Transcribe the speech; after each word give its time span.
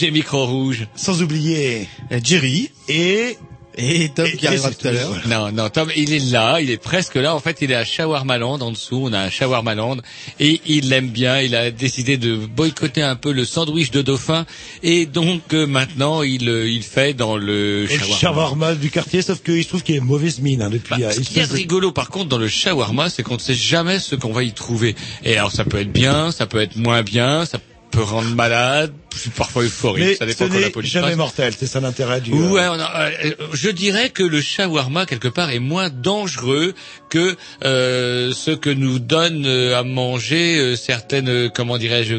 Roger 0.00 0.12
Micro 0.12 0.46
Rouge. 0.46 0.86
sans 0.96 1.20
oublier 1.22 1.86
Jerry 2.24 2.70
et 2.88 3.36
Et 3.76 4.08
Tom 4.14 4.26
Et- 4.26 4.36
qui 4.36 4.46
et 4.46 4.48
arrivera 4.48 4.70
tout 4.70 4.88
à 4.88 4.92
l'heure. 4.92 5.20
Non, 5.28 5.52
non, 5.52 5.68
Tom, 5.68 5.90
il 5.96 6.12
est 6.12 6.32
là, 6.32 6.58
il 6.60 6.70
est 6.70 6.76
presque 6.82 7.14
là. 7.16 7.34
En 7.34 7.38
fait, 7.38 7.58
il 7.60 7.70
est 7.70 7.74
à 7.76 7.84
Shawarmaland 7.84 8.58
en 8.60 8.70
dessous. 8.72 9.02
On 9.04 9.12
a 9.12 9.18
un 9.20 9.30
Shawarmaland 9.30 9.98
et 10.40 10.60
il 10.66 10.88
l'aime 10.88 11.08
bien. 11.08 11.40
Il 11.40 11.54
a 11.54 11.70
décidé 11.70 12.16
de 12.16 12.34
boycotter 12.34 13.02
un 13.02 13.14
peu 13.14 13.30
le 13.32 13.44
sandwich 13.44 13.90
de 13.90 14.00
dauphin 14.02 14.44
et 14.82 15.04
donc 15.06 15.42
euh, 15.52 15.66
maintenant 15.66 16.22
il 16.22 16.48
euh, 16.48 16.68
il 16.68 16.82
fait 16.82 17.12
dans 17.14 17.36
le 17.36 17.82
le 17.82 17.88
shawarma. 17.88 18.74
du 18.74 18.90
quartier, 18.90 19.20
sauf 19.22 19.40
qu'il 19.42 19.62
se 19.62 19.68
trouve 19.68 19.82
qu'il 19.82 19.94
est 19.96 20.00
mauvaise 20.00 20.40
mine 20.40 20.62
hein, 20.62 20.70
depuis. 20.70 20.96
Bah, 20.98 21.08
euh, 21.08 21.12
ce 21.12 21.20
qui 21.20 21.38
est 21.38 21.46
de- 21.48 21.54
rigolo 21.54 21.92
par 21.92 22.08
contre 22.08 22.28
dans 22.30 22.38
le 22.38 22.48
shawarma, 22.48 23.08
c'est 23.10 23.22
qu'on 23.22 23.34
ne 23.34 23.38
sait 23.40 23.54
jamais 23.54 23.98
ce 23.98 24.16
qu'on 24.16 24.32
va 24.32 24.42
y 24.44 24.52
trouver. 24.52 24.96
Et 25.24 25.36
alors 25.36 25.52
ça 25.52 25.64
peut 25.64 25.78
être 25.78 25.92
bien, 25.92 26.32
ça 26.32 26.46
peut 26.46 26.60
être 26.60 26.76
moins 26.76 27.02
bien, 27.02 27.44
ça 27.46 27.58
peut 27.92 28.02
rendre 28.02 28.34
malade, 28.36 28.92
parfois 29.36 29.62
euphorique, 29.64 30.04
Mais 30.04 30.14
ça 30.14 30.24
ce 30.26 30.44
dépend 30.44 30.54
la 30.54 30.68
n'est 30.68 30.88
jamais 30.88 31.16
mortel, 31.16 31.54
c'est 31.58 31.66
ça 31.66 31.80
l'intérêt 31.80 32.20
du. 32.20 32.32
Ouais, 32.32 32.60
euh, 32.62 32.72
on 32.72 32.80
a- 32.80 33.10
euh, 33.24 33.34
je 33.52 33.70
dirais 33.70 34.10
que 34.10 34.22
le 34.22 34.40
shawarma 34.40 35.06
quelque 35.06 35.28
part 35.28 35.50
est 35.50 35.58
moins 35.58 35.90
dangereux 35.90 36.74
que 37.10 37.36
euh, 37.64 38.32
ce 38.32 38.50
que 38.52 38.70
nous 38.70 38.98
donne 38.98 39.44
euh, 39.46 39.78
à 39.78 39.82
manger 39.82 40.58
euh, 40.58 40.76
certaines, 40.76 41.28
euh, 41.28 41.48
comment 41.52 41.76
dirais-je, 41.76 42.16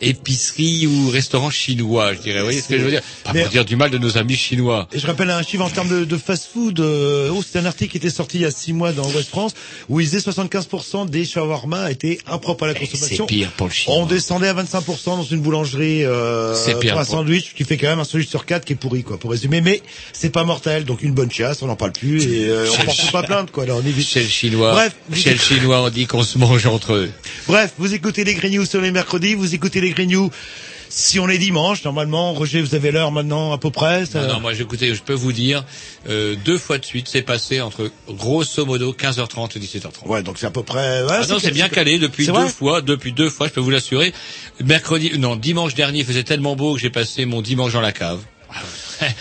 épiceries 0.00 0.86
ou 0.86 1.08
restaurants 1.10 1.50
chinois. 1.50 2.12
Je 2.14 2.18
dirais, 2.20 2.38
vous 2.40 2.44
voyez 2.46 2.60
ce 2.60 2.68
que 2.68 2.78
je 2.78 2.84
veux 2.84 2.90
dire 2.90 3.02
Pas 3.24 3.32
pour 3.32 3.48
dire 3.48 3.64
du 3.64 3.76
mal 3.76 3.90
de 3.90 3.98
nos 3.98 4.18
amis 4.18 4.36
chinois. 4.36 4.88
Et 4.92 4.98
je 4.98 5.06
rappelle 5.06 5.30
un 5.30 5.42
chiffre 5.42 5.64
en 5.64 5.70
termes 5.70 5.88
de, 5.88 6.04
de 6.04 6.16
fast-food. 6.16 6.80
Euh, 6.80 7.30
oh, 7.32 7.42
c'était 7.42 7.60
un 7.60 7.66
article 7.66 7.92
qui 7.92 7.96
était 7.98 8.10
sorti 8.10 8.38
il 8.38 8.42
y 8.42 8.46
a 8.46 8.50
six 8.50 8.72
mois 8.72 8.92
dans 8.92 9.08
Ouest 9.10 9.28
France 9.28 9.52
où 9.88 10.00
il 10.00 10.04
disait 10.08 10.18
75% 10.18 11.08
des 11.08 11.24
shawarma 11.24 11.90
étaient 11.90 12.18
impropres 12.26 12.64
à 12.64 12.66
la 12.68 12.74
C'est 12.74 12.80
consommation. 12.88 13.26
pire 13.26 13.50
pour 13.56 13.68
le 13.68 13.72
chinois. 13.72 13.98
On 14.00 14.06
descendait 14.06 14.48
à 14.48 14.54
25% 14.54 15.04
dans 15.06 15.22
une 15.22 15.40
boulangerie 15.40 16.04
euh, 16.04 16.54
C'est 16.54 16.78
pire 16.78 16.92
pour 16.92 17.00
un 17.00 17.04
pour- 17.04 17.12
sandwich 17.14 17.54
qui 17.54 17.64
fait 17.64 17.76
quand 17.76 17.88
même 17.88 18.00
un 18.00 18.04
sandwich 18.04 18.28
sur 18.28 18.44
quatre 18.46 18.64
qui 18.64 18.72
est 18.72 18.76
pourri 18.76 19.02
quoi 19.04 19.18
pour 19.18 19.30
résumer 19.30 19.60
mais 19.60 19.82
c'est 20.12 20.30
pas 20.30 20.44
mortel 20.44 20.84
donc 20.84 21.02
une 21.02 21.12
bonne 21.12 21.30
chasse 21.30 21.62
on 21.62 21.66
n'en 21.66 21.76
parle 21.76 21.92
plus 21.92 22.22
et 22.24 22.48
euh, 22.48 22.66
on 22.70 22.76
C'est- 22.76 22.84
porte 22.84 23.12
pas 23.12 23.22
plainte 23.22 23.50
quoi 23.50 23.64
alors 23.64 23.80
on 23.82 23.86
évite 23.86 24.06
chinois, 24.32 24.72
Bref, 24.72 24.94
chez 25.14 25.30
le 25.32 25.38
chinois, 25.38 25.82
on 25.82 25.88
dit 25.90 26.06
qu'on 26.06 26.24
se 26.24 26.38
mange 26.38 26.66
entre 26.66 26.94
eux. 26.94 27.10
Bref, 27.46 27.72
vous 27.78 27.94
écoutez 27.94 28.24
les 28.24 28.34
Grignoux 28.34 28.64
sur 28.66 28.80
les 28.80 28.90
mercredis, 28.90 29.34
vous 29.34 29.54
écoutez 29.54 29.80
les 29.80 29.90
Grignoux 29.90 30.30
si 30.94 31.18
on 31.18 31.26
est 31.30 31.38
dimanche, 31.38 31.84
normalement, 31.84 32.34
Roger, 32.34 32.60
vous 32.60 32.74
avez 32.74 32.90
l'heure 32.90 33.12
maintenant 33.12 33.52
à 33.52 33.56
peu 33.58 33.70
près. 33.70 34.04
ça- 34.04 34.26
Non, 34.26 34.34
non, 34.34 34.40
moi, 34.40 34.52
écoutez, 34.52 34.94
je 34.94 35.00
peux 35.02 35.14
vous 35.14 35.32
dire, 35.32 35.64
euh, 36.06 36.36
deux 36.44 36.58
fois 36.58 36.76
de 36.76 36.84
suite, 36.84 37.08
c'est 37.08 37.22
passé 37.22 37.62
entre 37.62 37.90
grosso 38.10 38.66
modo 38.66 38.92
15h30 38.92 39.56
et 39.56 39.58
17h30. 39.58 40.06
Ouais, 40.06 40.22
donc 40.22 40.36
c'est 40.38 40.44
à 40.44 40.50
peu 40.50 40.62
près. 40.62 41.00
ouais, 41.02 41.08
Ah 41.08 41.26
non, 41.30 41.38
c'est 41.38 41.50
bien 41.50 41.70
calé 41.70 41.98
depuis 41.98 42.26
deux 42.26 42.46
fois, 42.48 42.82
depuis 42.82 43.12
deux 43.12 43.30
fois, 43.30 43.48
je 43.48 43.52
peux 43.54 43.60
vous 43.60 43.70
l'assurer. 43.70 44.12
Mercredi, 44.62 45.12
non, 45.18 45.34
dimanche 45.36 45.74
dernier, 45.74 46.00
il 46.00 46.04
faisait 46.04 46.24
tellement 46.24 46.56
beau 46.56 46.74
que 46.74 46.80
j'ai 46.82 46.90
passé 46.90 47.24
mon 47.24 47.40
dimanche 47.40 47.72
dans 47.72 47.80
la 47.80 47.92
cave. 47.92 48.20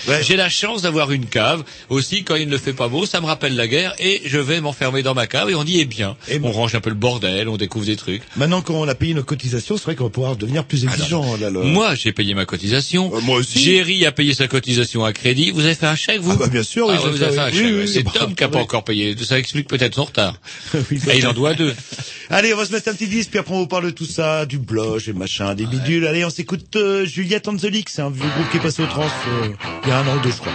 Ouais. 0.07 0.23
J'ai 0.23 0.35
la 0.35 0.49
chance 0.49 0.81
d'avoir 0.81 1.11
une 1.11 1.25
cave. 1.25 1.63
Aussi, 1.89 2.23
quand 2.23 2.35
il 2.35 2.47
ne 2.49 2.57
fait 2.57 2.73
pas 2.73 2.87
beau, 2.87 3.05
ça 3.05 3.21
me 3.21 3.25
rappelle 3.25 3.55
la 3.55 3.67
guerre 3.67 3.93
et 3.99 4.21
je 4.25 4.37
vais 4.37 4.61
m'enfermer 4.61 5.03
dans 5.03 5.13
ma 5.13 5.27
cave 5.27 5.49
et 5.49 5.55
on 5.55 5.63
y 5.63 5.79
est 5.79 5.85
bien. 5.85 6.15
Et 6.27 6.37
on 6.37 6.41
bon. 6.41 6.51
range 6.51 6.75
un 6.75 6.81
peu 6.81 6.89
le 6.89 6.95
bordel, 6.95 7.47
on 7.49 7.57
découvre 7.57 7.85
des 7.85 7.95
trucs. 7.95 8.21
Maintenant 8.35 8.61
qu'on 8.61 8.87
a 8.87 8.95
payé 8.95 9.13
nos 9.13 9.23
cotisations, 9.23 9.77
c'est 9.77 9.83
vrai 9.83 9.95
qu'on 9.95 10.05
va 10.05 10.09
pouvoir 10.09 10.35
devenir 10.35 10.63
plus 10.65 10.83
exigeant. 10.85 11.37
là, 11.37 11.49
le- 11.49 11.63
Moi, 11.63 11.95
j'ai 11.95 12.11
payé 12.11 12.33
ma 12.33 12.45
cotisation. 12.45 13.11
Euh, 13.15 13.21
moi 13.21 13.37
aussi. 13.37 13.59
Jerry 13.59 14.05
a 14.05 14.11
payé 14.11 14.33
sa 14.33 14.47
cotisation 14.47 15.03
à 15.05 15.13
crédit. 15.13 15.51
Vous 15.51 15.65
avez 15.65 15.75
fait 15.75 15.87
un 15.87 15.95
chèque, 15.95 16.19
vous 16.21 16.31
Ah 16.33 16.37
bah, 16.39 16.47
bien 16.47 16.63
sûr, 16.63 16.87
oui, 16.87 16.95
Ah, 16.97 17.01
je 17.03 17.09
vous 17.09 17.21
avez 17.23 17.33
fait 17.35 17.37
oui. 17.37 17.43
un 17.43 17.47
Oui, 17.47 17.53
chèque. 17.57 17.65
oui, 17.65 17.79
oui, 17.81 17.87
c'est 17.87 18.03
bah, 18.03 18.11
Tom 18.13 18.35
qui 18.35 18.43
n'a 18.43 18.49
pas 18.49 18.57
oui. 18.57 18.63
encore 18.63 18.83
payé. 18.83 19.15
Ça 19.23 19.37
explique 19.39 19.67
peut-être 19.67 19.95
son 19.95 20.05
retard. 20.05 20.35
Oui, 20.91 20.99
Et 21.11 21.17
il 21.17 21.27
en 21.27 21.33
doit 21.33 21.53
deux. 21.53 21.73
Allez, 22.29 22.53
on 22.53 22.57
va 22.57 22.65
se 22.65 22.71
mettre 22.71 22.89
un 22.89 22.93
petit 22.93 23.07
disque, 23.07 23.29
puis 23.31 23.39
après 23.39 23.53
on 23.53 23.59
vous 23.59 23.67
parle 23.67 23.85
de 23.85 23.89
tout 23.89 24.05
ça, 24.05 24.45
du 24.45 24.57
bloge 24.57 25.09
et 25.09 25.13
machin, 25.13 25.53
des 25.55 25.65
bidules. 25.65 26.07
Allez, 26.07 26.23
on 26.25 26.29
s'écoute 26.29 26.75
euh, 26.75 27.05
Juliette 27.05 27.47
c'est 27.87 28.01
un 28.01 28.09
vieux 28.09 28.23
groupe 28.35 28.49
qui 28.51 28.57
est 28.57 28.61
passé 28.61 28.81
au 28.83 28.85
trans 28.87 29.03
euh, 29.03 29.47
il 29.83 29.89
y 29.89 29.91
a 29.91 29.97
un 29.97 30.07
an 30.07 30.15
ou 30.15 30.19
deux, 30.19 30.31
je 30.31 30.41
crois. 30.41 30.53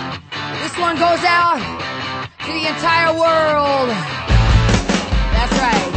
This 0.62 0.76
one 0.78 0.96
goes 0.96 1.24
out 1.24 1.60
to 2.44 2.52
the 2.52 2.66
entire 2.68 3.12
world. 3.12 3.88
That's 5.32 5.52
right. 5.58 5.95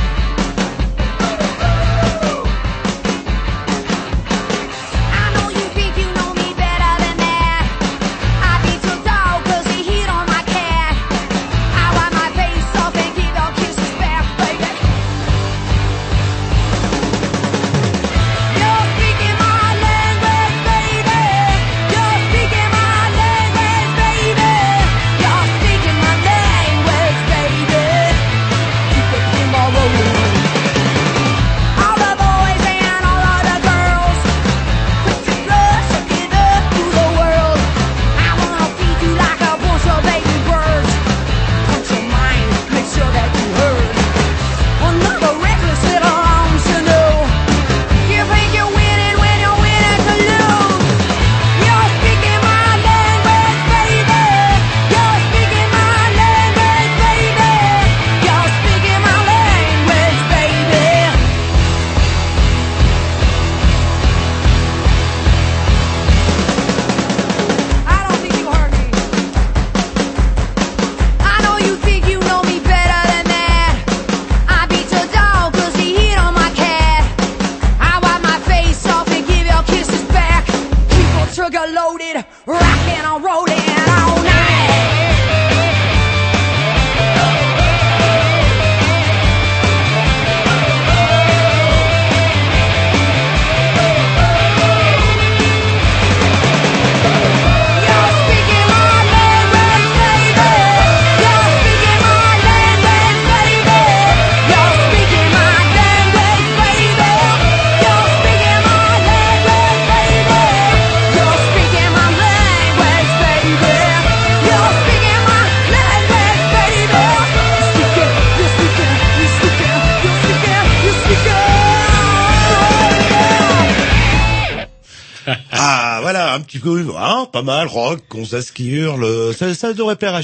Pas 127.39 127.43
mal, 127.43 127.67
rock, 127.67 128.01
Gonzas 128.09 128.51
qui 128.53 128.67
hurle, 128.67 129.33
ça, 129.33 129.53
ça 129.55 129.71
devrait 129.71 129.95
plaire 129.95 130.13
à. 130.13 130.21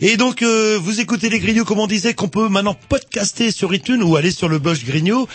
Et 0.00 0.16
donc, 0.16 0.40
euh, 0.40 0.78
vous 0.80 0.98
écoutez 0.98 1.28
les 1.28 1.38
Grignots, 1.38 1.66
comme 1.66 1.80
on 1.80 1.86
disait, 1.86 2.14
qu'on 2.14 2.28
peut 2.28 2.48
maintenant 2.48 2.74
podcaster 2.88 3.50
sur 3.50 3.74
iTunes 3.74 4.02
ou 4.02 4.16
aller 4.16 4.30
sur 4.30 4.48
le 4.48 4.58
blog 4.58 4.78
Grignot. 4.86 5.28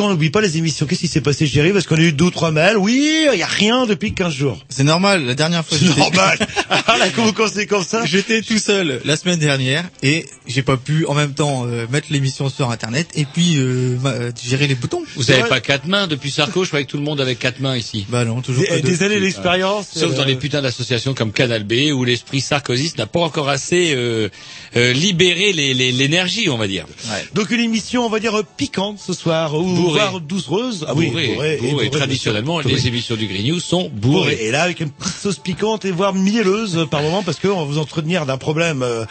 Quand 0.00 0.06
on 0.06 0.10
n'oublie 0.12 0.30
pas 0.30 0.40
les 0.40 0.56
émissions, 0.56 0.86
qu'est-ce 0.86 1.00
qui 1.02 1.08
s'est 1.08 1.20
passé, 1.20 1.46
Chéri 1.46 1.74
Parce 1.74 1.86
qu'on 1.86 1.96
a 1.96 2.00
eu 2.00 2.12
deux 2.12 2.24
ou 2.24 2.30
trois 2.30 2.50
mails. 2.52 2.78
Oui, 2.78 3.26
il 3.30 3.38
y 3.38 3.42
a 3.42 3.46
rien 3.46 3.84
depuis 3.84 4.14
15 4.14 4.32
jours. 4.32 4.58
C'est 4.70 4.82
normal, 4.82 5.26
la 5.26 5.34
dernière 5.34 5.62
fois 5.62 5.76
C'est 5.78 5.94
normal. 5.94 6.38
ah 6.70 6.96
là, 6.96 7.08
vous 7.14 7.34
comme 7.34 7.84
ça? 7.84 8.06
J'étais 8.06 8.40
tout 8.40 8.56
seul 8.58 9.02
la 9.04 9.16
semaine 9.18 9.38
dernière 9.38 9.84
et 10.02 10.24
j'ai 10.46 10.62
pas 10.62 10.78
pu 10.78 11.04
en 11.04 11.12
même 11.12 11.34
temps 11.34 11.66
euh, 11.66 11.86
mettre 11.90 12.06
l'émission 12.10 12.48
sur 12.48 12.70
internet 12.70 13.08
et 13.14 13.26
puis 13.26 13.56
euh, 13.58 13.98
ma- 14.00 14.10
euh, 14.12 14.32
gérer 14.42 14.66
les 14.68 14.74
boutons. 14.74 15.02
Vous 15.16 15.30
avez 15.30 15.42
pas 15.42 15.60
quatre 15.60 15.86
mains 15.86 16.06
depuis 16.06 16.30
Sarko, 16.30 16.64
je 16.64 16.68
croyais 16.70 16.86
que 16.86 16.90
tout 16.90 16.96
le 16.96 17.02
monde 17.02 17.20
avait 17.20 17.34
quatre 17.34 17.60
mains 17.60 17.76
ici. 17.76 18.06
Bah 18.08 18.24
non, 18.24 18.40
toujours 18.40 18.62
Des, 18.62 18.68
pas 18.68 18.78
des 18.80 18.96
de- 18.96 19.04
années 19.04 19.20
d'expérience. 19.20 19.88
Sauf 19.94 20.14
dans 20.14 20.22
euh, 20.22 20.24
les 20.24 20.36
putains 20.36 20.62
d'associations 20.62 21.12
comme 21.12 21.32
Canal 21.32 21.64
B 21.64 21.92
où 21.94 22.04
l'esprit 22.04 22.40
sarkozyste 22.40 22.96
n'a 22.96 23.06
pas 23.06 23.20
encore 23.20 23.50
assez 23.50 23.92
euh, 23.94 24.30
euh, 24.76 24.94
libéré 24.94 25.52
les- 25.52 25.74
les- 25.74 25.92
l'énergie, 25.92 26.48
on 26.48 26.56
va 26.56 26.68
dire. 26.68 26.86
Donc 27.34 27.50
une 27.50 27.60
émission, 27.60 28.06
on 28.06 28.08
va 28.08 28.18
dire, 28.18 28.32
piquante 28.56 28.98
ce 28.98 29.12
soir. 29.12 29.52
Voire 29.92 30.20
doucereuse. 30.20 30.84
Ah 30.88 30.92
oui, 30.94 31.08
bourré, 31.10 31.28
bourrée, 31.34 31.54
et 31.54 31.56
bourré. 31.58 31.70
bourrée, 31.72 31.90
Traditionnellement, 31.90 32.60
les 32.60 32.86
émissions 32.88 33.16
du 33.16 33.26
Green 33.26 33.46
News 33.52 33.60
sont 33.60 33.88
Bourrée. 33.92 34.34
bourrées. 34.34 34.38
Et 34.46 34.50
là, 34.50 34.62
avec 34.62 34.80
une 34.80 34.90
petite 34.90 35.16
sauce 35.16 35.38
piquante 35.38 35.84
et 35.84 35.90
voire 35.90 36.14
mielleuse 36.14 36.76
euh, 36.78 36.86
par 36.86 37.02
moment, 37.02 37.22
parce 37.22 37.38
qu'on 37.38 37.56
va 37.58 37.64
vous 37.64 37.78
entretenir 37.78 38.26
d'un 38.26 38.38
problème. 38.38 38.82
euh, 38.82 39.04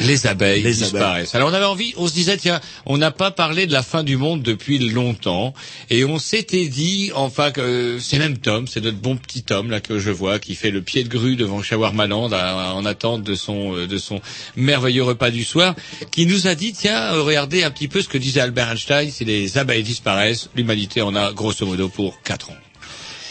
Les 0.00 0.26
abeilles 0.26 0.62
Les 0.62 0.74
disparaissent. 0.74 1.34
Alors 1.34 1.48
on 1.48 1.52
avait 1.52 1.64
envie, 1.64 1.92
on 1.96 2.06
se 2.06 2.14
disait 2.14 2.36
tiens, 2.36 2.60
on 2.86 2.98
n'a 2.98 3.10
pas 3.10 3.30
parlé 3.30 3.66
de 3.66 3.72
la 3.72 3.82
fin 3.82 4.04
du 4.04 4.16
monde 4.16 4.42
depuis 4.42 4.78
longtemps 4.78 5.54
et 5.90 6.04
on 6.04 6.18
s'était 6.18 6.68
dit 6.68 7.10
enfin 7.14 7.50
que 7.50 7.60
euh, 7.60 7.98
c'est 7.98 8.18
même 8.18 8.38
Tom, 8.38 8.66
c'est 8.66 8.80
notre 8.80 8.98
bon 8.98 9.16
petit 9.16 9.42
Tom 9.42 9.70
là 9.70 9.80
que 9.80 9.98
je 9.98 10.10
vois 10.10 10.38
qui 10.38 10.54
fait 10.54 10.70
le 10.70 10.82
pied 10.82 11.02
de 11.04 11.08
grue 11.08 11.36
devant 11.36 11.62
Shawarmaland 11.62 12.32
en 12.32 12.84
attente 12.84 13.22
de 13.22 13.34
son 13.34 13.76
euh, 13.76 13.86
de 13.86 13.98
son 13.98 14.20
merveilleux 14.56 15.02
repas 15.02 15.30
du 15.30 15.44
soir, 15.44 15.74
qui 16.10 16.26
nous 16.26 16.46
a 16.46 16.54
dit 16.54 16.72
tiens 16.72 17.14
euh, 17.14 17.22
regardez 17.22 17.64
un 17.64 17.70
petit 17.70 17.88
peu 17.88 18.00
ce 18.00 18.08
que 18.08 18.18
disait 18.18 18.40
Albert 18.40 18.70
Einstein, 18.70 19.10
si 19.10 19.24
les 19.24 19.58
abeilles 19.58 19.82
disparaissent, 19.82 20.48
l'humanité 20.54 21.02
en 21.02 21.14
a 21.16 21.32
grosso 21.32 21.66
modo 21.66 21.88
pour 21.88 22.22
quatre 22.22 22.50
ans. 22.50 22.67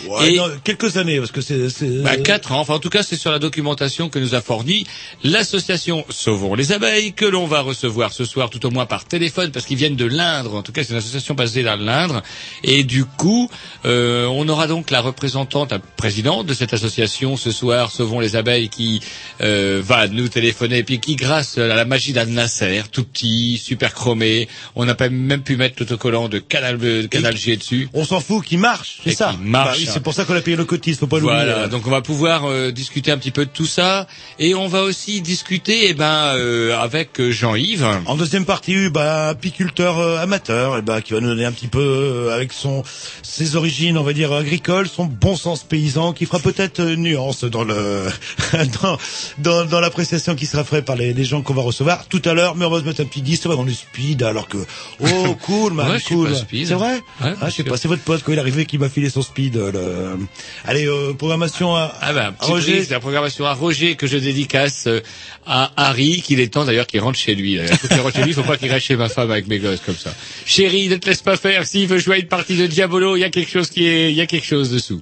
Ouais, 0.05 0.33
Et- 0.33 0.37
non, 0.37 0.45
quelques 0.63 0.97
années, 0.97 1.17
parce 1.19 1.31
que 1.31 1.41
c'est. 1.41 1.67
Bah, 2.03 2.17
quatre 2.17 2.51
ans. 2.51 2.59
Enfin, 2.59 2.75
en 2.75 2.79
tout 2.79 2.89
cas, 2.89 3.03
c'est 3.03 3.15
sur 3.15 3.31
la 3.31 3.39
documentation 3.39 4.09
que 4.09 4.19
nous 4.19 4.35
a 4.35 4.41
fourni 4.41 4.85
l'association 5.23 6.05
Sauvons 6.09 6.55
les 6.55 6.71
abeilles, 6.71 7.13
que 7.13 7.25
l'on 7.25 7.47
va 7.47 7.61
recevoir 7.61 8.13
ce 8.13 8.25
soir, 8.25 8.49
tout 8.49 8.65
au 8.65 8.69
moins 8.71 8.85
par 8.85 9.05
téléphone, 9.05 9.51
parce 9.51 9.65
qu'ils 9.65 9.77
viennent 9.77 9.95
de 9.95 10.05
l'Indre. 10.05 10.55
En 10.55 10.61
tout 10.61 10.71
cas, 10.71 10.83
c'est 10.83 10.91
une 10.91 10.99
association 10.99 11.33
basée 11.35 11.63
dans 11.63 11.75
l'Indre. 11.75 12.21
Et 12.63 12.83
du 12.83 13.05
coup, 13.05 13.49
euh, 13.85 14.25
on 14.25 14.47
aura 14.49 14.67
donc 14.67 14.91
la 14.91 15.01
représentante, 15.01 15.71
la 15.71 15.79
présidente 15.79 16.45
de 16.45 16.53
cette 16.53 16.73
association 16.73 17.37
ce 17.37 17.51
soir, 17.51 17.91
Sauvons 17.91 18.19
les 18.19 18.35
abeilles, 18.35 18.69
qui 18.69 19.01
euh, 19.41 19.81
va 19.83 20.07
nous 20.07 20.27
téléphoner, 20.27 20.79
et 20.79 20.83
puis 20.83 20.99
qui, 20.99 21.15
grâce 21.15 21.57
à 21.57 21.67
la 21.67 21.85
magie 21.85 22.13
d'Anne 22.13 22.33
Nasser, 22.33 22.83
tout 22.91 23.03
petit, 23.03 23.57
super 23.57 23.93
chromé, 23.93 24.47
on 24.75 24.85
n'a 24.85 24.95
pas 24.95 25.09
même 25.09 25.43
pu 25.43 25.57
mettre 25.57 25.75
l'autocollant 25.79 26.29
de 26.29 26.39
Canal, 26.39 26.77
de 26.77 27.07
Canal 27.07 27.35
G 27.35 27.57
dessus. 27.57 27.89
On 27.93 28.05
s'en 28.05 28.19
fout, 28.19 28.43
qui 28.45 28.57
marche, 28.57 28.99
c'est 29.03 29.11
ça. 29.13 29.31
qui 29.31 29.47
marche. 29.49 29.85
Bah 29.85 29.86
c'est 29.93 29.99
pour 30.01 30.13
ça 30.13 30.25
qu'on 30.25 30.35
a 30.35 30.41
payé 30.41 30.57
le 30.57 30.65
cotis, 30.65 30.93
faut 30.95 31.07
pas 31.07 31.19
l'oublier. 31.19 31.43
Voilà, 31.43 31.67
donc 31.67 31.87
on 31.87 31.91
va 31.91 32.01
pouvoir 32.01 32.45
euh, 32.45 32.71
discuter 32.71 33.11
un 33.11 33.17
petit 33.17 33.31
peu 33.31 33.45
de 33.45 33.49
tout 33.51 33.65
ça 33.65 34.07
et 34.39 34.53
on 34.55 34.67
va 34.67 34.83
aussi 34.83 35.21
discuter 35.21 35.89
eh 35.89 35.93
ben 35.93 36.33
euh, 36.35 36.77
avec 36.77 37.19
euh, 37.19 37.31
Jean-Yves. 37.31 37.87
En 38.05 38.15
deuxième 38.15 38.45
partie, 38.45 38.89
bah, 38.89 39.29
apiculteur 39.29 39.99
euh, 39.99 40.17
amateur, 40.19 40.77
et 40.77 40.81
bah, 40.81 41.01
qui 41.01 41.13
va 41.13 41.19
nous 41.21 41.27
donner 41.29 41.45
un 41.45 41.51
petit 41.51 41.67
peu 41.67 41.79
euh, 41.79 42.35
avec 42.35 42.53
son 42.53 42.83
ses 43.23 43.55
origines, 43.55 43.97
on 43.97 44.03
va 44.03 44.13
dire 44.13 44.31
agricoles, 44.33 44.87
son 44.87 45.05
bon 45.05 45.35
sens 45.35 45.63
paysan, 45.63 46.13
qui 46.13 46.25
fera 46.25 46.39
peut-être 46.39 46.79
euh, 46.79 46.95
nuance 46.95 47.43
dans 47.43 47.63
le 47.63 48.05
dans 48.81 48.97
dans, 49.37 49.65
dans 49.65 49.79
l'appréciation 49.79 50.35
qui 50.35 50.45
sera 50.45 50.63
faite 50.63 50.85
par 50.85 50.95
les, 50.95 51.13
les 51.13 51.23
gens 51.23 51.41
qu'on 51.41 51.53
va 51.53 51.61
recevoir 51.61 52.05
tout 52.07 52.21
à 52.25 52.33
l'heure. 52.33 52.55
Mais 52.55 52.65
on 52.65 52.69
va 52.69 52.79
se 52.79 52.85
mettre 52.85 53.01
un 53.01 53.05
petit 53.05 53.21
disque, 53.21 53.47
dans 53.47 53.63
le 53.63 53.71
speed, 53.73 54.23
alors 54.23 54.47
que 54.47 54.57
oh 54.99 55.35
cool, 55.41 55.73
man, 55.73 55.91
Ouais, 55.91 56.01
cool. 56.01 56.29
C'est 56.51 56.73
vrai 56.73 57.01
Ouais, 57.21 57.33
Ah, 57.41 57.49
je 57.49 57.55
sais 57.55 57.63
pas, 57.63 57.77
c'est 57.77 57.87
votre 57.87 58.01
pote 58.03 58.21
quand 58.23 58.31
il 58.31 58.37
est 58.37 58.41
arrivé 58.41 58.65
qui 58.65 58.77
m'a 58.77 58.89
filé 58.89 59.09
son 59.09 59.21
speed. 59.21 59.55
Euh, 59.77 60.15
le... 60.17 60.25
Allez, 60.65 60.87
euh, 60.87 61.13
programmation 61.13 61.75
à, 61.75 61.93
Ah 62.01 62.13
ben, 62.13 62.33
à 62.39 62.45
Roger. 62.45 62.83
c'est 62.83 62.91
la 62.91 62.99
programmation 62.99 63.45
à 63.45 63.53
Roger 63.53 63.95
que 63.95 64.07
je 64.07 64.17
dédicace 64.17 64.85
euh, 64.87 65.01
à 65.45 65.71
Harry, 65.77 66.21
qu'il 66.21 66.39
est 66.39 66.53
temps 66.53 66.65
d'ailleurs 66.65 66.87
qu'il 66.87 66.99
rentre 66.99 67.17
chez 67.17 67.35
lui. 67.35 67.53
Il 67.53 67.67
faut 67.67 67.87
qu'il 67.87 67.99
rentre 68.01 68.15
chez 68.15 68.23
lui, 68.23 68.31
il 68.31 68.33
faut 68.33 68.43
pas 68.43 68.57
qu'il 68.57 68.71
reste 68.71 68.85
chez 68.87 68.95
ma 68.95 69.09
femme 69.09 69.31
avec 69.31 69.47
mes 69.47 69.59
gosses 69.59 69.81
comme 69.85 69.95
ça. 69.95 70.13
Chérie, 70.45 70.87
ne 70.89 70.95
te 70.97 71.07
laisse 71.07 71.21
pas 71.21 71.37
faire, 71.37 71.65
s'il 71.65 71.87
veut 71.87 71.99
jouer 71.99 72.15
à 72.15 72.19
une 72.19 72.27
partie 72.27 72.57
de 72.57 72.67
Diabolo, 72.67 73.15
il 73.15 73.21
y 73.21 73.23
a 73.23 73.29
quelque 73.29 73.49
chose 73.51 73.69
qui 73.69 73.87
est, 73.87 74.11
il 74.11 74.17
y 74.17 74.21
a 74.21 74.25
quelque 74.25 74.45
chose 74.45 74.71
dessous. 74.71 75.01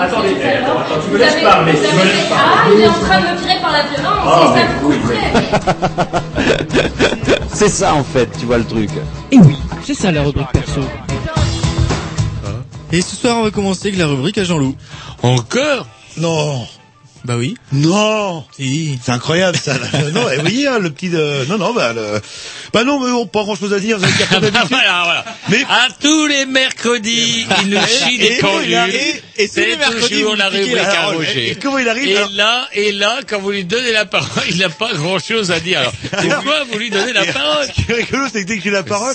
Attendez, 0.00 0.36
eh, 0.40 0.46
attends, 0.64 0.78
attends, 0.80 1.00
tu 1.04 1.10
me 1.12 1.18
laisses 1.18 1.42
parler, 1.42 1.72
tu 1.72 1.78
me 1.78 2.02
laisses 2.04 2.26
Ah, 2.32 2.34
parler. 2.62 2.74
il 2.76 2.80
est 2.82 2.88
en 2.88 2.92
train 2.92 3.20
de 3.20 3.26
me 3.26 3.38
tirer 3.40 3.60
par 3.60 3.72
la 3.72 3.82
violence, 3.82 4.24
Ah, 4.24 4.54
c'est 4.54 4.60
ça 4.60 4.66
oui, 4.82 4.96
comprenez 4.98 6.20
C'est 7.52 7.68
ça 7.68 7.94
en 7.94 8.04
fait, 8.04 8.28
tu 8.38 8.46
vois 8.46 8.58
le 8.58 8.64
truc. 8.64 8.88
Et 9.30 9.38
oui, 9.38 9.56
c'est 9.84 9.94
ça 9.94 10.10
la 10.10 10.22
rubrique 10.22 10.50
perso. 10.52 10.80
Et 12.92 13.02
ce 13.02 13.14
soir, 13.14 13.36
on 13.38 13.42
va 13.44 13.50
commencer 13.50 13.88
avec 13.88 13.98
la 14.00 14.06
rubrique 14.06 14.38
à 14.38 14.44
Jean-Loup. 14.44 14.74
Encore? 15.22 15.86
Non. 16.16 16.66
Bah 17.24 17.34
oui. 17.36 17.54
Non. 17.72 18.44
Si. 18.56 18.98
C'est 19.02 19.12
incroyable 19.12 19.56
ça. 19.58 19.74
non, 20.14 20.28
et 20.30 20.36
vous 20.36 20.40
voyez 20.42 20.66
hein, 20.66 20.78
le 20.80 20.90
petit. 20.90 21.10
euh, 21.14 21.44
non, 21.46 21.58
non, 21.58 21.72
bah, 21.74 21.92
le... 21.92 22.20
bah 22.72 22.84
non, 22.84 23.00
mais 23.00 23.10
bon, 23.10 23.26
pas 23.26 23.42
grand 23.42 23.56
chose 23.56 23.72
à 23.72 23.80
dire. 23.80 23.98
Vous 23.98 24.04
avez 24.04 24.12
qu'à 24.18 24.38
voilà, 24.68 25.02
voilà. 25.04 25.24
Mais- 25.48 25.62
À 25.68 25.88
tous 26.00 26.26
les 26.26 26.46
mercredis, 26.46 27.46
il 27.62 27.70
nous 27.70 27.80
chie 27.86 28.18
des 28.18 28.40
Et- 28.40 28.40
et- 29.36 29.42
et- 29.44 29.48
C'est 29.48 29.76
mercredis, 29.76 30.20
toujours 30.20 30.36
la 30.36 30.48
rubrique 30.48 30.76
à. 30.76 31.06
Roger. 31.06 31.50
Et 31.50 31.54
comment 31.56 31.78
il 31.78 31.88
arrive, 31.88 32.08
Et 32.08 32.36
là, 32.36 32.68
et 32.72 32.92
là, 32.92 33.18
quand 33.26 33.40
vous 33.40 33.50
lui 33.50 33.64
donnez 33.64 33.92
la 33.92 34.04
parole, 34.04 34.44
il 34.48 34.58
n'a 34.58 34.68
pas 34.68 34.92
grand 34.94 35.18
chose 35.18 35.50
à 35.50 35.60
dire. 35.60 35.80
Alors, 35.80 35.92
pourquoi 36.42 36.64
vous 36.70 36.78
lui 36.78 36.90
donnez 36.90 37.12
la 37.12 37.24
parole? 37.24 37.66
Ce 37.66 37.72
qui 37.72 37.90
est 37.90 37.94
rigolo, 37.94 38.26
c'est 38.32 38.42
que 38.42 38.48
dès 38.48 38.58
que 38.58 38.64
j'ai 38.64 38.70
la 38.70 38.82
parole, 38.82 39.14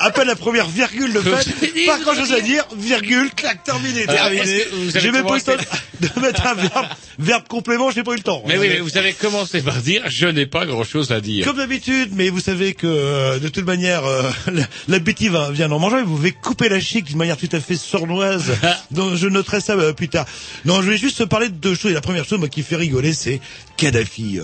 à, 0.00 0.10
peine 0.10 0.26
la 0.26 0.36
première 0.36 0.68
virgule 0.68 1.12
de 1.12 1.20
fait, 1.20 1.86
pas 1.86 1.98
grand 1.98 2.14
chose 2.14 2.32
à 2.32 2.40
dire, 2.40 2.64
virgule, 2.76 3.30
clac, 3.34 3.62
terminé, 3.64 4.06
terminé. 4.06 4.64
J'ai 4.94 5.10
même 5.10 5.24
pas 5.24 5.34
eu 5.34 5.38
le 5.38 5.42
temps 5.42 5.64
de 6.00 6.20
mettre 6.20 6.46
un 6.46 6.54
verbe, 6.54 6.86
verbe 7.18 7.48
complément, 7.48 7.90
j'ai 7.90 8.02
pas 8.02 8.12
eu 8.12 8.16
le 8.16 8.22
temps. 8.22 8.42
Mais 8.46 8.58
oui, 8.58 8.68
mais 8.68 8.80
vous 8.80 8.96
avez 8.98 9.12
commencé 9.12 9.62
par 9.62 9.76
dire, 9.76 10.02
je 10.06 10.26
n'ai 10.26 10.46
pas 10.46 10.66
grand 10.66 10.84
chose 10.84 11.12
à 11.12 11.20
dire. 11.20 11.46
Comme 11.46 11.56
d'habitude, 11.56 12.10
mais 12.12 12.28
vous 12.28 12.40
savez 12.40 12.73
que 12.74 12.86
euh, 12.86 13.38
de 13.38 13.48
toute 13.48 13.64
manière, 13.64 14.04
euh, 14.04 14.22
la- 14.52 14.66
l'appétit 14.88 15.28
va- 15.28 15.50
vient 15.50 15.70
en 15.72 15.78
mangeant 15.78 15.98
et 15.98 16.02
vous 16.02 16.16
pouvez 16.16 16.32
couper 16.32 16.68
la 16.68 16.80
chic 16.80 17.04
d'une 17.06 17.16
manière 17.18 17.36
tout 17.36 17.48
à 17.52 17.60
fait 17.60 17.76
sournoise. 17.76 18.52
Donc 18.90 19.14
je 19.14 19.26
noterai 19.28 19.60
ça 19.60 19.72
euh, 19.74 19.92
plus 19.92 20.08
tard. 20.08 20.26
Non, 20.64 20.76
je 20.76 20.82
voulais 20.86 20.96
juste 20.98 21.24
parler 21.24 21.48
de 21.48 21.54
deux 21.54 21.74
choses. 21.74 21.90
Et 21.92 21.94
la 21.94 22.00
première 22.00 22.24
chose 22.24 22.38
moi, 22.38 22.48
qui 22.48 22.62
fait 22.62 22.76
rigoler, 22.76 23.12
c'est 23.14 23.40
Kadhafi. 23.76 24.40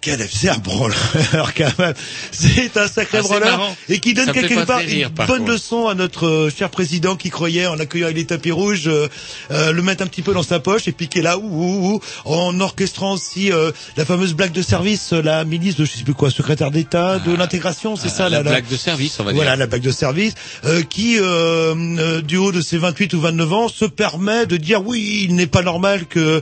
Kadhafi, 0.00 0.36
c'est 0.36 0.48
un 0.48 0.58
branleur 0.58 1.54
quand 1.56 1.78
même. 1.78 1.94
C'est 2.30 2.76
un 2.76 2.88
sacré 2.88 3.18
Ah, 3.30 3.40
marrant. 3.40 3.76
et 3.88 3.98
qui 3.98 4.14
donne 4.14 4.26
Ça 4.26 4.32
quelque 4.32 4.64
part 4.64 4.78
rire, 4.78 5.08
une 5.08 5.14
par 5.14 5.26
bonne 5.26 5.38
contre. 5.40 5.52
leçon 5.52 5.88
à 5.88 5.94
notre 5.94 6.26
euh, 6.26 6.50
cher 6.56 6.70
président 6.70 7.16
qui 7.16 7.30
croyait 7.30 7.66
en 7.66 7.78
accueillant 7.78 8.08
les 8.14 8.24
tapis 8.24 8.50
rouges, 8.50 8.86
euh, 8.86 9.08
euh, 9.50 9.72
le 9.72 9.82
mettre 9.82 10.02
un 10.02 10.06
petit 10.06 10.22
peu 10.22 10.32
dans 10.32 10.42
sa 10.42 10.60
poche 10.60 10.86
et 10.88 10.92
piquer 10.92 11.22
là, 11.22 11.38
ouh, 11.38 11.42
ouh, 11.42 11.94
ouh, 11.94 12.00
en 12.24 12.58
orchestrant 12.60 13.14
aussi 13.14 13.50
euh, 13.52 13.72
la 13.96 14.04
fameuse 14.04 14.34
blague 14.34 14.52
de 14.52 14.62
service, 14.62 15.12
euh, 15.12 15.22
la 15.22 15.44
ministre 15.44 15.80
de 15.80 15.86
je 15.86 15.92
sais 15.92 16.04
plus 16.04 16.14
quoi, 16.14 16.30
secrétaire 16.30 16.70
d'État 16.70 17.18
de 17.18 17.34
l'intégration, 17.34 17.96
c'est 17.96 18.08
ça 18.08 18.26
Ah, 18.26 18.28
la 18.28 18.42
là. 18.42 18.50
blague 18.50 18.68
de 18.68 18.76
service, 18.76 19.18
on 19.20 19.24
va 19.24 19.32
dire. 19.32 19.36
Voilà, 19.42 19.56
la 19.56 19.66
blague 19.66 19.82
de 19.82 19.90
service, 19.90 20.34
euh, 20.64 20.82
qui, 20.82 21.16
du 22.24 22.36
haut 22.36 22.52
de 22.52 22.60
ses 22.60 22.78
28 22.78 23.14
ou 23.14 23.20
29 23.20 23.52
ans, 23.52 23.68
se 23.68 23.84
permet 23.84 24.46
de 24.46 24.56
dire 24.56 24.86
oui, 24.86 25.26
il 25.28 25.34
n'est 25.34 25.46
pas 25.46 25.62
normal 25.62 26.06
que 26.06 26.40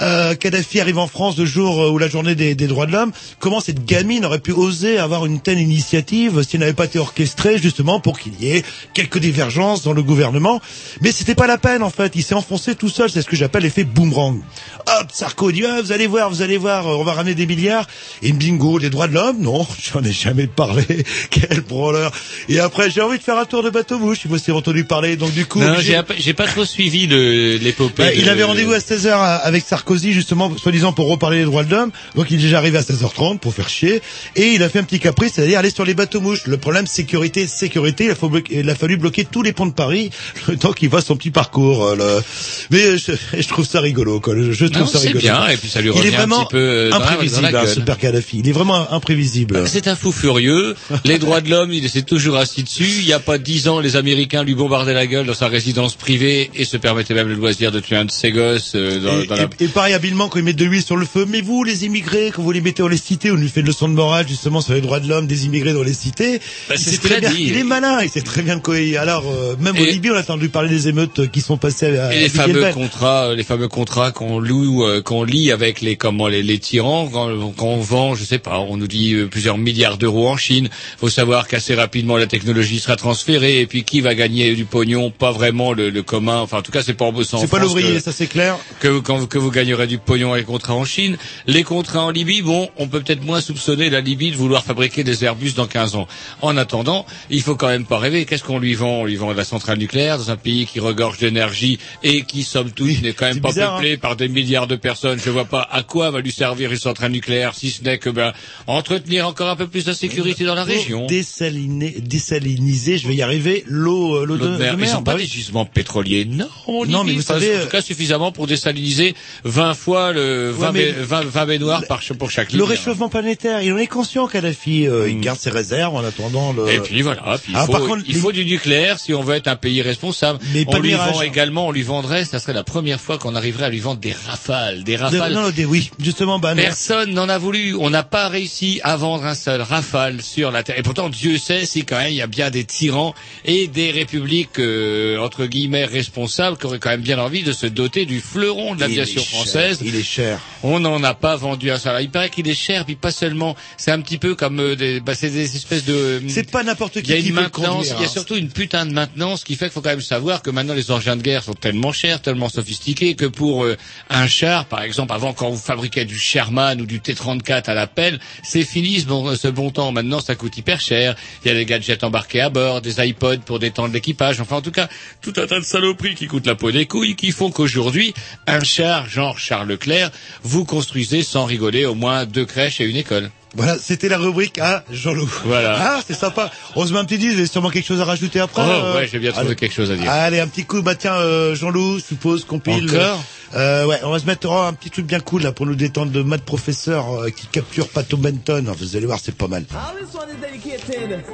euh, 0.00 0.34
Kadhafi 0.34 0.80
arrive 0.80 0.98
en 0.98 1.06
France 1.06 1.36
le 1.38 1.46
jour 1.46 1.92
où 1.92 1.98
la 1.98 2.08
journée 2.08 2.34
des, 2.34 2.54
des 2.54 2.66
droits 2.66 2.86
de 2.86 2.92
l'homme. 2.92 2.97
Comment 3.38 3.60
cette 3.60 3.84
gamine 3.84 4.24
aurait 4.24 4.38
pu 4.38 4.52
oser 4.52 4.98
avoir 4.98 5.26
une 5.26 5.40
telle 5.40 5.58
initiative 5.60 6.42
si 6.42 6.56
elle 6.56 6.60
n'avait 6.60 6.72
pas 6.72 6.84
été 6.86 6.98
orchestrée 6.98 7.58
justement 7.58 8.00
pour 8.00 8.18
qu'il 8.18 8.32
y 8.40 8.50
ait 8.50 8.64
quelques 8.94 9.18
divergences 9.18 9.82
dans 9.82 9.92
le 9.92 10.02
gouvernement 10.02 10.60
Mais 11.00 11.12
c'était 11.12 11.34
pas 11.34 11.46
la 11.46 11.58
peine 11.58 11.82
en 11.82 11.90
fait. 11.90 12.12
Il 12.14 12.22
s'est 12.22 12.34
enfoncé 12.34 12.74
tout 12.74 12.88
seul. 12.88 13.10
C'est 13.10 13.22
ce 13.22 13.26
que 13.26 13.36
j'appelle 13.36 13.62
l'effet 13.62 13.84
boomerang. 13.84 14.40
Hop, 14.86 15.08
Sarko 15.12 15.52
dit 15.52 15.64
ah, 15.66 15.80
vous 15.82 15.92
allez 15.92 16.06
voir, 16.06 16.30
vous 16.30 16.42
allez 16.42 16.56
voir, 16.58 16.86
euh, 16.88 16.96
on 16.96 17.04
va 17.04 17.12
ramener 17.12 17.34
des 17.34 17.46
milliards. 17.46 17.86
Et 18.22 18.32
bingo, 18.32 18.78
les 18.78 18.90
droits 18.90 19.08
de 19.08 19.14
l'homme? 19.14 19.38
Non, 19.40 19.66
j'en 19.92 20.02
ai 20.02 20.12
jamais 20.12 20.46
parlé. 20.46 20.84
Quel 21.30 21.60
branleur. 21.60 22.12
Et 22.48 22.58
après, 22.60 22.90
j'ai 22.90 23.00
envie 23.00 23.18
de 23.18 23.22
faire 23.22 23.36
un 23.38 23.44
tour 23.44 23.62
de 23.62 23.70
bateau 23.70 23.98
mouche. 23.98 24.18
Je 24.30 24.36
sais 24.38 24.52
entendu 24.52 24.84
parler. 24.84 25.16
Donc 25.16 25.32
du 25.32 25.46
coup, 25.46 25.60
Non, 25.60 25.76
j'ai- 25.78 26.32
pas 26.34 26.46
trop 26.46 26.64
suivi 26.64 27.06
l'épopée. 27.06 28.02
bah, 28.04 28.10
de- 28.10 28.16
il 28.16 28.28
avait 28.28 28.44
rendez-vous 28.44 28.72
à 28.72 28.78
16h 28.78 29.10
avec 29.42 29.64
Sarkozy, 29.64 30.12
justement, 30.12 30.56
soi-disant 30.56 30.92
pour 30.92 31.08
reparler 31.08 31.38
des 31.38 31.44
droits 31.44 31.64
de 31.64 31.70
l'homme. 31.70 31.90
Donc 32.14 32.30
il 32.30 32.38
est 32.38 32.42
déjà 32.42 32.58
arrivé 32.58 32.78
à 32.78 32.82
16h30 32.92 33.38
pour 33.38 33.54
faire 33.54 33.68
chier. 33.68 34.00
Et 34.36 34.48
il 34.54 34.62
a 34.62 34.68
fait 34.68 34.78
un 34.78 34.84
petit 34.84 35.00
caprice, 35.00 35.32
c'est-à-dire 35.34 35.58
aller 35.58 35.70
sur 35.70 35.84
les 35.84 35.94
bateaux 35.94 36.20
mouches. 36.20 36.46
Le 36.46 36.56
problème, 36.56 36.86
sécurité, 36.86 37.46
sécurité. 37.46 38.04
Il 38.04 38.10
a, 38.10 38.14
faut 38.14 38.28
bloquer- 38.28 38.60
il 38.60 38.70
a 38.70 38.74
fallu 38.74 38.96
bloquer 38.96 39.24
tous 39.24 39.42
les 39.42 39.52
ponts 39.52 39.66
de 39.66 39.72
Paris 39.72 40.10
le 40.48 40.56
temps 40.56 40.72
qu'il 40.72 40.90
fasse 40.90 41.06
son 41.06 41.16
petit 41.16 41.30
parcours. 41.30 41.84
euh, 41.84 41.96
le- 41.96 42.22
Mais 42.70 42.98
je, 42.98 43.12
je 43.40 43.48
trouve 43.48 43.66
ça 43.66 43.80
rigolo, 43.80 44.20
quoi. 44.20 44.34
Je, 44.36 44.52
je 44.52 44.64
trouve 44.66 44.82
Non, 44.82 44.86
ça 44.88 44.98
rigolo. 44.98 45.20
bien, 45.20 45.46
et 45.48 45.56
puis 45.56 45.68
ça 45.68 45.80
lui 45.80 45.88
il 45.88 45.92
revient 45.92 46.08
est 46.08 46.14
un 46.14 46.18
vraiment 46.18 46.44
petit 46.44 46.52
peu 46.52 46.58
euh, 46.58 46.90
dans 46.90 46.98
la- 46.98 47.04
imprévisible, 47.12 47.46
hein, 47.56 47.82
père 47.84 47.98
Kadhafi. 47.98 48.38
Il 48.40 48.48
est 48.48 48.52
vraiment 48.52 48.90
imprévisible. 48.92 49.66
C'est 49.68 49.88
un 49.88 49.96
fou 49.96 50.12
furieux. 50.12 50.74
Les 51.04 51.18
droits 51.18 51.40
de 51.40 51.50
l'homme, 51.50 51.72
il 51.72 51.88
s'est 51.90 52.02
toujours 52.02 52.36
assis 52.36 52.62
dessus. 52.62 52.86
Il 53.00 53.04
n'y 53.06 53.12
a 53.12 53.18
pas 53.20 53.38
dix 53.38 53.68
ans, 53.68 53.80
les 53.80 53.96
Américains 53.96 54.42
lui 54.44 54.54
bombardaient 54.54 54.94
la 54.94 55.06
gueule 55.06 55.26
dans 55.26 55.34
sa 55.34 55.48
résidence 55.48 55.94
privée 55.94 56.50
et 56.54 56.64
se 56.64 56.76
permettaient 56.76 57.14
même 57.14 57.28
le 57.28 57.34
loisir 57.34 57.72
de 57.72 57.80
tuer 57.80 57.96
un 57.96 58.04
de 58.04 58.10
ses 58.10 58.32
gosses 58.32 58.72
euh, 58.74 59.00
dans, 59.00 59.20
Et, 59.22 59.26
dans 59.26 59.34
la... 59.36 59.42
et- 59.44 59.64
et 59.64 59.68
pareil 59.68 59.94
habilement 59.94 60.28
quand 60.28 60.38
ils 60.38 60.44
mettent 60.44 60.56
de 60.56 60.64
l'huile 60.64 60.82
sur 60.82 60.96
le 60.96 61.06
feu. 61.06 61.26
Mais 61.28 61.40
vous, 61.40 61.64
les 61.64 61.84
immigrés, 61.84 62.32
quand 62.34 62.42
vous 62.42 62.52
les 62.52 62.60
mettez 62.60 62.77
dans 62.82 62.88
les 62.88 62.96
cités, 62.96 63.30
on 63.30 63.34
lui 63.36 63.48
fait 63.48 63.60
une 63.60 63.66
leçon 63.66 63.88
de 63.88 63.94
morale 63.94 64.26
justement 64.28 64.60
sur 64.60 64.74
les 64.74 64.80
droits 64.80 65.00
de 65.00 65.08
l'homme 65.08 65.26
des 65.26 65.46
immigrés 65.46 65.72
dans 65.72 65.82
les 65.82 65.92
cités. 65.92 66.38
Bah, 66.68 66.74
il 66.74 66.78
c'est 66.78 66.90
sait 66.90 66.96
ce 66.96 67.00
qu'il 67.00 67.10
très 67.10 67.16
a 67.18 67.20
bien, 67.20 67.30
dit. 67.30 67.44
il 67.48 67.56
est 67.56 67.64
malin, 67.64 68.00
il 68.02 68.08
sait 68.10 68.20
très 68.22 68.42
bien 68.42 68.56
de 68.56 68.62
quoi 68.62 68.78
il. 68.78 68.96
Alors 68.96 69.24
euh, 69.26 69.56
même 69.60 69.76
au 69.76 69.84
Et- 69.84 69.90
Libye, 69.92 70.10
on 70.10 70.14
a 70.14 70.20
entendu 70.20 70.48
parler 70.48 70.68
des 70.68 70.88
émeutes 70.88 71.30
qui 71.30 71.40
sont 71.40 71.56
passées 71.56 71.96
à, 71.98 72.14
Et 72.14 72.20
les 72.20 72.26
à 72.26 72.28
fameux 72.44 72.70
contrats, 72.72 73.26
euh, 73.28 73.34
les 73.36 73.42
fameux 73.44 73.68
contrats 73.68 74.10
qu'on 74.12 74.38
loue, 74.40 74.84
euh, 74.84 75.02
qu'on 75.02 75.24
lit 75.24 75.50
avec 75.52 75.80
les 75.80 75.96
comment 75.96 76.28
les, 76.28 76.42
les 76.42 76.58
tyrans, 76.58 77.08
quand, 77.12 77.30
quand 77.56 77.66
on 77.66 77.80
vend, 77.80 78.14
je 78.14 78.24
sais 78.24 78.38
pas, 78.38 78.58
on 78.60 78.76
nous 78.76 78.86
dit 78.88 79.14
plusieurs 79.30 79.58
milliards 79.58 79.98
d'euros 79.98 80.28
en 80.28 80.36
Chine. 80.36 80.68
Faut 80.98 81.08
savoir 81.10 81.48
qu'assez 81.48 81.74
rapidement 81.74 82.16
la 82.16 82.26
technologie 82.26 82.78
sera 82.80 82.96
transférée 82.96 83.60
et 83.60 83.66
puis 83.66 83.84
qui 83.84 84.00
va 84.00 84.14
gagner 84.14 84.54
du 84.54 84.64
pognon? 84.64 85.10
Pas 85.10 85.32
vraiment 85.32 85.72
le, 85.72 85.90
le 85.90 86.02
commun. 86.02 86.38
Enfin, 86.40 86.58
en 86.58 86.62
tout 86.62 86.72
cas, 86.72 86.82
c'est 86.82 86.94
pas 86.94 87.04
en 87.06 87.12
bossant. 87.12 87.38
C'est 87.38 87.46
pas 87.48 87.58
l'ouvrier, 87.58 88.00
ça 88.00 88.12
c'est 88.12 88.26
clair. 88.26 88.56
que, 88.80 88.98
quand, 89.00 89.26
que 89.26 89.38
vous 89.38 89.50
gagnerez 89.50 89.86
du 89.86 89.98
pognon 89.98 90.32
avec 90.32 90.46
les 90.46 90.52
contrats 90.52 90.74
en 90.74 90.84
Chine. 90.84 91.16
Les 91.46 91.64
contrats 91.64 92.04
en 92.04 92.10
Libye, 92.10 92.42
bon, 92.42 92.67
on 92.76 92.88
peut 92.88 93.00
peut-être 93.00 93.22
moins 93.24 93.40
soupçonner 93.40 93.90
la 93.90 94.00
Libye 94.00 94.30
de 94.30 94.36
vouloir 94.36 94.64
fabriquer 94.64 95.04
des 95.04 95.24
Airbus 95.24 95.52
dans 95.52 95.66
15 95.66 95.94
ans. 95.96 96.06
En 96.42 96.56
attendant, 96.56 97.06
il 97.30 97.42
faut 97.42 97.56
quand 97.56 97.68
même 97.68 97.84
pas 97.86 97.98
rêver. 97.98 98.24
Qu'est-ce 98.24 98.44
qu'on 98.44 98.58
lui 98.58 98.74
vend? 98.74 99.00
On 99.00 99.04
lui 99.04 99.16
vend 99.16 99.32
de 99.32 99.36
la 99.36 99.44
centrale 99.44 99.78
nucléaire 99.78 100.18
dans 100.18 100.30
un 100.30 100.36
pays 100.36 100.66
qui 100.66 100.80
regorge 100.80 101.18
d'énergie 101.18 101.78
et 102.02 102.22
qui, 102.22 102.42
somme 102.42 102.70
toute, 102.70 103.02
n'est 103.02 103.12
quand 103.12 103.26
même 103.26 103.40
pas 103.40 103.48
bizarre, 103.48 103.76
peuplé 103.76 103.96
par 103.96 104.16
des 104.16 104.28
milliards 104.28 104.66
de 104.66 104.76
personnes. 104.76 105.18
Je 105.24 105.30
vois 105.30 105.44
pas 105.44 105.66
à 105.70 105.82
quoi 105.82 106.10
va 106.10 106.20
lui 106.20 106.32
servir 106.32 106.70
une 106.70 106.78
centrale 106.78 107.12
nucléaire, 107.12 107.54
si 107.54 107.70
ce 107.70 107.82
n'est 107.82 107.98
que 107.98 108.10
ben, 108.10 108.32
entretenir 108.66 109.26
encore 109.26 109.48
un 109.48 109.56
peu 109.56 109.66
plus 109.66 109.86
la 109.86 109.94
sécurité 109.94 110.44
dans 110.44 110.54
la 110.54 110.64
région. 110.64 111.00
Pour 111.00 111.08
Dessaliner, 111.08 111.96
désaliniser, 112.00 112.98
je 112.98 113.08
vais 113.08 113.14
y 113.14 113.22
arriver. 113.22 113.64
L'eau, 113.66 114.16
euh, 114.16 114.26
l'eau 114.26 114.36
de, 114.36 114.44
L'eau 114.46 114.52
de 114.52 114.56
mer. 114.58 114.72
de 114.76 114.78
Ils 114.78 114.86
mer, 114.86 114.98
ont 114.98 115.02
pas 115.02 115.12
bah 115.12 115.18
des 115.18 115.26
gisements 115.26 115.64
pétroliers, 115.64 116.24
non. 116.24 116.48
Non, 116.88 117.04
mais 117.04 117.12
vous 117.12 117.20
Enfin, 117.20 117.34
savez, 117.34 117.56
en 117.58 117.62
tout 117.62 117.68
cas 117.68 117.80
suffisamment 117.80 118.32
pour 118.32 118.46
désaliniser 118.46 119.14
20 119.44 119.74
fois 119.74 120.12
le 120.12 120.50
20, 120.50 120.72
mais- 120.72 120.92
ba- 120.92 121.22
20, 121.22 121.24
20 121.26 121.46
baignoires 121.46 121.86
par 121.86 122.00
pour 122.18 122.30
chaque 122.30 122.52
Le 122.58 122.64
réchauffement 122.64 123.08
planétaire, 123.08 123.62
il 123.62 123.72
en 123.72 123.78
est 123.78 123.86
conscient, 123.86 124.26
Kadhafi. 124.26 124.86
euh, 124.86 125.08
Il 125.08 125.20
garde 125.20 125.38
ses 125.38 125.50
réserves 125.50 125.94
en 125.94 126.04
attendant 126.04 126.52
le. 126.52 126.68
Et 126.70 126.80
puis 126.80 127.02
voilà, 127.02 127.38
puis 127.42 127.52
il, 127.52 127.56
Ah, 127.56 127.64
faut, 127.66 127.72
par 127.72 127.82
contre, 127.82 128.02
il 128.06 128.14
les- 128.14 128.20
faut 128.20 128.32
du 128.32 128.44
nucléaire 128.44 128.98
si 128.98 129.14
on 129.14 129.22
veut 129.22 129.34
être 129.36 129.48
un 129.48 129.56
pays 129.56 129.80
responsable. 129.82 130.38
Mais 130.52 130.64
on 130.66 130.72
pas 130.72 130.78
lui 130.78 130.88
mirage. 130.90 131.12
vend 131.14 131.22
également, 131.22 131.66
on 131.68 131.70
lui 131.72 131.82
vendrait, 131.82 132.24
ça 132.24 132.38
serait 132.38 132.52
la 132.52 132.64
première 132.64 133.00
fois 133.00 133.16
qu'on 133.18 133.34
arriverait 133.34 133.66
à 133.66 133.68
lui 133.70 133.78
vendre 133.80 134.00
des 134.00 134.12
rafales, 134.26 134.82
des 134.84 134.96
de- 134.96 135.02
rafales. 135.02 135.32
non, 135.32 135.50
des, 135.50 135.64
oui, 135.64 135.90
justement, 136.00 136.38
bah. 136.38 136.54
Personne 136.56 137.12
n'en 137.12 137.28
a 137.28 137.38
voulu. 137.38 137.74
On 137.78 137.90
n'a 137.90 138.02
pas 138.02 138.28
réussi 138.28 138.80
à 138.82 138.96
vendre 138.96 139.24
un 139.24 139.34
seul 139.34 139.62
rafale 139.62 140.20
sur 140.22 140.50
la 140.50 140.62
terre. 140.62 140.78
Et 140.78 140.82
pourtant, 140.82 141.08
Dieu 141.08 141.38
sait 141.38 141.64
si 141.64 141.84
quand 141.84 141.98
même 141.98 142.10
il 142.10 142.16
y 142.16 142.22
a 142.22 142.26
bien 142.26 142.50
des 142.50 142.64
tyrans 142.64 143.14
et 143.44 143.68
des 143.68 143.90
républiques 143.92 144.58
euh, 144.58 145.18
entre 145.18 145.46
guillemets 145.46 145.84
responsables 145.84 146.56
qui 146.56 146.66
auraient 146.66 146.78
quand 146.80 146.90
même 146.90 147.00
bien 147.02 147.18
envie 147.18 147.42
de 147.42 147.52
se 147.52 147.66
doter 147.66 148.04
du 148.06 148.20
fleuron 148.20 148.74
de 148.74 148.80
l'aviation 148.80 149.22
française. 149.22 149.78
Il 149.84 149.94
est 149.94 150.02
cher. 150.02 150.40
On 150.64 150.80
n'en 150.80 151.02
a 151.04 151.14
pas 151.14 151.36
vendu 151.36 151.70
un 151.70 151.78
seul. 151.78 152.02
Il 152.02 152.10
paraît 152.10 152.30
qu'il 152.30 152.47
des 152.48 152.54
chairs, 152.54 152.84
puis 152.84 152.96
pas 152.96 153.10
seulement. 153.10 153.56
C'est 153.76 153.90
un 153.90 154.00
petit 154.00 154.18
peu 154.18 154.34
comme 154.34 154.58
euh, 154.60 154.76
des, 154.76 155.00
bah, 155.00 155.14
c'est 155.14 155.30
des 155.30 155.56
espèces 155.56 155.84
de. 155.84 156.22
C'est 156.28 156.50
pas 156.50 156.62
n'importe 156.62 156.96
Il 156.96 157.02
qui 157.02 157.10
y 157.10 157.14
a 157.14 157.18
une 157.18 157.34
maintenance, 157.34 157.92
il 157.96 158.02
y 158.02 158.04
a 158.04 158.08
surtout 158.08 158.36
une 158.36 158.48
putain 158.48 158.86
de 158.86 158.92
maintenance 158.92 159.44
qui 159.44 159.54
fait 159.54 159.66
qu'il 159.66 159.72
faut 159.72 159.82
quand 159.82 159.90
même 159.90 160.00
savoir 160.00 160.42
que 160.42 160.50
maintenant 160.50 160.74
les 160.74 160.90
engins 160.90 161.16
de 161.16 161.22
guerre 161.22 161.42
sont 161.42 161.54
tellement 161.54 161.92
chers, 161.92 162.22
tellement 162.22 162.48
sophistiqués 162.48 163.14
que 163.14 163.26
pour 163.26 163.64
euh, 163.64 163.76
un 164.08 164.26
char, 164.26 164.64
par 164.64 164.82
exemple, 164.82 165.12
avant 165.12 165.32
quand 165.32 165.50
vous 165.50 165.58
fabriquiez 165.58 166.04
du 166.04 166.18
Sherman 166.18 166.80
ou 166.80 166.86
du 166.86 167.00
T-34 167.00 167.64
à 167.66 167.74
la 167.74 167.86
pelle, 167.86 168.18
c'est 168.42 168.64
fini 168.64 169.00
ce 169.00 169.06
bon, 169.06 169.36
ce 169.36 169.48
bon 169.48 169.70
temps. 169.70 169.92
Maintenant, 169.92 170.20
ça 170.20 170.34
coûte 170.34 170.56
hyper 170.56 170.80
cher. 170.80 171.14
Il 171.44 171.48
y 171.48 171.50
a 171.50 171.54
des 171.54 171.66
gadgets 171.66 172.02
embarqués 172.02 172.40
à 172.40 172.50
bord, 172.50 172.80
des 172.80 173.06
iPods 173.06 173.40
pour 173.44 173.58
détendre 173.58 173.92
l'équipage. 173.92 174.40
Enfin, 174.40 174.56
en 174.56 174.62
tout 174.62 174.70
cas, 174.70 174.88
tout 175.20 175.34
un 175.36 175.46
tas 175.46 175.60
de 175.60 175.64
saloperies 175.64 176.14
qui 176.14 176.26
coûtent 176.26 176.46
la 176.46 176.54
peau 176.54 176.70
des 176.70 176.86
couilles, 176.86 177.16
qui 177.16 177.30
font 177.30 177.50
qu'aujourd'hui, 177.50 178.14
un 178.46 178.62
char 178.64 179.08
genre 179.08 179.38
Charles 179.38 179.68
Leclerc, 179.68 180.10
vous 180.42 180.64
construisez 180.64 181.22
sans 181.22 181.44
rigoler 181.44 181.84
au 181.84 181.94
moins 181.94 182.24
deux 182.24 182.37
crèches 182.44 182.80
et 182.80 182.84
une 182.84 182.96
école. 182.96 183.30
Voilà, 183.54 183.76
c'était 183.78 184.08
la 184.08 184.18
rubrique 184.18 184.58
à 184.58 184.84
Jean-Loup. 184.90 185.30
Voilà. 185.44 185.76
Ah, 185.78 186.00
c'est 186.06 186.14
sympa. 186.14 186.50
On 186.76 186.86
se 186.86 186.92
met 186.92 186.98
un 186.98 187.04
petit 187.04 187.18
disque, 187.18 187.34
il 187.34 187.40
y 187.40 187.42
a 187.44 187.46
sûrement 187.46 187.70
quelque 187.70 187.86
chose 187.86 188.00
à 188.00 188.04
rajouter 188.04 188.40
après. 188.40 188.62
Oh, 188.64 188.70
euh. 188.70 188.96
ouais, 188.96 189.08
j'ai 189.10 189.18
bien 189.18 189.32
trouvé 189.32 189.46
Allez. 189.46 189.56
quelque 189.56 189.74
chose 189.74 189.90
à 189.90 189.96
dire. 189.96 190.10
Allez, 190.10 190.40
un 190.40 190.48
petit 190.48 190.64
coup, 190.64 190.82
bah 190.82 190.94
tiens, 190.94 191.14
euh, 191.14 191.54
Jean-Loup, 191.54 191.98
je 191.98 192.04
suppose 192.04 192.44
qu'on 192.44 192.58
pile. 192.58 192.90
Encore 192.90 193.24
euh, 193.56 193.86
Ouais, 193.86 194.00
on 194.02 194.10
va 194.10 194.18
se 194.18 194.26
mettre 194.26 194.48
oh, 194.50 194.54
un 194.54 194.74
petit 194.74 194.90
truc 194.90 195.06
bien 195.06 195.20
cool 195.20 195.42
là 195.42 195.52
pour 195.52 195.64
nous 195.64 195.76
détendre 195.76 196.12
de 196.12 196.22
Mad 196.22 196.42
Professeur 196.42 197.10
euh, 197.10 197.30
qui 197.30 197.46
capture 197.46 197.88
Pato 197.88 198.18
Benton. 198.18 198.64
Vous 198.78 198.96
allez 198.96 199.06
voir, 199.06 199.18
c'est 199.22 199.34
pas 199.34 199.48
mal. 199.48 199.64
All 199.72 199.96
this 199.98 200.14
one 200.14 200.28
is 200.28 200.40
dedicated 200.40 201.24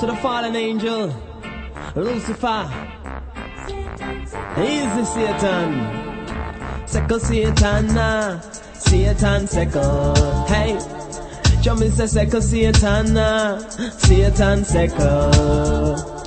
to 0.00 0.06
the 0.06 0.16
fallen 0.22 0.56
angel, 0.56 1.10
Lucifer. 1.94 2.64
Easy 4.58 5.04
Satan. 5.04 6.15
Sickle 6.86 7.20
Satan, 7.20 7.94
nah. 7.94 8.40
Satan 8.74 9.46
sickle. 9.46 10.14
Hey. 10.46 10.78
Jump 11.62 11.82
se 11.82 12.04
a 12.04 12.08
sickle 12.08 12.40
Satan, 12.40 13.14
nah. 13.14 13.58
Satan 13.58 14.64
sickle. 14.64 16.25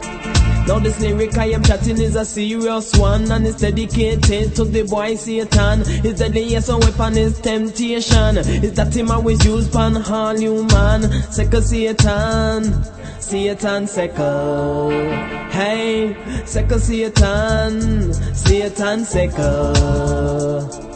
Now 0.69 0.77
this 0.77 0.99
lyric 0.99 1.35
I 1.35 1.45
am 1.45 1.63
chatting 1.63 1.99
is 1.99 2.15
a 2.15 2.23
serious 2.23 2.95
one 2.95 3.31
and 3.31 3.47
it's 3.47 3.59
dedicated 3.59 4.55
to 4.55 4.65
the 4.65 4.83
boy 4.83 5.15
Satan. 5.15 5.83
His 5.83 6.19
deadliest 6.19 6.69
weapon 6.69 7.17
is 7.17 7.41
temptation. 7.41 8.37
Is 8.37 8.73
that 8.73 8.95
him 8.95 9.09
always 9.09 9.43
use 9.43 9.67
pan 9.67 9.97
all 9.97 10.37
human. 10.37 11.11
Second 11.31 11.63
Satan, 11.63 12.83
Satan 13.19 13.87
second. 13.87 15.49
Hey, 15.49 16.15
second 16.45 16.81
Satan, 16.81 18.13
Satan 18.35 19.05
second. 19.05 20.88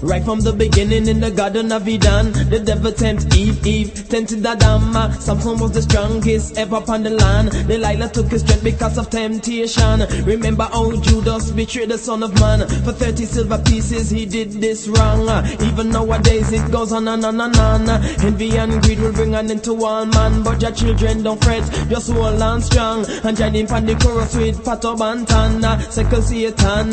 Right 0.00 0.22
from 0.24 0.40
the 0.40 0.52
beginning 0.52 1.08
in 1.08 1.18
the 1.18 1.30
Garden 1.30 1.72
of 1.72 1.88
Eden, 1.88 2.32
the 2.50 2.60
devil 2.64 2.92
tempted 2.92 3.34
Eve, 3.34 3.66
Eve 3.66 4.08
tempted 4.08 4.46
Adam. 4.46 4.94
Uh, 4.94 5.10
Samson 5.12 5.58
was 5.58 5.72
the 5.72 5.82
strongest 5.82 6.56
ever 6.56 6.76
upon 6.76 7.02
the 7.02 7.10
land. 7.10 7.50
Delilah 7.66 8.08
took 8.08 8.26
his 8.30 8.42
strength 8.42 8.62
because 8.62 8.96
of 8.96 9.10
temptation. 9.10 10.06
Remember 10.24 10.64
how 10.64 10.92
Judas 11.00 11.50
betrayed 11.50 11.88
the 11.88 11.98
Son 11.98 12.22
of 12.22 12.32
Man 12.38 12.60
for 12.84 12.92
30 12.92 13.24
silver 13.24 13.58
pieces. 13.58 14.08
He 14.08 14.24
did 14.24 14.52
this 14.52 14.86
wrong. 14.86 15.28
Uh, 15.28 15.44
Even 15.62 15.90
nowadays 15.90 16.52
it 16.52 16.70
goes 16.70 16.92
on 16.92 17.08
and 17.08 17.24
on 17.24 17.40
and 17.40 17.56
on. 17.56 17.88
Uh, 17.88 18.16
Envy 18.22 18.56
and 18.56 18.80
greed 18.82 19.00
will 19.00 19.12
bring 19.12 19.34
an 19.34 19.50
end 19.50 19.64
to 19.64 19.84
all 19.84 20.06
man. 20.06 20.44
But 20.44 20.62
your 20.62 20.72
children 20.72 21.24
don't 21.24 21.42
fret, 21.42 21.64
just 21.88 22.10
hold 22.10 22.40
on 22.40 22.62
strong. 22.62 23.04
And 23.24 23.36
join 23.36 23.54
in 23.56 23.66
pan 23.66 23.84
the 23.84 23.96
chorus 23.96 24.36
with 24.36 24.64
Pato 24.64 24.96
Bantana. 24.96 25.82
Second 25.90 26.22
Satan, 26.22 26.92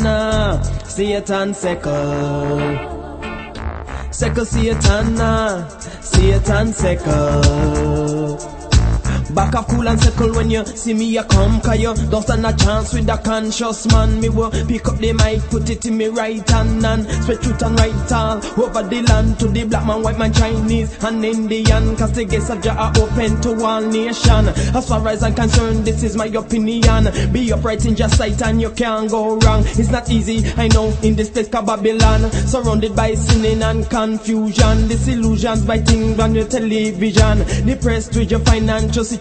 Satan 0.88 1.54
second. 1.54 2.95
Sekkel, 4.16 4.46
Satan, 4.48 5.12
Satan, 6.00 6.72
Sekkel. 6.72 8.65
Back 9.34 9.56
up 9.56 9.66
cool 9.68 9.88
and 9.88 10.00
circle 10.00 10.32
when 10.34 10.50
you 10.50 10.64
see 10.64 10.94
me 10.94 11.04
you 11.06 11.24
come 11.24 11.60
Cause 11.60 11.80
you 11.80 11.92
don't 12.10 12.22
stand 12.22 12.46
a 12.46 12.56
chance 12.56 12.94
with 12.94 13.08
a 13.08 13.18
conscious 13.18 13.86
man. 13.90 14.20
Me 14.20 14.28
will 14.28 14.50
pick 14.50 14.86
up 14.86 14.98
the 14.98 15.12
mic, 15.14 15.42
put 15.50 15.68
it 15.68 15.84
in 15.84 15.96
me 15.96 16.06
right 16.06 16.48
hand 16.48 16.86
And 16.86 17.10
spread 17.22 17.42
truth 17.42 17.60
and 17.62 17.78
right 17.78 18.12
all 18.12 18.36
over 18.62 18.82
the 18.84 19.02
land 19.02 19.38
To 19.40 19.48
the 19.48 19.64
black 19.64 19.84
man, 19.84 20.02
white 20.02 20.18
man, 20.18 20.32
Chinese 20.32 21.02
and 21.02 21.24
Indian. 21.24 21.96
Cause 21.96 22.12
the 22.12 22.24
gates 22.24 22.50
of 22.50 22.62
Jah 22.62 22.76
are 22.78 22.92
open 22.98 23.40
to 23.42 23.64
all 23.64 23.80
nation 23.80 24.48
As 24.48 24.88
far 24.88 25.06
as 25.08 25.22
I'm 25.24 25.34
concerned, 25.34 25.84
this 25.84 26.04
is 26.04 26.16
my 26.16 26.26
opinion. 26.26 27.32
Be 27.32 27.52
upright 27.52 27.84
in 27.84 27.96
your 27.96 28.08
sight 28.08 28.40
and 28.42 28.60
you 28.60 28.70
can't 28.70 29.10
go 29.10 29.38
wrong. 29.38 29.64
It's 29.66 29.90
not 29.90 30.08
easy, 30.08 30.48
I 30.56 30.68
know, 30.68 30.96
in 31.02 31.16
this 31.16 31.30
place 31.30 31.48
called 31.48 31.66
Babylon 31.66 32.30
Surrounded 32.30 32.94
by 32.94 33.14
sinning 33.14 33.62
and 33.62 33.88
confusion. 33.90 34.86
Disillusions 34.86 35.64
by 35.64 35.78
things 35.78 36.18
on 36.20 36.34
your 36.34 36.46
television. 36.46 37.66
Depressed 37.66 38.14
with 38.16 38.30
your 38.30 38.40
financial 38.40 39.02
situation 39.02 39.15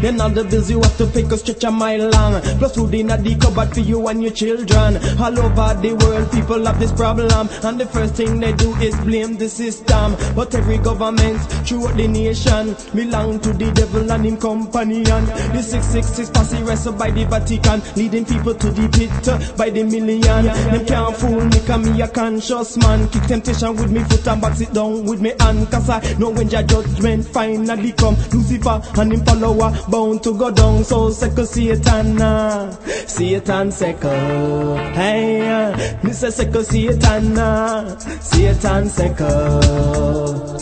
Then 0.00 0.20
all 0.20 0.30
the 0.30 0.44
bills 0.44 0.70
you 0.70 0.80
have 0.80 0.96
to 0.98 1.06
pay 1.06 1.22
go 1.22 1.36
stretch 1.36 1.64
a 1.64 1.70
mile 1.70 2.10
long. 2.10 2.40
Plus 2.58 2.74
food 2.74 2.94
in 2.94 3.10
a 3.10 3.16
the 3.16 3.34
cupboard 3.36 3.72
for 3.74 3.80
you 3.80 4.06
and 4.08 4.22
your 4.22 4.32
children. 4.32 4.96
All 5.18 5.38
over 5.38 5.80
the 5.80 5.96
world 6.00 6.30
people 6.32 6.64
have 6.66 6.78
this 6.78 6.92
problem. 6.92 7.48
And 7.62 7.80
the 7.80 7.86
first 7.86 8.14
thing 8.14 8.40
they 8.40 8.52
do 8.52 8.74
is 8.76 8.94
blame 9.00 9.36
the 9.36 9.48
system. 9.48 10.16
But 10.34 10.54
every 10.54 10.78
government 10.78 11.40
throughout 11.66 11.96
the 11.96 12.08
nation 12.08 12.76
Belong 12.94 13.40
to 13.40 13.52
the 13.52 13.72
devil 13.72 14.10
and 14.10 14.24
him 14.24 14.36
companion. 14.36 15.24
The 15.52 15.62
666 15.62 16.30
posse 16.30 16.62
wrestled 16.62 16.98
by 16.98 17.10
the 17.10 17.24
Vatican 17.24 17.82
Leading 17.96 18.24
people 18.24 18.54
to 18.54 18.70
the 18.70 18.88
pit 18.88 19.56
by 19.56 19.70
the 19.70 19.82
million. 19.82 20.44
Them 20.46 20.86
can't 20.86 21.16
fool 21.16 21.44
me 21.44 21.60
cause 21.66 21.84
me 21.84 22.00
a 22.02 22.08
conscious 22.08 22.76
man. 22.76 23.08
Kick 23.08 23.22
temptation 23.24 23.76
with 23.76 23.90
me 23.90 24.04
foot 24.04 24.26
and 24.28 24.40
box 24.40 24.60
it 24.60 24.72
down 24.72 25.04
with 25.04 25.20
me 25.20 25.32
hand 25.40 25.70
Cause 25.70 25.90
I 25.90 26.00
know 26.18 26.30
when 26.30 26.48
your 26.48 26.62
judgment 26.62 27.26
finally 27.26 27.92
come. 27.92 28.16
Lucifer 28.32 28.80
and 28.98 29.12
him 29.12 29.24
follower 29.24 29.72
bound 29.88 30.22
to 30.22 30.36
go 30.36 30.50
down. 30.50 30.84
So 30.84 31.10
second 31.10 31.46
Satan, 31.46 32.20
uh, 32.20 32.70
Satan 33.06 33.72
second. 33.72 34.78
Hey, 34.94 35.48
uh, 35.50 35.76
this 36.02 36.22
is 36.22 36.34
second 36.34 36.64
Satan, 36.64 37.38
uh, 37.38 37.98
Satan 38.20 38.88
second. 38.88 40.60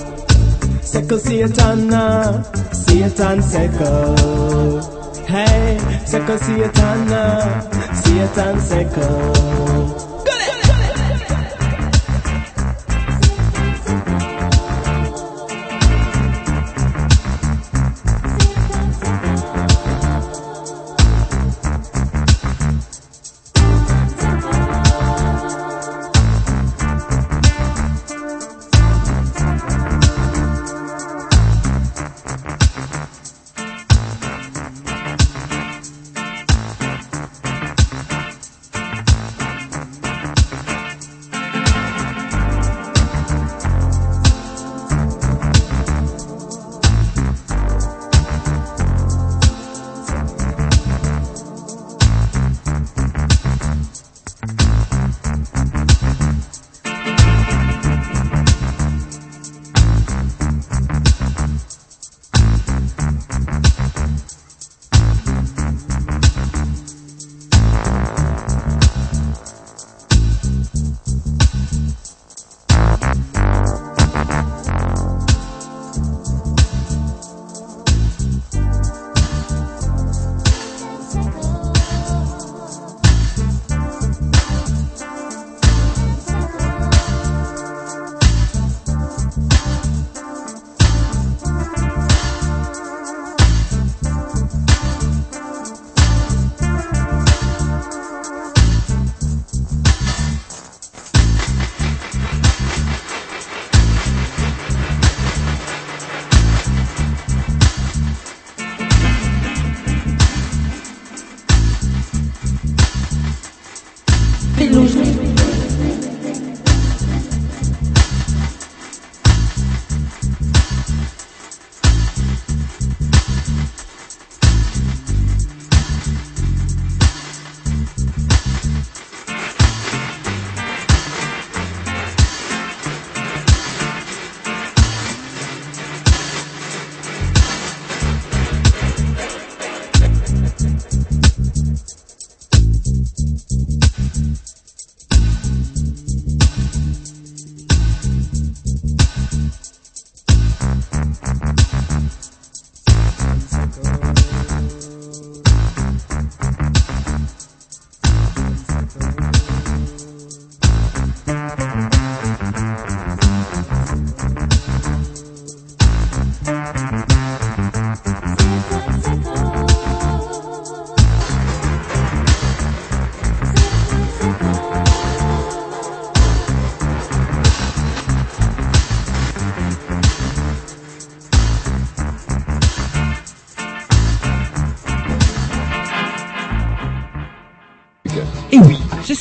Second 0.83 1.21
Satan, 1.21 1.95
uh, 1.95 2.43
Satan 2.73 3.43
second. 3.43 4.83
Hey, 5.27 5.79
second 6.05 6.39
Satan, 6.39 7.13
uh, 7.13 7.93
Satan 7.95 8.61
second 8.61 9.72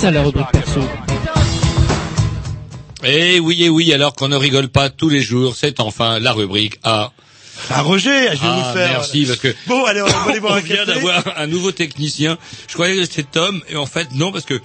ça 0.01 0.09
la 0.09 0.23
rubrique 0.23 0.51
perso. 0.51 0.79
Eh 3.03 3.39
oui, 3.39 3.57
eh 3.61 3.69
oui, 3.69 3.93
alors 3.93 4.13
qu'on 4.13 4.27
ne 4.29 4.35
rigole 4.35 4.67
pas 4.69 4.89
tous 4.89 5.09
les 5.09 5.21
jours, 5.21 5.55
c'est 5.55 5.79
enfin 5.79 6.19
la 6.19 6.33
rubrique 6.33 6.79
A. 6.83 7.11
Ah 7.69 7.81
Roger, 7.83 8.29
je 8.29 8.31
vais 8.33 8.37
Ah, 8.43 8.63
vous 8.67 8.73
faire. 8.77 8.91
merci, 8.93 9.25
parce 9.25 9.39
que 9.39 9.53
Bon, 9.67 9.85
allez, 9.85 10.01
on 10.01 10.07
va 10.07 10.21
aller 10.31 10.39
boire 10.39 10.53
on 10.53 10.57
un 10.57 10.59
vient 10.61 10.85
d'avoir 10.85 11.23
un 11.37 11.45
nouveau 11.47 11.71
technicien. 11.71 12.37
Je 12.67 12.73
croyais 12.73 12.95
que 12.95 13.03
c'était 13.03 13.23
Tom, 13.31 13.61
et 13.69 13.75
en 13.75 13.85
fait 13.85 14.07
non, 14.13 14.31
parce 14.31 14.45
que 14.45 14.59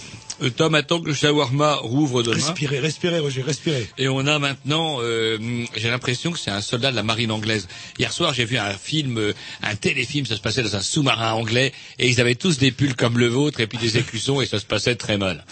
Tom 0.57 0.75
attend 0.75 1.01
que 1.01 1.09
le 1.09 1.15
shawarma 1.15 1.77
rouvre 1.77 2.23
demain. 2.23 2.37
Respirez, 2.37 2.79
respirez, 2.79 3.19
Roger, 3.19 3.43
respirez. 3.43 3.89
Et 3.99 4.09
on 4.09 4.27
a 4.27 4.39
maintenant, 4.39 4.99
euh, 5.01 5.39
j'ai 5.77 5.89
l'impression 5.89 6.33
que 6.33 6.39
c'est 6.39 6.51
un 6.51 6.61
soldat 6.61 6.91
de 6.91 6.97
la 6.97 7.03
marine 7.03 7.31
anglaise. 7.31 7.69
Hier 7.99 8.13
soir, 8.13 8.35
j'ai 8.35 8.45
vu 8.45 8.59
un 8.59 8.73
film, 8.73 9.19
euh, 9.19 9.33
un 9.63 9.77
téléfilm, 9.77 10.27
ça 10.27 10.37
se 10.37 10.41
passait 10.41 10.63
dans 10.63 10.77
un 10.77 10.83
sous-marin 10.83 11.33
anglais, 11.33 11.73
et 11.99 12.09
ils 12.09 12.21
avaient 12.21 12.35
tous 12.35 12.59
des 12.59 12.71
pulls 12.71 12.95
comme 12.95 13.19
le 13.19 13.29
vôtre, 13.29 13.61
et 13.61 13.67
puis 13.67 13.79
des 13.79 13.99
écussons, 13.99 14.41
et 14.41 14.47
ça 14.47 14.59
se 14.59 14.67
passait 14.67 14.95
très 14.95 15.17
mal. 15.17 15.45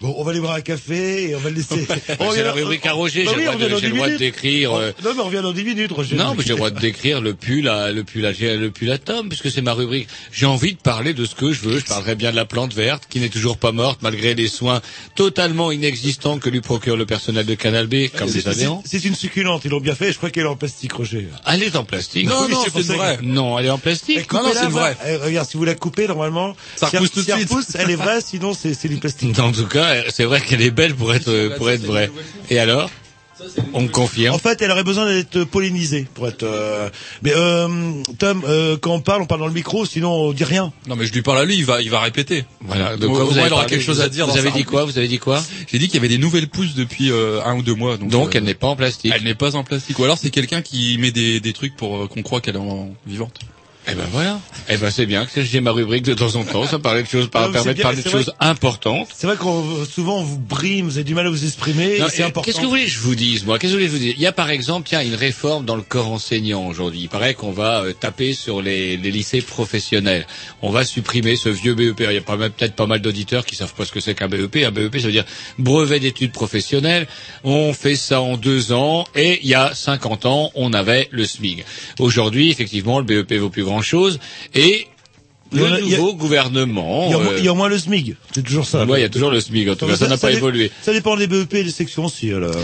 Bon, 0.00 0.14
on 0.16 0.22
va 0.22 0.30
aller 0.30 0.40
boire 0.40 0.54
un 0.54 0.60
café 0.60 1.30
et 1.30 1.34
on 1.34 1.40
va 1.40 1.50
le 1.50 1.56
laisser. 1.56 1.86
On 2.20 2.30
c'est 2.32 2.42
la 2.44 2.52
rubrique 2.52 2.86
à 2.86 2.92
Roger, 2.92 3.24
Bah 3.24 3.32
j'ai 3.34 3.38
oui, 3.38 3.44
le 3.44 3.50
droit 3.50 3.64
de, 3.64 3.68
dans 3.70 3.78
j'ai 3.78 3.86
le 3.86 3.92
10 3.92 3.96
droit 3.96 4.06
de 4.06 4.12
minutes. 4.12 4.18
décrire. 4.20 4.72
euh, 4.74 4.92
Non, 5.04 5.10
mais 5.14 5.20
on 5.20 5.24
revient 5.24 5.40
dans 5.42 5.52
10 5.52 5.64
minutes, 5.64 5.90
Roger. 5.92 6.14
Non, 6.16 6.34
mais 6.36 6.42
j'ai 6.44 6.50
le 6.50 6.54
droit 6.56 6.70
de 6.70 6.78
décrire 6.78 7.20
le 7.20 7.34
pull 7.34 7.66
à, 7.68 7.90
le 7.90 8.04
pull 8.04 8.24
à, 8.24 8.30
le 8.32 8.70
pull 8.70 8.90
à 8.92 8.98
Tom, 8.98 9.28
puisque 9.28 9.50
c'est 9.50 9.60
ma 9.60 9.72
rubrique. 9.72 10.08
J'ai 10.30 10.46
envie 10.46 10.72
de 10.74 10.78
parler 10.78 11.14
de 11.14 11.24
ce 11.24 11.34
que 11.34 11.52
je 11.52 11.60
veux. 11.62 11.78
Je 11.80 11.84
parlerai 11.84 12.14
bien 12.14 12.30
de 12.30 12.36
la 12.36 12.44
plante 12.44 12.72
verte, 12.74 13.04
qui 13.10 13.18
n'est 13.18 13.28
toujours 13.28 13.56
pas 13.58 13.72
morte, 13.72 13.98
malgré 14.02 14.34
les 14.34 14.46
soins 14.46 14.80
totalement 15.16 15.72
inexistants 15.72 16.38
que 16.38 16.48
lui 16.48 16.60
procure 16.60 16.96
le 16.96 17.04
personnel 17.06 17.44
de 17.46 17.54
Canal 17.56 17.86
B, 17.88 18.08
comme 18.16 18.28
C'est- 18.28 18.42
des 18.42 18.48
adhérents. 18.48 18.82
C'est 18.86 18.98
c'est 19.00 19.08
une 19.08 19.14
succulente, 19.14 19.62
ils 19.64 19.70
l'ont 19.70 19.80
bien 19.80 19.94
fait. 19.94 20.12
Je 20.12 20.16
crois 20.16 20.30
qu'elle 20.30 20.44
est 20.44 20.48
en 20.48 20.56
plastique, 20.56 20.92
Roger. 20.92 21.28
Elle 21.46 21.62
est 21.62 21.76
en 21.76 21.84
plastique. 21.84 22.28
Oui, 22.28 22.54
c'est 22.64 22.82
que- 22.96 23.22
Non, 23.24 23.58
elle 23.58 23.66
est 23.66 23.70
en 23.70 23.78
plastique. 23.78 24.26
Coupez-la, 24.26 24.68
voilà. 24.68 24.94
Eh, 25.08 25.16
regarde, 25.16 25.48
si 25.48 25.56
vous 25.56 25.64
la 25.64 25.74
coupez, 25.74 26.06
normalement, 26.06 26.56
Ça 26.76 26.86
repousse 26.86 27.10
tout 27.12 27.22
de 27.22 27.30
suite. 27.32 27.48
elle 27.74 27.90
est 27.90 27.96
vraie, 27.96 28.20
sinon 28.20 28.54
c'est 28.54 28.74
c'est 28.74 28.88
du 28.88 28.96
plastique. 28.98 29.36
En 29.48 29.52
tout 29.52 29.66
cas, 29.66 29.87
c'est 30.10 30.24
vrai 30.24 30.40
qu'elle 30.40 30.62
est 30.62 30.70
belle 30.70 30.94
pour 30.94 31.12
être, 31.14 31.56
pour 31.56 31.70
être 31.70 31.82
vraie. 31.84 32.10
Et 32.50 32.58
alors? 32.58 32.90
On 33.72 33.82
me 33.82 33.88
confirme. 33.88 34.34
En 34.34 34.38
fait, 34.38 34.60
elle 34.62 34.70
aurait 34.72 34.82
besoin 34.82 35.06
d'être 35.06 35.44
pollinisée 35.44 36.08
pour 36.14 36.26
être. 36.26 36.42
euh, 36.42 36.90
Mais 37.22 37.30
euh, 37.36 37.68
Tom, 38.18 38.42
euh, 38.48 38.76
quand 38.76 38.92
on 38.94 39.00
parle, 39.00 39.22
on 39.22 39.26
parle 39.26 39.40
dans 39.42 39.46
le 39.46 39.52
micro, 39.52 39.86
sinon 39.86 40.10
on 40.10 40.32
dit 40.32 40.42
rien. 40.42 40.72
Non, 40.88 40.96
mais 40.96 41.06
je 41.06 41.12
lui 41.12 41.22
parle 41.22 41.38
à 41.38 41.44
lui, 41.44 41.56
il 41.56 41.64
va, 41.64 41.80
il 41.80 41.88
va 41.88 42.00
répéter. 42.00 42.44
Voilà. 42.62 42.96
Donc, 42.96 43.10
vous 43.12 43.16
moins, 43.16 43.22
avez 43.22 43.32
il 43.46 43.52
aura 43.52 43.62
parlé- 43.62 43.66
quelque 43.76 43.84
chose 43.84 44.00
à 44.00 44.08
dire. 44.08 44.26
Vous 44.26 44.36
avez 44.36 44.50
dit 44.50 44.64
quoi? 44.64 44.84
Vous 44.84 44.98
avez 44.98 45.06
dit 45.06 45.20
quoi? 45.20 45.40
J'ai 45.70 45.78
dit 45.78 45.86
qu'il 45.86 45.94
y 45.94 45.98
avait 45.98 46.08
des 46.08 46.18
nouvelles 46.18 46.48
pousses 46.48 46.74
depuis 46.74 47.12
euh, 47.12 47.40
un 47.44 47.54
ou 47.56 47.62
deux 47.62 47.76
mois. 47.76 47.96
Donc, 47.96 48.08
Donc, 48.08 48.34
euh, 48.34 48.38
elle 48.38 48.44
n'est 48.44 48.54
pas 48.54 48.66
en 48.66 48.74
plastique. 48.74 49.12
elle 49.14 49.22
n'est 49.22 49.36
pas 49.36 49.54
en 49.54 49.62
plastique. 49.62 49.96
Ou 50.00 50.04
alors 50.04 50.18
c'est 50.18 50.30
quelqu'un 50.30 50.60
qui 50.60 50.98
met 50.98 51.12
des, 51.12 51.38
des 51.38 51.52
trucs 51.52 51.76
pour 51.76 51.96
euh, 51.96 52.06
qu'on 52.08 52.22
croit 52.22 52.40
qu'elle 52.40 52.56
est 52.56 52.58
en 52.58 52.90
vivante. 53.06 53.38
Eh 53.90 53.94
ben 53.94 54.04
voilà. 54.12 54.40
Eh 54.68 54.76
ben 54.76 54.90
c'est 54.90 55.06
bien 55.06 55.24
que 55.24 55.42
j'ai 55.42 55.60
ma 55.60 55.70
rubrique 55.70 56.04
de 56.04 56.12
temps 56.12 56.34
en 56.36 56.44
temps. 56.44 56.66
Ça 56.66 56.78
parlait 56.78 57.02
de 57.02 57.08
choses, 57.08 57.24
Non, 57.24 57.30
par, 57.30 57.46
mais 57.48 57.54
permet 57.54 57.74
de 57.74 57.82
parler 57.82 58.02
de 58.02 58.08
choses 58.08 58.32
importantes. 58.38 59.08
C'est 59.14 59.26
vrai 59.26 59.36
qu'on 59.36 59.84
souvent 59.86 60.18
on 60.18 60.22
vous 60.22 60.38
brime, 60.38 60.86
vous 60.86 60.96
avez 60.98 61.04
du 61.04 61.14
mal 61.14 61.26
à 61.26 61.30
vous 61.30 61.44
exprimer. 61.44 61.98
C'est 62.10 62.22
important. 62.22 62.42
Qu'est-ce 62.42 62.58
que 62.58 62.64
vous 62.64 62.70
voulez 62.70 62.84
que 62.84 62.90
je 62.90 62.98
vous 63.00 63.14
dise, 63.14 63.46
moi? 63.46 63.58
Qu'est-ce 63.58 63.72
que 63.72 63.78
vous 63.78 63.86
voulez 63.86 63.86
que 63.86 63.92
je 63.92 63.98
vous 63.98 64.04
dise? 64.04 64.14
Il 64.16 64.22
y 64.22 64.26
a 64.26 64.32
par 64.32 64.50
exemple, 64.50 64.86
tiens, 64.88 65.00
une 65.00 65.14
réforme 65.14 65.64
dans 65.64 65.76
le 65.76 65.82
corps 65.82 66.10
enseignant 66.10 66.66
aujourd'hui. 66.66 67.00
Il 67.00 67.08
paraît 67.08 67.34
qu'on 67.34 67.50
va 67.50 67.82
euh, 67.82 67.92
taper 67.94 68.34
sur 68.34 68.60
les, 68.60 68.96
les 68.96 69.10
lycées 69.10 69.40
professionnels. 69.40 70.26
On 70.60 70.70
va 70.70 70.84
supprimer 70.84 71.36
ce 71.36 71.48
vieux 71.48 71.74
BEP. 71.74 72.00
Il 72.00 72.12
y 72.12 72.16
a 72.16 72.20
peut-être 72.20 72.74
pas 72.74 72.86
mal 72.86 73.00
d'auditeurs 73.00 73.46
qui 73.46 73.56
savent 73.56 73.74
pas 73.74 73.86
ce 73.86 73.92
que 73.92 74.00
c'est 74.00 74.14
qu'un 74.14 74.28
BEP. 74.28 74.56
Un 74.66 74.70
BEP, 74.70 74.98
ça 74.98 75.06
veut 75.06 75.12
dire 75.12 75.24
brevet 75.58 76.00
d'études 76.00 76.32
professionnelles. 76.32 77.06
On 77.44 77.72
fait 77.72 77.96
ça 77.96 78.20
en 78.20 78.36
deux 78.36 78.72
ans 78.72 79.06
et 79.14 79.40
il 79.42 79.48
y 79.48 79.54
a 79.54 79.74
50 79.74 80.26
ans, 80.26 80.50
on 80.54 80.72
avait 80.72 81.08
le 81.10 81.24
SMIG. 81.24 81.64
Aujourd'hui, 81.98 82.50
effectivement, 82.50 82.98
le 82.98 83.04
BEP 83.04 83.32
vaut 83.34 83.50
plus 83.50 83.62
grand-chose. 83.78 84.18
Et 84.54 84.88
le 85.52 85.64
a- 85.64 85.74
a- 85.76 85.80
nouveau 85.80 86.14
gouvernement... 86.14 87.06
il 87.06 87.10
y, 87.10 87.14
a, 87.14 87.18
au 87.18 87.20
moins- 87.22 87.32
euh, 87.32 87.38
il 87.38 87.44
y 87.44 87.48
a 87.48 87.52
au 87.52 87.54
moins 87.54 87.68
le 87.68 87.78
SMIG, 87.78 88.16
c'est 88.34 88.42
toujours 88.42 88.66
ça. 88.66 88.84
ouais, 88.84 88.98
il 89.00 89.02
y 89.02 89.06
a 89.06 89.08
toujours 89.08 89.30
le 89.30 89.40
SMIG, 89.40 89.68
en 89.70 89.76
tout 89.76 89.86
cas, 89.86 89.96
ça 89.96 90.08
n'a 90.08 90.16
pas 90.18 90.30
évolué. 90.32 90.70
Ça 90.82 90.92
dépend 90.92 91.16
des 91.16 91.26
BEP 91.26 91.54
et 91.54 91.64
des 91.64 91.70
sections 91.70 92.04
aussi. 92.06 92.32
Alors. 92.32 92.54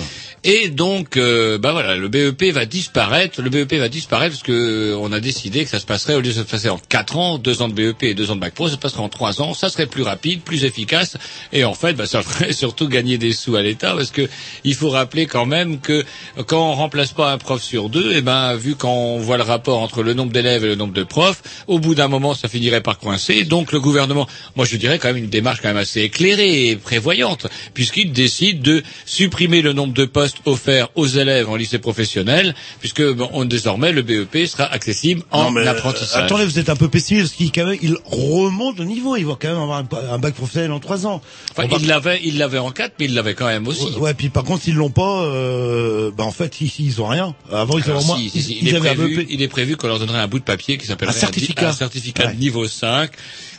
Et 0.46 0.68
donc, 0.68 1.16
euh, 1.16 1.56
bah 1.56 1.72
voilà, 1.72 1.96
le 1.96 2.08
BEP 2.08 2.52
va 2.52 2.66
disparaître. 2.66 3.40
Le 3.40 3.48
BEP 3.48 3.74
va 3.76 3.88
disparaître 3.88 4.32
parce 4.34 4.42
que 4.42 4.52
euh, 4.92 4.96
on 5.00 5.10
a 5.12 5.20
décidé 5.20 5.64
que 5.64 5.70
ça 5.70 5.78
se 5.78 5.86
passerait 5.86 6.14
au 6.16 6.20
lieu 6.20 6.28
de 6.28 6.34
se 6.34 6.40
passer 6.40 6.68
en 6.68 6.76
quatre 6.78 7.16
ans, 7.16 7.38
deux 7.38 7.62
ans 7.62 7.68
de 7.68 7.72
BEP 7.72 8.02
et 8.02 8.12
deux 8.14 8.30
ans 8.30 8.34
de 8.36 8.40
bac 8.40 8.52
pro, 8.54 8.66
ça 8.68 8.74
se 8.74 8.78
passerait 8.78 9.00
en 9.00 9.08
trois 9.08 9.40
ans. 9.40 9.54
Ça 9.54 9.70
serait 9.70 9.86
plus 9.86 10.02
rapide, 10.02 10.42
plus 10.42 10.64
efficace, 10.64 11.16
et 11.54 11.64
en 11.64 11.72
fait, 11.72 11.94
bah, 11.94 12.04
ça 12.04 12.22
ferait 12.22 12.52
surtout 12.64 12.88
gagner 12.88 13.16
des 13.16 13.32
sous 13.32 13.56
à 13.56 13.62
l'État 13.62 13.94
parce 13.94 14.10
que 14.10 14.28
il 14.64 14.74
faut 14.74 14.90
rappeler 14.90 15.24
quand 15.24 15.46
même 15.46 15.80
que 15.80 16.04
quand 16.46 16.70
on 16.70 16.74
remplace 16.74 17.12
pas 17.12 17.32
un 17.32 17.38
prof 17.38 17.62
sur 17.62 17.88
deux, 17.88 18.12
et 18.12 18.20
ben 18.20 18.54
vu 18.56 18.74
qu'on 18.74 19.18
voit 19.18 19.38
le 19.38 19.44
rapport 19.44 19.80
entre 19.80 20.02
le 20.02 20.12
nombre 20.12 20.32
d'élèves 20.32 20.62
et 20.64 20.68
le 20.68 20.74
nombre 20.74 20.92
de 20.92 21.04
profs, 21.04 21.42
au 21.68 21.78
bout 21.78 21.94
d'un 21.94 22.08
moment, 22.08 22.34
ça 22.34 22.48
finirait 22.48 22.73
par 22.80 22.98
coincer. 22.98 23.44
Donc 23.44 23.72
le 23.72 23.80
gouvernement, 23.80 24.26
moi 24.56 24.64
je 24.64 24.76
dirais 24.76 24.98
quand 24.98 25.08
même 25.08 25.16
une 25.24 25.30
démarche 25.30 25.60
quand 25.60 25.68
même 25.68 25.76
assez 25.76 26.00
éclairée 26.02 26.68
et 26.70 26.76
prévoyante, 26.76 27.46
puisqu'il 27.74 28.12
décide 28.12 28.62
de 28.62 28.82
supprimer 29.06 29.62
le 29.62 29.72
nombre 29.72 29.94
de 29.94 30.04
postes 30.04 30.38
offerts 30.44 30.88
aux 30.94 31.06
élèves 31.06 31.48
en 31.48 31.56
lycée 31.56 31.78
professionnel, 31.78 32.54
puisque 32.80 33.02
bon, 33.12 33.28
on- 33.32 33.44
désormais 33.44 33.92
le 33.92 34.02
BEP 34.02 34.46
sera 34.46 34.64
accessible 34.64 35.22
en 35.30 35.44
Non, 35.44 35.50
mais, 35.50 35.66
apprentissage. 35.66 36.22
euh, 36.22 36.24
attendez, 36.26 36.44
vous 36.44 36.58
êtes 36.58 36.68
un 36.68 36.76
peu 36.76 36.88
pessimiste 36.88 37.26
parce 37.28 37.36
qu'il 37.36 37.52
quand 37.52 37.66
même, 37.66 37.78
il 37.82 37.96
remonte 38.04 38.78
le 38.78 38.84
niveau. 38.84 39.16
Il 39.16 39.26
va 39.26 39.36
quand 39.40 39.48
même 39.48 39.58
avoir 39.58 39.78
un, 39.78 40.12
un 40.14 40.18
bac 40.18 40.34
professionnel 40.34 40.72
en 40.72 40.80
trois 40.80 41.06
ans. 41.06 41.20
Enfin, 41.56 41.68
il 41.80 41.86
l'avait, 41.86 42.20
il 42.24 42.38
l'avait 42.38 42.58
en 42.58 42.70
quatre, 42.70 42.94
mais 42.98 43.06
il 43.06 43.14
l'avait 43.14 43.34
quand 43.34 43.46
même 43.46 43.66
aussi. 43.68 43.84
Ouais, 43.84 43.96
ouais, 43.98 44.14
puis 44.14 44.28
par 44.30 44.44
contre, 44.44 44.62
s'ils 44.64 44.74
l'ont 44.74 44.90
pas, 44.90 45.22
euh, 45.24 46.10
bah 46.16 46.24
en 46.24 46.30
fait, 46.32 46.60
ils, 46.60 46.70
ils 46.78 47.00
ont 47.00 47.06
rien. 47.06 47.34
Avant, 47.52 47.78
ils 47.78 47.84
avaient 47.90 48.00
au 48.00 48.04
moins, 48.04 48.16
si, 48.18 48.30
si, 48.30 48.42
si, 48.42 48.52
ils, 48.52 48.58
il, 48.62 48.68
ils 48.68 48.74
est 48.74 48.78
prévu, 48.78 49.16
BEP. 49.16 49.26
il 49.30 49.42
est 49.42 49.48
prévu 49.48 49.76
qu'on 49.76 49.86
leur 49.88 49.98
donnerait 49.98 50.18
un 50.18 50.26
bout 50.28 50.38
de 50.38 50.44
papier 50.44 50.78
qui 50.78 50.86
s'appellerait 50.86 51.14
Un 51.14 51.18
certificat. 51.18 51.68
un 51.68 51.72
certificat 51.72 52.26
Ouais. 52.26 52.34
de 52.34 52.38
niveau 52.40 52.63
5, 52.68 53.16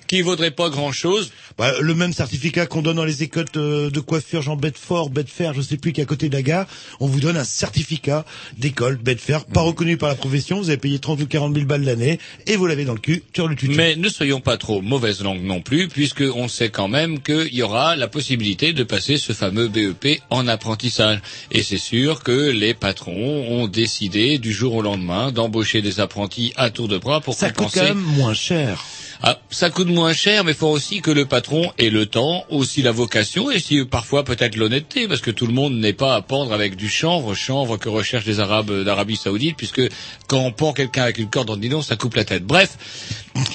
qui 0.08 0.22
vaudrait 0.22 0.52
pas 0.52 0.70
grand 0.70 0.91
chose. 0.91 1.32
Bah, 1.58 1.72
le 1.80 1.96
même 1.96 2.13
certificat 2.13 2.65
qu'on 2.65 2.82
donne 2.82 2.98
dans 2.98 3.06
les 3.06 3.24
écoles 3.24 3.46
de, 3.54 3.89
de 3.89 4.00
coiffure, 4.00 4.41
Jean 4.41 4.56
Bedford, 4.56 5.10
Bedfer, 5.10 5.52
je 5.56 5.62
sais 5.62 5.78
plus, 5.78 5.94
qui 5.94 6.02
est 6.02 6.04
à 6.04 6.08
côté 6.08 6.30
de 6.30 6.36
la 6.36 6.41
gare, 6.41 6.68
on 7.00 7.08
vous 7.08 7.20
donne 7.20 7.38
un 7.38 7.44
certificat 7.44 8.26
d'école 8.58 8.98
Bedfer, 8.98 9.39
pas 9.54 9.62
reconnu 9.62 9.98
par 9.98 10.10
la 10.10 10.15
profession, 10.15 10.58
vous 10.60 10.70
avez 10.70 10.78
payé 10.78 11.00
30 11.00 11.22
ou 11.22 11.28
40 11.28 11.54
000 11.54 11.65
balles 11.65 11.84
l'année, 11.84 12.20
et 12.48 12.56
vous 12.56 12.68
l'avez 12.68 12.86
dans 12.86 12.94
le 12.94 13.00
cul, 13.00 13.24
sur 13.34 13.48
le 13.48 13.56
tutu. 13.56 13.76
Mais 13.76 13.96
ne 13.96 14.10
soyons 14.10 14.41
pas 14.41 14.58
trop 14.58 14.82
mauvaise 14.82 15.22
langue 15.22 15.41
non 15.44 15.62
plus, 15.62 15.88
puisque 15.88 16.24
on 16.36 16.48
sait 16.48 16.70
quand 16.70 16.88
même 16.88 17.22
qu'il 17.22 17.54
y 17.54 17.62
aura 17.62 17.96
la 17.96 18.08
possibilité 18.08 18.74
de 18.74 18.84
passer 18.84 19.18
ce 19.18 19.34
fameux 19.34 19.68
BEP 19.68 20.22
en 20.30 20.48
apprentissage. 20.48 21.20
Et 21.52 21.63
c'est 21.63 21.78
sûr 21.78 22.24
que 22.24 22.50
les 22.50 22.74
patrons 22.74 23.48
ont 23.50 23.68
décidé 23.68 24.38
du 24.38 24.52
jour 24.52 24.76
au 24.76 24.82
lendemain 24.82 25.32
d'embaucher 25.32 25.82
des 25.82 26.00
apprentis 26.00 26.54
à 26.56 26.70
tour 26.70 26.88
de 26.88 26.98
bras 26.98 27.22
pour 27.22 27.34
ça 27.36 27.48
coûte 27.48 27.58
compenser. 27.58 27.80
quand 27.80 27.86
même 27.86 27.98
moins 28.00 28.34
cher. 28.34 28.84
Ah, 29.23 29.39
ça 29.49 29.69
coûte 29.69 29.88
moins 29.88 30.13
cher, 30.13 30.43
mais 30.43 30.51
il 30.51 30.58
faut 30.58 30.67
aussi 30.67 31.01
que 31.01 31.12
le 31.12 31.25
patron 31.25 31.71
ait 31.78 31.89
le 31.89 32.06
temps, 32.06 32.43
aussi 32.49 32.82
la 32.82 32.91
vocation, 32.91 33.49
et 33.49 33.60
si 33.60 33.84
parfois 33.86 34.25
peut-être 34.25 34.58
l'honnêteté, 34.58 35.08
parce 35.08 35.21
que 35.21 35.32
tout 35.32 35.47
le 35.47 35.54
monde 35.54 35.75
n'est 35.75 35.93
pas 35.93 36.15
à 36.15 36.21
pendre 36.21 36.51
avec 36.51 36.75
du 36.75 36.89
chanvre, 36.89 37.34
chanvre 37.34 37.78
que 37.78 37.88
recherchent 37.88 38.25
les 38.25 38.39
Arabes 38.39 38.84
d'Arabie 38.84 39.15
Saoudite, 39.15 39.56
puisque 39.56 39.82
quand 40.28 40.39
on 40.39 40.51
pend 40.51 40.73
quelqu'un 40.73 41.04
avec 41.04 41.17
une 41.17 41.30
corde 41.30 41.49
en 41.49 41.58
nylon, 41.58 41.82
ça 41.82 41.95
coupe 41.95 42.15
la 42.15 42.25
tête. 42.25 42.43
Bref, 42.43 42.78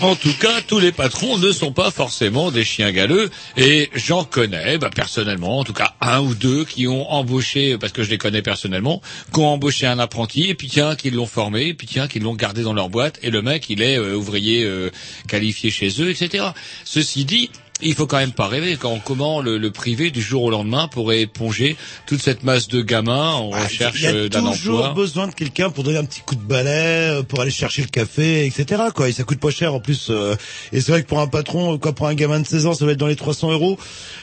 en 0.01 0.15
tout 0.15 0.33
cas, 0.41 0.61
tous 0.67 0.79
les 0.79 0.93
patrons 0.93 1.37
ne 1.37 1.53
sont 1.53 1.73
pas 1.73 1.91
forcément 1.91 2.51
des 2.51 2.65
chiens 2.65 2.91
galeux, 2.91 3.29
et 3.59 3.91
j'en 3.95 4.25
connais, 4.25 4.79
bah, 4.79 4.91
personnellement, 4.95 5.59
en 5.59 5.65
tout 5.65 5.75
cas 5.75 5.95
un 6.01 6.21
ou 6.21 6.35
deux 6.35 6.65
qui 6.65 6.89
ont 6.89 7.11
embauché, 7.11 7.77
parce 7.77 7.93
que 7.93 8.03
je 8.03 8.11
les 8.11 8.19
connais 8.19 8.43
personnellement, 8.43 9.03
qui 9.33 9.41
ont 9.41 9.49
embauché 9.49 9.87
un 9.87 9.99
apprenti, 9.99 10.49
et 10.49 10.55
puis 10.55 10.69
tiens, 10.69 10.97
qui 10.97 11.11
l'ont 11.11 11.27
formé, 11.27 11.67
et 11.67 11.75
puis 11.75 11.87
tiens, 11.87 12.09
qui 12.09 12.19
l'ont 12.19 12.35
gardé 12.35 12.63
dans 12.63 12.73
leur 12.73 12.89
boîte, 12.89 13.19
et 13.23 13.31
le 13.31 13.43
mec, 13.43 13.69
il 13.69 13.83
est 13.83 13.99
euh, 13.99 14.17
ouvrier 14.17 14.65
euh, 14.65 14.91
qualifié 15.29 15.50
chez 15.53 16.03
eux, 16.03 16.11
etc. 16.11 16.45
Ceci 16.85 17.25
dit, 17.25 17.51
il 17.83 17.95
faut 17.95 18.07
quand 18.07 18.19
même 18.19 18.33
pas 18.33 18.47
rêver 18.47 18.77
quand 18.77 18.99
comment 19.05 19.41
le, 19.41 19.59
le 19.59 19.71
privé 19.71 20.11
du 20.11 20.21
jour 20.23 20.43
au 20.45 20.51
lendemain 20.51 20.89
pourrait 20.89 21.21
éponger 21.23 21.77
toute 22.07 22.21
cette 22.23 22.43
masse 22.43 22.69
de 22.69 22.83
gamins 22.83 23.33
en 23.33 23.51
recherche 23.51 23.97
Il 24.01 24.05
y 24.05 24.07
a 24.07 24.13
euh, 24.15 24.29
d'un 24.29 24.51
toujours 24.53 24.79
emploi. 24.81 24.95
besoin 24.95 25.27
de 25.29 25.35
quelqu'un 25.35 25.71
pour 25.71 25.85
donner 25.85 25.99
un 25.99 26.05
petit 26.05 26.21
coup 26.21 26.35
de 26.35 26.43
balai, 26.43 26.71
euh, 26.71 27.23
pour 27.23 27.41
aller 27.41 27.51
chercher 27.51 27.83
le 27.83 27.89
café, 27.89 28.47
etc. 28.47 28.83
Quoi. 28.95 29.09
Et 29.09 29.13
ça 29.13 29.25
coûte 29.25 29.41
pas 29.41 29.51
cher 29.51 29.75
en 29.75 29.81
plus. 29.81 30.09
euh, 30.11 30.35
et 30.73 30.81
c'est 30.81 30.93
vrai 30.93 31.03
que 31.03 31.09
pour 31.09 31.21
un 31.21 31.27
patron, 31.27 31.79
quoi, 31.79 31.93
pour 31.95 32.07
un 32.07 32.15
gamin 32.15 32.41
de 32.41 32.47
16 32.47 32.67
ans, 32.67 32.75
ça 32.75 32.85
va 32.87 32.93
être 32.93 32.99
dans 32.99 33.07
les 33.07 33.17
300 33.17 33.53
euros. 33.53 33.79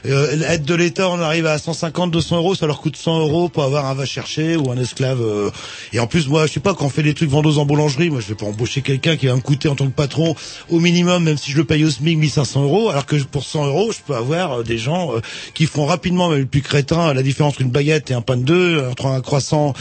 Euh, 0.06 0.36
L'aide 0.36 0.64
de 0.66 0.76
l'État, 0.76 1.10
on 1.10 1.20
arrive 1.20 1.46
à 1.46 1.58
150, 1.58 2.12
200 2.12 2.38
euros, 2.38 2.56
ça 2.56 2.68
leur 2.68 2.80
coûte 2.82 2.96
100 2.98 3.20
euros 3.20 3.50
pour 3.50 3.64
avoir 3.64 3.86
un 3.86 3.94
va 3.94 4.06
chercher 4.06 4.56
ou 4.56 4.72
un 4.72 4.78
esclave. 4.78 5.22
Et 5.94 6.00
en 6.00 6.08
plus, 6.08 6.28
moi, 6.28 6.46
je 6.48 6.54
sais 6.54 6.60
pas, 6.60 6.74
quand 6.74 6.86
on 6.86 6.90
fait 6.90 7.04
des 7.04 7.14
trucs 7.14 7.30
vendeuse 7.30 7.58
en 7.58 7.66
boulangerie, 7.66 8.10
moi, 8.10 8.20
je 8.20 8.28
vais 8.28 8.36
pas 8.36 8.46
embaucher 8.46 8.82
quelqu'un 8.82 9.16
qui 9.18 9.28
va 9.28 9.36
me 9.36 9.42
coûter 9.42 9.68
en 9.70 9.76
tant 9.76 9.86
que 9.86 9.92
patron 9.92 10.36
au 10.70 10.80
minimum, 10.80 11.24
même 11.24 11.38
si 11.38 11.52
je 11.52 11.58
le 11.58 11.64
paye 11.66 11.84
au 11.86 11.90
SMIC 11.90 12.18
1500 12.18 12.64
euros, 12.64 12.90
alors 12.90 13.06
que 13.06 13.16
pour 13.24 13.46
100 13.48 13.68
euros, 13.68 13.92
je 13.92 14.00
peux 14.06 14.16
avoir 14.16 14.60
euh, 14.60 14.64
des 14.64 14.78
gens 14.78 15.16
euh, 15.16 15.22
qui 15.54 15.66
feront 15.66 15.86
rapidement, 15.86 16.30
même 16.30 16.40
le 16.40 16.46
plus 16.46 16.62
crétin, 16.62 17.14
la 17.14 17.24
différence 17.24 17.54
entre 17.54 17.62
une 17.62 17.70
baguette 17.72 18.12
et 18.12 18.14
un 18.14 18.22
pain 18.22 18.38
de 18.38 18.44
deux, 18.44 18.86
entre 18.90 19.06
un 19.08 19.22
croissant 19.22 19.74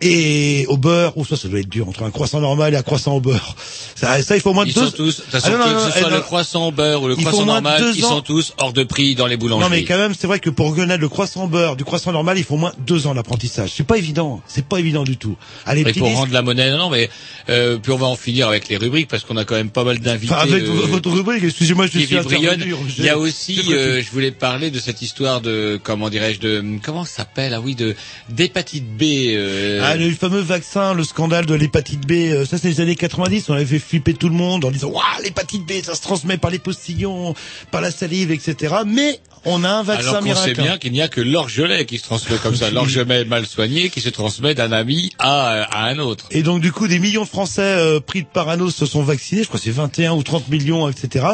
et 0.00 0.66
au 0.68 0.76
beurre. 0.76 1.16
Ou 1.16 1.24
ça, 1.24 1.36
ça 1.36 1.48
doit 1.48 1.60
être 1.60 1.68
dur, 1.68 1.88
entre 1.88 2.02
un 2.02 2.10
croissant 2.10 2.40
normal 2.40 2.74
et 2.74 2.76
un 2.76 2.82
croissant 2.82 3.14
au 3.16 3.20
beurre. 3.20 3.54
Ça, 3.94 4.22
ça 4.22 4.34
il 4.36 4.40
faut 4.40 4.50
au 4.50 4.54
moins 4.54 4.64
Ils 4.66 4.74
deux. 4.74 4.86
sont 4.86 4.90
tous, 4.90 5.22
Ah, 5.32 5.38
non, 5.50 5.58
non, 5.58 5.64
que 5.86 5.92
ce 5.92 5.98
soit 6.00 6.10
le 6.10 6.20
croissant 6.20 6.68
au 6.68 6.72
beurre 6.72 7.02
ou 7.02 7.08
le 7.08 7.16
croissant 7.16 7.44
normal, 7.44 7.92
ils 7.94 8.04
ans. 8.04 8.08
sont 8.08 8.20
tous 8.22 8.54
hors 8.58 8.72
de 8.72 8.82
prix 8.84 9.14
dans 9.14 9.26
les 9.26 9.36
boulangeries. 9.36 9.64
Non 9.64 9.70
mais 9.70 9.84
quand 9.84 9.98
même, 9.98 10.14
c'est 10.18 10.26
vrai 10.26 10.40
que 10.40 10.50
pour 10.50 10.70
reconnaître 10.70 11.00
le 11.00 11.08
croissant 11.08 11.44
au 11.44 11.48
beurre 11.48 11.76
du 11.76 11.84
croissant 11.84 12.12
normal, 12.12 12.38
il 12.38 12.44
faut 12.44 12.54
au 12.54 12.58
moins 12.58 12.72
deux 12.86 13.06
ans 13.06 13.14
d'apprentissage. 13.14 13.72
C'est 13.76 13.86
pas 13.86 13.96
évident. 13.98 14.40
C'est 14.46 14.64
pas 14.64 14.78
évident 14.80 15.04
du 15.04 15.16
tout. 15.16 15.36
Allez, 15.66 15.84
petit 15.84 15.98
pour 16.00 16.08
disque. 16.08 16.18
rendre 16.20 16.32
la 16.32 16.42
monnaie, 16.42 16.70
non, 16.72 16.90
mais 16.90 17.10
euh, 17.48 17.78
puis 17.78 17.92
on 17.92 17.96
va 17.96 18.06
en 18.06 18.16
finir 18.16 18.48
avec 18.48 18.68
les 18.68 18.76
rubriques 18.76 19.08
parce 19.08 19.24
qu'on 19.24 19.36
a 19.36 19.44
quand 19.44 19.54
même 19.54 19.70
pas 19.70 19.84
mal 19.84 19.98
d'invités. 19.98 20.32
Enfin, 20.34 20.42
avec 20.42 20.62
euh, 20.64 20.86
votre 20.88 21.10
rubrique, 21.10 21.44
excusez-moi, 21.44 21.86
je 21.86 21.98
suis 21.98 22.16
intervenu. 22.16 22.74
Il 22.98 23.04
y 23.04 23.08
a 23.08 23.11
aussi, 23.18 23.60
euh, 23.72 24.02
je 24.02 24.10
voulais 24.10 24.30
parler 24.30 24.70
de 24.70 24.78
cette 24.78 25.02
histoire 25.02 25.40
de, 25.40 25.80
comment 25.82 26.10
dirais-je, 26.10 26.40
de, 26.40 26.64
comment 26.82 27.04
ça 27.04 27.18
s'appelle, 27.18 27.54
ah 27.54 27.60
oui, 27.60 27.74
de 27.74 27.94
d'hépatite 28.28 28.86
B. 28.96 29.02
euh, 29.34 29.80
Ah, 29.82 29.96
le 29.96 30.10
fameux 30.12 30.40
vaccin, 30.40 30.94
le 30.94 31.04
scandale 31.04 31.46
de 31.46 31.54
l'hépatite 31.54 32.06
B, 32.06 32.12
euh, 32.12 32.44
ça 32.46 32.58
c'est 32.58 32.68
les 32.68 32.80
années 32.80 32.96
90, 32.96 33.48
on 33.50 33.54
avait 33.54 33.64
fait 33.64 33.78
flipper 33.78 34.14
tout 34.14 34.28
le 34.28 34.34
monde 34.34 34.64
en 34.64 34.70
disant 34.70 34.88
waouh 34.88 35.22
l'hépatite 35.22 35.66
B, 35.66 35.82
ça 35.82 35.94
se 35.94 36.02
transmet 36.02 36.38
par 36.38 36.50
les 36.50 36.58
postillons, 36.58 37.34
par 37.70 37.80
la 37.80 37.90
salive, 37.90 38.30
etc. 38.32 38.74
Mais 38.86 39.20
on 39.44 39.64
a 39.64 39.68
un 39.68 39.82
vaccin 39.82 40.08
Alors 40.08 40.20
qu'on 40.22 40.34
sait 40.34 40.54
bien 40.54 40.78
qu'il 40.78 40.92
n'y 40.92 41.02
a 41.02 41.08
que 41.08 41.20
l'orgelet 41.20 41.84
qui 41.84 41.98
se 41.98 42.04
transmet 42.04 42.36
comme 42.36 42.54
ça, 42.54 42.70
l'orgelet 42.70 43.24
mal 43.26 43.46
soigné 43.46 43.90
qui 43.90 44.00
se 44.00 44.08
transmet 44.08 44.54
d'un 44.54 44.72
ami 44.72 45.12
à, 45.18 45.62
à 45.62 45.84
un 45.88 45.98
autre. 45.98 46.26
Et 46.30 46.42
donc 46.42 46.60
du 46.60 46.72
coup, 46.72 46.88
des 46.88 46.98
millions 46.98 47.24
de 47.24 47.28
Français 47.28 47.62
euh, 47.62 48.00
pris 48.00 48.22
de 48.22 48.26
parano 48.26 48.70
se 48.70 48.86
sont 48.86 49.02
vaccinés. 49.02 49.42
Je 49.42 49.48
crois 49.48 49.58
que 49.58 49.64
c'est 49.64 49.70
21 49.70 50.12
ou 50.12 50.22
30 50.22 50.48
millions, 50.48 50.88
etc. 50.88 51.26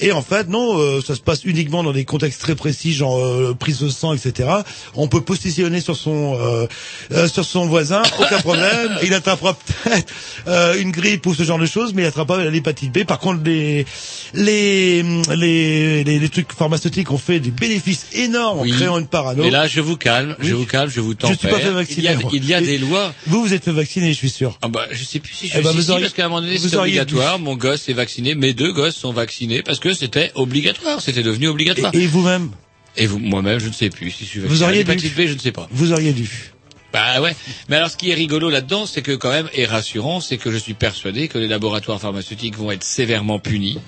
Et 0.00 0.12
en 0.12 0.22
fait, 0.22 0.48
non, 0.48 0.78
euh, 0.78 1.00
ça 1.00 1.14
se 1.14 1.20
passe 1.20 1.44
uniquement 1.44 1.82
dans 1.82 1.92
des 1.92 2.04
contextes 2.04 2.40
très 2.40 2.54
précis, 2.54 2.92
genre 2.92 3.18
euh, 3.18 3.54
prise 3.58 3.78
de 3.80 3.88
sang, 3.88 4.12
etc. 4.12 4.48
On 4.94 5.08
peut 5.08 5.20
positionner 5.20 5.80
sur 5.80 5.96
son 5.96 6.36
euh, 6.40 6.66
euh, 7.12 7.28
sur 7.28 7.44
son 7.44 7.66
voisin, 7.66 8.02
aucun 8.18 8.38
problème. 8.40 8.98
Il 9.02 9.14
attrapera 9.14 9.54
peut-être 9.54 10.12
euh, 10.46 10.80
une 10.80 10.90
grippe 10.90 11.26
ou 11.26 11.34
ce 11.34 11.42
genre 11.44 11.58
de 11.58 11.66
choses, 11.66 11.94
mais 11.94 12.02
il 12.02 12.06
attrapera 12.06 12.38
pas 12.38 12.44
l'hépatite 12.44 12.92
B. 12.92 13.04
Par 13.04 13.18
contre, 13.18 13.42
les 13.44 13.84
les 14.32 15.02
les 15.34 16.04
les, 16.04 16.18
les 16.18 16.28
trucs 16.28 16.52
pharmaceutiques 16.52 17.10
ont 17.10 17.18
fait 17.18 17.40
des 17.44 17.50
bénéfices 17.52 18.06
énormes 18.14 18.60
Oui. 18.60 18.72
en 18.72 18.76
créant 18.76 18.98
une 18.98 19.06
parano. 19.06 19.42
Mais 19.44 19.50
là, 19.50 19.66
je 19.68 19.80
vous 19.80 19.96
calme, 19.96 20.34
je 20.40 20.54
vous 20.54 20.66
calme, 20.66 20.90
je 20.90 21.00
vous 21.00 21.12
Je 21.20 21.26
suis 21.26 21.36
pas 21.36 21.58
fait 21.58 21.64
tempère. 21.66 21.66
Il 21.66 21.70
y 21.70 21.74
vacciner. 21.74 22.08
a, 22.08 22.16
il 22.32 22.44
y 22.48 22.54
a 22.54 22.60
Et 22.60 22.66
des 22.66 22.78
lois. 22.78 23.14
Vous, 23.26 23.42
vous 23.42 23.52
êtes 23.54 23.64
fait 23.64 23.70
vacciner, 23.72 24.08
je 24.12 24.18
suis 24.18 24.30
sûr. 24.30 24.58
Ah 24.62 24.68
bah, 24.68 24.86
je 24.90 25.04
sais 25.04 25.20
plus 25.20 25.34
si 25.34 25.46
je 25.48 25.52
Eh 25.58 25.62
ben, 25.62 25.70
suis 25.70 25.78
vous 25.80 25.90
auriez- 25.92 26.04
parce 26.04 26.14
qu'à 26.14 26.24
un 26.24 26.28
moment 26.28 26.40
donné, 26.40 26.56
vous 26.56 26.74
auriez 26.74 27.00
obligatoire. 27.00 27.38
Mon 27.38 27.54
gosse 27.56 27.88
est 27.88 27.92
vacciné, 27.92 28.34
mes 28.34 28.54
deux 28.54 28.72
gosses 28.72 28.96
sont 28.96 29.12
vaccinés 29.12 29.62
parce 29.62 29.78
que 29.78 29.92
c'était 29.94 30.32
obligatoire. 30.34 31.00
C'était 31.00 31.22
devenu 31.22 31.46
obligatoire. 31.48 31.94
Et, 31.94 32.02
et 32.02 32.06
vous-même, 32.06 32.50
Et 32.96 33.06
vous, 33.06 33.18
moi-même, 33.18 33.58
je 33.60 33.68
ne 33.68 33.72
sais 33.72 33.90
plus 33.90 34.10
si 34.10 34.24
je 34.24 34.30
suis 34.30 34.40
Vous 34.40 34.48
vacciné. 34.48 34.66
auriez 34.66 34.84
dû. 34.84 35.08
B, 35.10 35.26
je 35.26 35.34
ne 35.34 35.38
sais 35.38 35.52
pas. 35.52 35.68
vous 35.70 35.92
auriez 35.92 36.12
dû. 36.12 36.52
Bah 36.92 37.20
ouais. 37.20 37.34
Mais 37.68 37.74
alors, 37.76 37.90
ce 37.90 37.96
qui 37.96 38.10
est 38.10 38.14
rigolo 38.14 38.50
là-dedans, 38.50 38.86
c'est 38.86 39.02
que 39.02 39.10
quand 39.12 39.30
même, 39.30 39.48
et 39.52 39.66
rassurant, 39.66 40.20
c'est 40.20 40.36
que 40.38 40.52
je 40.52 40.56
suis 40.56 40.74
persuadé 40.74 41.26
que 41.26 41.38
les 41.38 41.48
laboratoires 41.48 42.00
pharmaceutiques 42.00 42.56
vont 42.56 42.70
être 42.70 42.84
sévèrement 42.84 43.40
punis. 43.40 43.78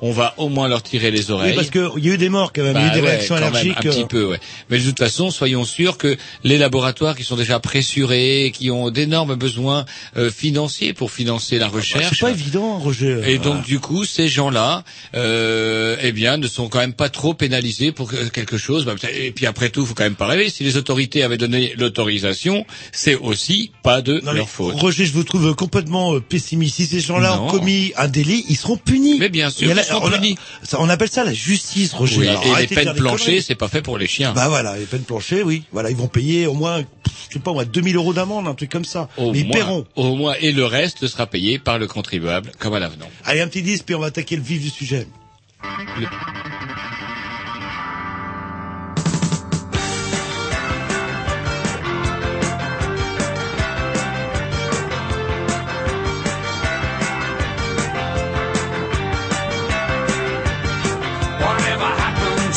On 0.00 0.12
va 0.12 0.34
au 0.36 0.48
moins 0.48 0.68
leur 0.68 0.82
tirer 0.82 1.10
les 1.10 1.30
oreilles. 1.32 1.50
Oui, 1.50 1.56
parce 1.56 1.70
qu'il 1.70 2.04
y 2.04 2.10
a 2.10 2.14
eu 2.14 2.18
des 2.18 2.28
morts 2.28 2.52
quand 2.52 2.62
même, 2.62 2.76
il 2.76 2.80
y 2.80 2.84
a 2.84 2.86
eu 2.86 2.88
Bah 2.90 2.94
des 2.94 3.00
ouais, 3.02 3.08
réactions 3.10 3.34
même, 3.34 3.44
allergiques. 3.44 3.76
un 3.78 3.80
petit 3.80 4.02
euh, 4.02 4.06
peu, 4.06 4.24
ouais. 4.26 4.38
Mais 4.70 4.78
de 4.78 4.84
toute 4.84 4.98
façon, 4.98 5.30
soyons 5.30 5.64
sûrs 5.64 5.98
que 5.98 6.16
les 6.44 6.56
laboratoires 6.56 7.16
qui 7.16 7.24
sont 7.24 7.34
déjà 7.36 7.58
pressurés, 7.58 8.52
qui 8.54 8.70
ont 8.70 8.90
d'énormes 8.90 9.34
besoins 9.34 9.84
euh, 10.16 10.30
financiers 10.30 10.92
pour 10.92 11.10
financer 11.10 11.58
la 11.58 11.66
bah, 11.66 11.72
recherche, 11.76 12.10
c'est 12.10 12.20
pas 12.26 12.30
évident, 12.30 12.78
Roger. 12.78 13.22
et 13.26 13.38
donc 13.38 13.64
du 13.64 13.80
coup, 13.80 14.04
ces 14.04 14.28
gens-là, 14.28 14.84
euh, 15.14 15.96
eh 16.02 16.12
bien, 16.12 16.36
ne 16.36 16.46
sont 16.46 16.68
quand 16.68 16.78
même 16.78 16.92
pas 16.92 17.08
trop 17.08 17.34
pénalisés 17.34 17.92
pour 17.92 18.08
que- 18.10 18.28
quelque 18.28 18.56
chose. 18.56 18.84
Bah, 18.84 18.94
Et 19.12 19.32
puis 19.32 19.46
après 19.46 19.70
tout, 19.70 19.84
faut 19.84 19.94
quand 19.94 20.04
même 20.04 20.14
pas 20.14 20.26
rêver. 20.26 20.48
Si 20.50 20.62
les 20.64 20.76
autorités 20.76 21.22
avaient 21.22 21.36
donné 21.38 21.74
l'autorisation, 21.76 22.64
c'est 22.92 23.16
aussi 23.16 23.72
pas 23.82 24.00
de 24.02 24.20
Non, 24.24 24.32
leur 24.32 24.48
faute. 24.48 24.74
Roger, 24.76 25.04
je 25.06 25.12
vous 25.12 25.24
trouve 25.24 25.54
complètement 25.54 26.14
euh, 26.14 26.20
pessimiste. 26.20 26.76
Si 26.76 26.86
ces 26.86 27.00
gens-là 27.00 27.40
ont 27.40 27.48
commis 27.48 27.92
un 27.96 28.08
délit, 28.08 28.44
ils 28.48 28.56
seront 28.56 28.76
punis. 28.76 29.18
Mais 29.18 29.28
bien 29.28 29.50
sûr 29.50 29.74
la- 29.74 29.82
on, 29.96 30.12
a- 30.12 30.18
punis. 30.18 30.36
ça, 30.62 30.78
on 30.80 30.88
appelle 30.88 31.08
ça 31.10 31.24
la 31.24 31.32
justice, 31.32 31.92
Roger. 31.94 32.18
Oui, 32.18 32.28
Alors, 32.28 32.44
et 32.46 32.60
les 32.62 32.66
de 32.66 32.74
peines 32.74 32.92
des 32.92 32.98
planchées, 33.00 33.40
c'est 33.40 33.54
pas 33.54 33.68
fait 33.68 33.82
pour 33.82 33.98
les 33.98 34.06
chiens. 34.06 34.32
Bah 34.32 34.48
voilà, 34.48 34.76
les 34.76 34.84
peines 34.86 35.02
planchées, 35.02 35.42
oui. 35.42 35.62
Voilà, 35.72 35.90
ils 35.90 35.96
vont 35.96 36.08
payer 36.08 36.46
au 36.46 36.54
moins, 36.54 36.80
je 37.28 37.34
sais 37.34 37.38
pas, 37.40 37.52
moi, 37.52 37.64
2000 37.64 37.96
euros 37.96 38.12
d'amende, 38.12 38.46
un 38.48 38.54
truc 38.54 38.70
comme 38.70 38.84
ça. 38.84 39.08
au 39.16 39.32
mais 39.32 39.40
ils 39.40 39.46
moins, 39.46 39.54
paieront. 39.56 39.86
au 39.96 40.14
moins, 40.16 40.34
et 40.40 40.52
le 40.52 40.64
reste 40.64 41.06
sera 41.06 41.26
payé 41.26 41.58
par 41.58 41.78
le 41.78 41.86
contribuable, 41.86 42.50
comme 42.58 42.74
à 42.74 42.78
l'avenant. 42.78 43.08
Allez, 43.24 43.40
un 43.40 43.48
petit 43.48 43.62
disque, 43.62 43.84
puis 43.86 43.94
on 43.94 44.00
va 44.00 44.06
attaquer 44.08 44.36
le 44.36 44.42
vif 44.42 44.60
du 44.62 44.70
sujet. 44.70 45.06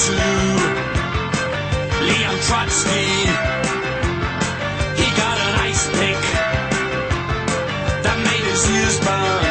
To 0.06 0.14
Leon 2.08 2.38
Trotsky? 2.48 3.06
He 5.00 5.08
got 5.22 5.38
an 5.48 5.54
ice 5.70 5.86
pick 5.98 6.22
that 8.04 8.18
made 8.26 8.46
his 8.52 8.64
ears 8.78 8.98
burn. 9.06 9.46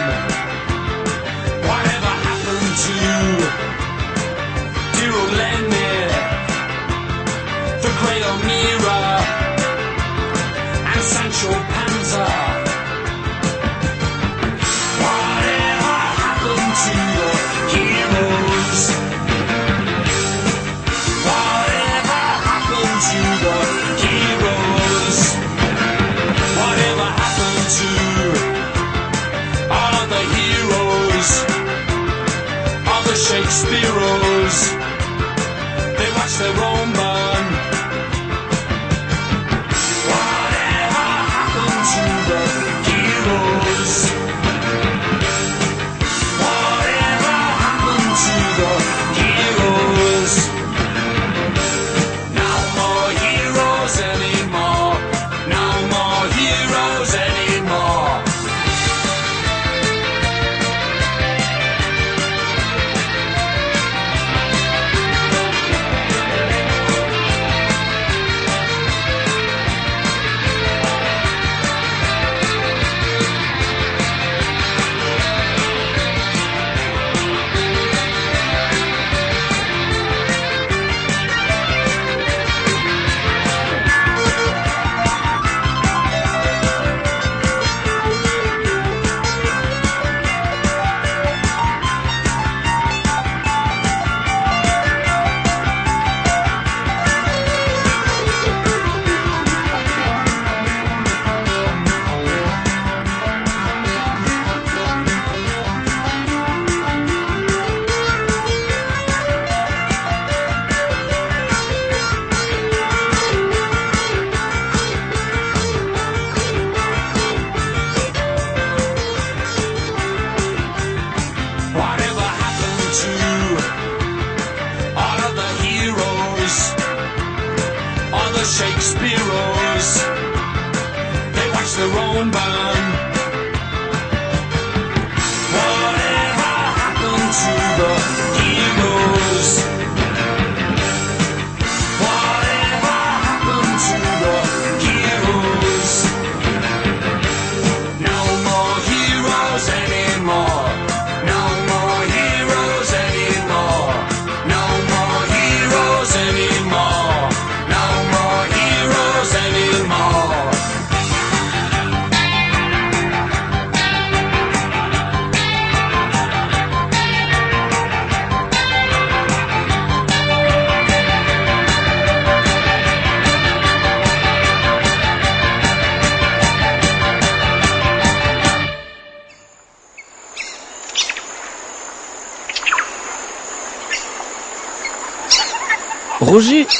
Whatever 1.70 2.12
happened 2.28 2.72
to 2.84 2.94
old 5.20 5.32
Lenin, 5.38 6.10
the 7.84 7.92
great 8.00 8.22
O'Meara, 8.30 9.02
and 10.90 11.02
Sancho 11.12 11.52
Panza? 11.72 12.39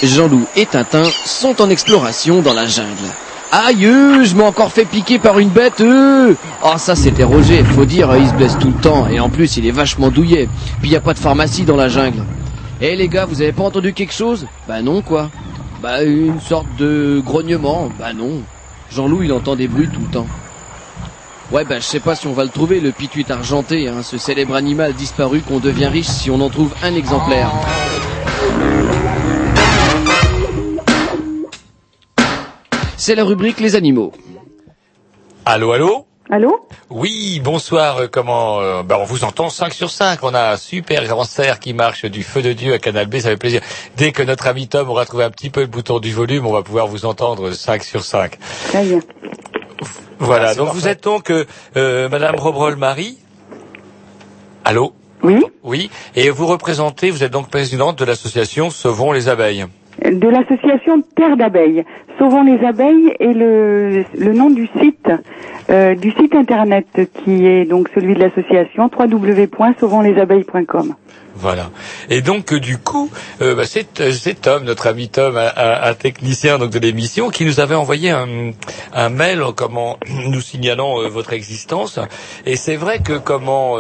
Jean-Loup 0.07 0.47
et 0.57 0.67
Tintin 0.67 1.05
sont 1.25 1.61
en 1.61 1.69
exploration 1.71 2.43
dans 2.43 2.55
la 2.55 2.67
jungle. 2.67 2.89
Aïe, 3.53 3.83
je 3.83 4.35
m'ai 4.37 4.45
encore 4.45 4.71
fait 4.71 4.85
piquer 4.85 5.19
par 5.19 5.39
une 5.41 5.49
bête. 5.49 5.81
Euh. 5.81 6.35
Oh, 6.65 6.75
ça 6.79 6.95
c'était 6.95 7.25
Roger, 7.25 7.65
faut 7.65 7.85
dire, 7.85 8.15
il 8.17 8.29
se 8.29 8.35
blesse 8.35 8.57
tout 8.59 8.69
le 8.69 8.81
temps 8.81 9.09
et 9.09 9.19
en 9.19 9.29
plus 9.29 9.57
il 9.57 9.67
est 9.67 9.73
vachement 9.73 10.09
douillet. 10.11 10.49
Puis 10.81 10.91
y 10.91 10.97
a 10.97 11.01
pas 11.01 11.15
de 11.15 11.19
pharmacie 11.19 11.65
dans 11.65 11.77
la 11.77 11.89
jungle. 11.89 12.23
Eh 12.81 12.95
les 12.95 13.09
gars, 13.09 13.27
vous 13.27 13.43
avez 13.43 13.53
pas 13.53 13.65
entendu 13.65 13.93
quelque 13.93 14.15
chose? 14.15 14.47
Bah 14.69 14.83
non 14.83 15.03
quoi. 15.03 15.31
Bah 15.83 16.03
une 16.03 16.41
sorte 16.41 16.69
de 16.79 17.21
grognement. 17.25 17.91
Bah 17.99 18.13
non. 18.13 18.43
Jean-Loup 18.93 19.25
il 19.25 19.33
entend 19.33 19.57
des 19.57 19.69
bruits 19.69 19.89
tout 19.93 20.01
le 20.01 20.13
temps. 20.13 20.27
Ouais 21.51 21.65
bah 21.65 21.81
je 21.81 21.85
sais 21.85 22.01
pas 22.01 22.15
si 22.15 22.29
on 22.29 22.33
va 22.33 22.45
le 22.45 22.51
trouver 22.51 22.79
le 22.79 22.93
pituit 22.93 23.27
argenté, 23.29 23.89
hein, 23.89 24.03
ce 24.05 24.17
célèbre 24.17 24.55
animal 24.55 24.95
disparu 24.95 25.41
qu'on 25.41 25.59
devient 25.59 25.89
riche 25.89 26.07
si 26.07 26.31
on 26.31 26.41
en 26.41 26.49
trouve 26.51 26.73
un 26.85 26.95
exemplaire. 26.95 27.51
C'est 33.11 33.17
la 33.17 33.25
rubrique 33.25 33.59
les 33.59 33.75
animaux. 33.75 34.13
Allô, 35.45 35.73
allô 35.73 36.07
Allô 36.31 36.61
Oui, 36.91 37.41
bonsoir, 37.43 37.97
euh, 37.97 38.07
comment 38.07 38.61
euh, 38.61 38.85
ben, 38.85 38.99
On 39.01 39.05
vous 39.05 39.25
entend 39.25 39.49
5 39.49 39.73
sur 39.73 39.91
5, 39.91 40.23
on 40.23 40.33
a 40.33 40.53
un 40.53 40.57
super 40.57 41.05
grand 41.07 41.25
cerf 41.25 41.59
qui 41.59 41.75
marche 41.75 42.05
du 42.05 42.23
feu 42.23 42.41
de 42.41 42.53
Dieu 42.53 42.73
à 42.73 42.79
Canal 42.79 43.09
B, 43.09 43.17
ça 43.17 43.31
fait 43.31 43.37
plaisir. 43.37 43.63
Dès 43.97 44.13
que 44.13 44.23
notre 44.23 44.47
ami 44.47 44.69
Tom 44.69 44.89
aura 44.89 45.07
trouvé 45.07 45.25
un 45.25 45.31
petit 45.31 45.51
peu 45.51 45.63
le 45.63 45.67
bouton 45.67 45.99
du 45.99 46.13
volume, 46.13 46.47
on 46.47 46.53
va 46.53 46.63
pouvoir 46.63 46.87
vous 46.87 47.05
entendre 47.05 47.51
5 47.51 47.83
sur 47.83 48.05
5. 48.05 48.39
Très 48.69 48.85
bien. 48.85 49.01
Voilà, 50.21 50.55
donc 50.55 50.69
vous 50.69 50.87
êtes 50.87 51.03
donc 51.03 51.33
euh, 51.33 51.47
euh, 51.77 52.09
Madame 52.09 52.37
Robrol-Marie 52.37 53.19
Allô 54.65 54.93
Oui 55.25 55.45
Oui, 55.65 55.91
et 56.15 56.31
vous 56.31 56.47
représentez, 56.47 57.11
vous 57.11 57.25
êtes 57.25 57.33
donc 57.33 57.51
présidente 57.51 57.99
de 57.99 58.05
l'association 58.05 58.71
Sauvons 58.71 59.11
les 59.11 59.29
abeilles. 59.29 59.67
De 60.05 60.29
l'association 60.29 61.03
Terre 61.17 61.37
d'abeilles. 61.37 61.85
Sauvons 62.21 62.43
les 62.43 62.63
abeilles 62.67 63.15
et 63.19 63.33
le, 63.33 64.05
le 64.19 64.33
nom 64.35 64.51
du 64.51 64.69
site, 64.79 65.09
euh, 65.71 65.95
du 65.95 66.11
site 66.11 66.35
internet 66.35 66.85
qui 67.25 67.47
est 67.47 67.65
donc 67.65 67.89
celui 67.95 68.13
de 68.13 68.21
l'association 68.21 68.91
www.sauvonslabeilles.com. 68.95 70.97
Voilà. 71.41 71.71
Et 72.11 72.21
donc 72.21 72.53
euh, 72.53 72.61
du 72.61 72.77
coup, 72.77 73.11
euh, 73.41 73.55
bah, 73.55 73.65
c'est 73.65 74.01
euh, 74.01 74.13
Tom, 74.41 74.65
notre 74.65 74.87
ami 74.87 75.09
Tom, 75.09 75.39
un, 75.39 75.95
technicien 75.95 76.59
donc 76.59 76.71
de 76.71 76.79
l'émission, 76.79 77.31
qui 77.31 77.47
nous 77.47 77.61
avait 77.61 77.75
envoyé 77.75 78.11
un, 78.11 78.51
un 78.93 79.09
mail 79.09 79.43
en 79.43 79.53
comment 79.53 79.99
nous 80.27 80.43
signalant 80.43 81.09
votre 81.09 81.33
existence. 81.33 81.99
Et 82.45 82.57
c'est 82.57 82.77
vrai 82.77 83.01
que 83.01 83.15
comment 83.15 83.77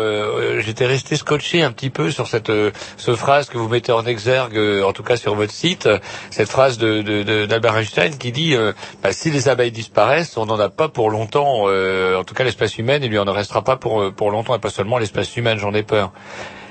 j'étais 0.58 0.86
resté 0.86 1.16
scotché 1.16 1.62
un 1.62 1.72
petit 1.72 1.90
peu 1.90 2.10
sur 2.10 2.28
cette 2.28 2.50
ce 2.96 3.14
phrase 3.14 3.48
que 3.48 3.58
vous 3.58 3.68
mettez 3.68 3.92
en 3.92 4.06
exergue, 4.06 4.58
en 4.82 4.92
tout 4.92 5.02
cas 5.02 5.16
sur 5.16 5.34
votre 5.34 5.52
site, 5.52 5.88
cette 6.30 6.48
phrase 6.48 6.78
de 6.78 7.46
d'Albert 7.46 7.76
Einstein 7.76 8.16
dit 8.30 8.54
euh, 8.54 8.72
bah, 9.02 9.12
si 9.12 9.30
les 9.30 9.48
abeilles 9.48 9.72
disparaissent, 9.72 10.36
on 10.36 10.46
n'en 10.46 10.58
a 10.58 10.68
pas 10.68 10.88
pour 10.88 11.10
longtemps. 11.10 11.64
euh, 11.66 12.18
en 12.18 12.24
tout 12.24 12.34
cas, 12.34 12.44
l'espèce 12.44 12.78
humaine, 12.78 13.02
il 13.02 13.10
lui 13.10 13.18
en 13.18 13.24
restera 13.32 13.62
pas 13.62 13.76
pour 13.76 14.02
euh, 14.02 14.10
pour 14.10 14.30
longtemps 14.30 14.54
et 14.54 14.58
pas 14.58 14.70
seulement 14.70 14.98
l'espèce 14.98 15.36
humaine. 15.36 15.58
J'en 15.58 15.74
ai 15.74 15.82
peur. 15.82 16.12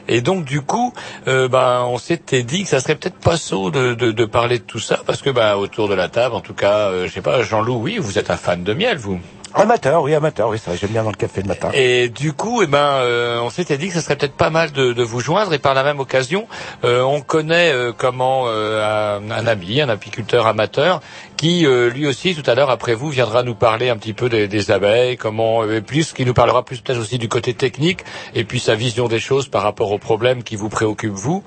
Et 0.08 0.22
donc 0.22 0.44
du 0.44 0.62
coup, 0.62 0.92
ben 1.28 1.86
on 1.88 2.00
s'était 2.00 2.42
dit 2.42 2.64
que 2.64 2.70
ça 2.70 2.80
serait 2.80 2.96
peut-être 2.96 3.20
pas 3.20 3.38
sot 3.38 3.70
de, 3.70 3.94
de, 3.94 4.26
parler 4.26 4.58
de 4.58 4.64
tout 4.64 4.80
ça 4.80 5.00
parce 5.06 5.22
que 5.22 5.30
ben 5.30 5.56
autour 5.56 5.88
de 5.88 5.94
la 5.94 6.10
table, 6.10 6.34
en 6.34 6.42
tout 6.42 6.56
cas, 6.56 7.06
je 7.06 7.12
sais 7.12 7.22
pas, 7.22 7.44
Jean-Loup, 7.44 7.80
oui, 7.80 7.98
vous 8.00 8.18
êtes 8.18 8.32
un 8.32 8.38
fan 8.38 8.64
de 8.64 8.74
miel, 8.74 8.98
vous. 8.98 9.20
Amateur, 9.56 10.04
oui, 10.04 10.14
amateur, 10.14 10.50
oui, 10.50 10.60
ça, 10.60 10.76
j'aime 10.76 10.92
bien 10.92 11.04
dans 11.04 11.10
le 11.10 11.16
café 11.16 11.42
le 11.42 11.48
matin. 11.48 11.70
Et 11.74 12.10
du 12.10 12.34
coup, 12.34 12.62
eh 12.62 12.68
ben, 12.68 12.78
euh, 12.78 13.40
on 13.42 13.50
s'était 13.50 13.78
dit 13.78 13.88
que 13.88 13.94
ça 13.96 14.02
serait 14.02 14.16
peut-être 14.16 14.36
pas 14.36 14.50
mal 14.50 14.72
de, 14.72 14.94
de 14.94 15.04
vous 15.04 15.20
joindre. 15.20 15.54
Et 15.54 15.60
par 15.60 15.74
la 15.74 15.84
même 15.84 16.00
occasion, 16.00 16.48
euh, 16.84 17.02
on 17.02 17.22
connaît 17.22 17.72
euh, 17.72 17.92
comment 17.96 18.46
euh, 18.48 19.18
un, 19.20 19.32
un 19.32 19.48
ami, 19.48 19.82
un 19.82 19.90
apiculteur 19.90 20.46
amateur, 20.46 21.02
qui 21.36 21.66
euh, 21.66 21.90
lui 21.90 22.06
aussi, 22.06 22.36
tout 22.36 22.50
à 22.50 22.54
l'heure 22.54 22.70
après 22.70 22.94
vous, 22.94 23.10
viendra 23.10 23.44
nous 23.44 23.56
parler 23.56 23.90
un 23.90 23.98
petit 23.98 24.14
peu 24.14 24.30
des, 24.30 24.48
des 24.48 24.72
abeilles, 24.72 25.18
comment, 25.18 25.64
euh, 25.64 25.82
plus, 25.82 26.14
qui 26.14 26.26
nous 26.26 26.34
parlera 26.34 26.64
plus 26.64 26.80
peut-être 26.82 27.00
aussi 27.00 27.18
du 27.18 27.28
côté 27.28 27.54
technique, 27.54 28.02
et 28.36 28.44
puis 28.44 28.60
sa 28.60 28.76
vision 28.76 29.08
des 29.08 29.20
choses 29.20 29.48
par 29.48 29.64
rapport 29.64 29.92
aux 29.92 30.00
problèmes 30.00 30.44
qui 30.44 30.56
vous 30.56 30.70
préoccupent 30.70 31.14
vous. 31.14 31.44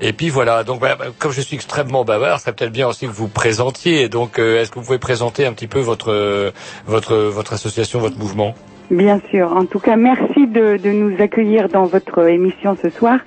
Et 0.00 0.12
puis 0.12 0.28
voilà, 0.28 0.62
donc 0.62 0.80
bah, 0.80 0.96
bah, 0.98 1.06
comme 1.18 1.32
je 1.32 1.40
suis 1.40 1.56
extrêmement 1.56 2.04
bavard, 2.04 2.38
serait 2.38 2.52
peut-être 2.52 2.72
bien 2.72 2.86
aussi 2.86 3.06
que 3.06 3.12
vous 3.12 3.28
présentiez. 3.28 4.08
Donc, 4.08 4.38
euh, 4.38 4.60
est-ce 4.60 4.70
que 4.70 4.78
vous 4.78 4.84
pouvez 4.84 4.98
présenter 4.98 5.44
un 5.44 5.52
petit 5.52 5.66
peu 5.66 5.80
votre 5.80 6.12
euh, 6.12 6.50
votre 6.86 7.16
votre 7.16 7.52
association, 7.52 7.98
votre 7.98 8.18
mouvement? 8.18 8.54
Bien 8.90 9.20
sûr. 9.30 9.52
En 9.54 9.66
tout 9.66 9.80
cas, 9.80 9.96
merci 9.96 10.46
de, 10.46 10.78
de 10.78 10.90
nous 10.90 11.20
accueillir 11.20 11.68
dans 11.68 11.84
votre 11.84 12.26
émission 12.26 12.76
ce 12.82 12.88
soir. 12.88 13.18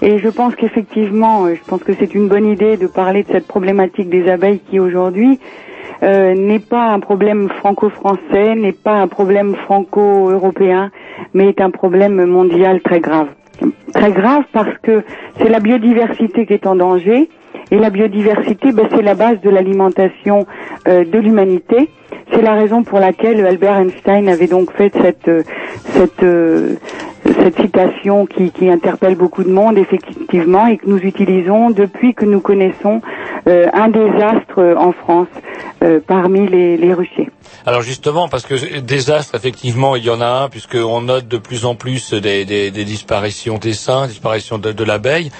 Et 0.00 0.18
je 0.18 0.28
pense 0.28 0.54
qu'effectivement, 0.54 1.46
euh, 1.46 1.54
je 1.54 1.64
pense 1.64 1.82
que 1.82 1.92
c'est 1.98 2.14
une 2.14 2.28
bonne 2.28 2.46
idée 2.46 2.76
de 2.76 2.86
parler 2.86 3.24
de 3.24 3.28
cette 3.32 3.48
problématique 3.48 4.08
des 4.10 4.28
abeilles 4.30 4.60
qui 4.70 4.78
aujourd'hui 4.78 5.40
euh, 6.02 6.34
n'est 6.34 6.60
pas 6.60 6.92
un 6.92 7.00
problème 7.00 7.48
franco-français, 7.48 8.54
n'est 8.54 8.72
pas 8.72 9.00
un 9.00 9.08
problème 9.08 9.56
franco-européen, 9.56 10.92
mais 11.34 11.48
est 11.48 11.60
un 11.60 11.70
problème 11.70 12.24
mondial 12.26 12.80
très 12.82 13.00
grave. 13.00 13.28
Très 13.92 14.12
grave 14.12 14.44
parce 14.52 14.76
que 14.82 15.02
c'est 15.38 15.48
la 15.48 15.60
biodiversité 15.60 16.46
qui 16.46 16.52
est 16.52 16.66
en 16.66 16.76
danger. 16.76 17.28
Et 17.70 17.78
la 17.78 17.90
biodiversité, 17.90 18.72
ben, 18.72 18.88
c'est 18.90 19.02
la 19.02 19.14
base 19.14 19.40
de 19.40 19.50
l'alimentation 19.50 20.46
euh, 20.86 21.04
de 21.04 21.18
l'humanité. 21.18 21.90
C'est 22.32 22.42
la 22.42 22.54
raison 22.54 22.82
pour 22.82 22.98
laquelle 22.98 23.44
Albert 23.46 23.78
Einstein 23.78 24.28
avait 24.28 24.46
donc 24.46 24.72
fait 24.72 24.92
cette 24.94 25.28
euh, 25.28 25.42
cette 25.92 26.22
euh, 26.22 26.74
cette 27.34 27.60
citation 27.60 28.26
qui, 28.26 28.50
interpelle 28.68 29.14
beaucoup 29.16 29.44
de 29.44 29.50
monde 29.50 29.78
effectivement 29.78 30.66
et 30.66 30.76
que 30.78 30.86
nous 30.86 30.98
utilisons 30.98 31.70
depuis 31.70 32.14
que 32.14 32.24
nous 32.24 32.40
connaissons 32.40 33.00
euh, 33.46 33.66
un 33.72 33.88
désastre 33.88 34.74
en 34.76 34.92
France 34.92 35.28
euh, 35.82 36.00
parmi 36.06 36.46
les, 36.48 36.76
les 36.76 36.92
ruchers. 36.92 37.30
Alors 37.66 37.82
justement, 37.82 38.28
parce 38.28 38.46
que 38.46 38.80
désastre, 38.80 39.34
effectivement, 39.34 39.96
il 39.96 40.04
y 40.04 40.10
en 40.10 40.20
a 40.20 40.26
un, 40.26 40.48
puisqu'on 40.48 41.02
note 41.02 41.28
de 41.28 41.38
plus 41.38 41.64
en 41.64 41.74
plus 41.74 42.12
des, 42.14 42.44
des, 42.44 42.70
des 42.70 42.84
disparitions 42.84 43.58
d'essaims, 43.58 44.06
disparitions 44.06 44.58
de, 44.58 44.72
de 44.72 44.84
l'abeille. 44.84 45.30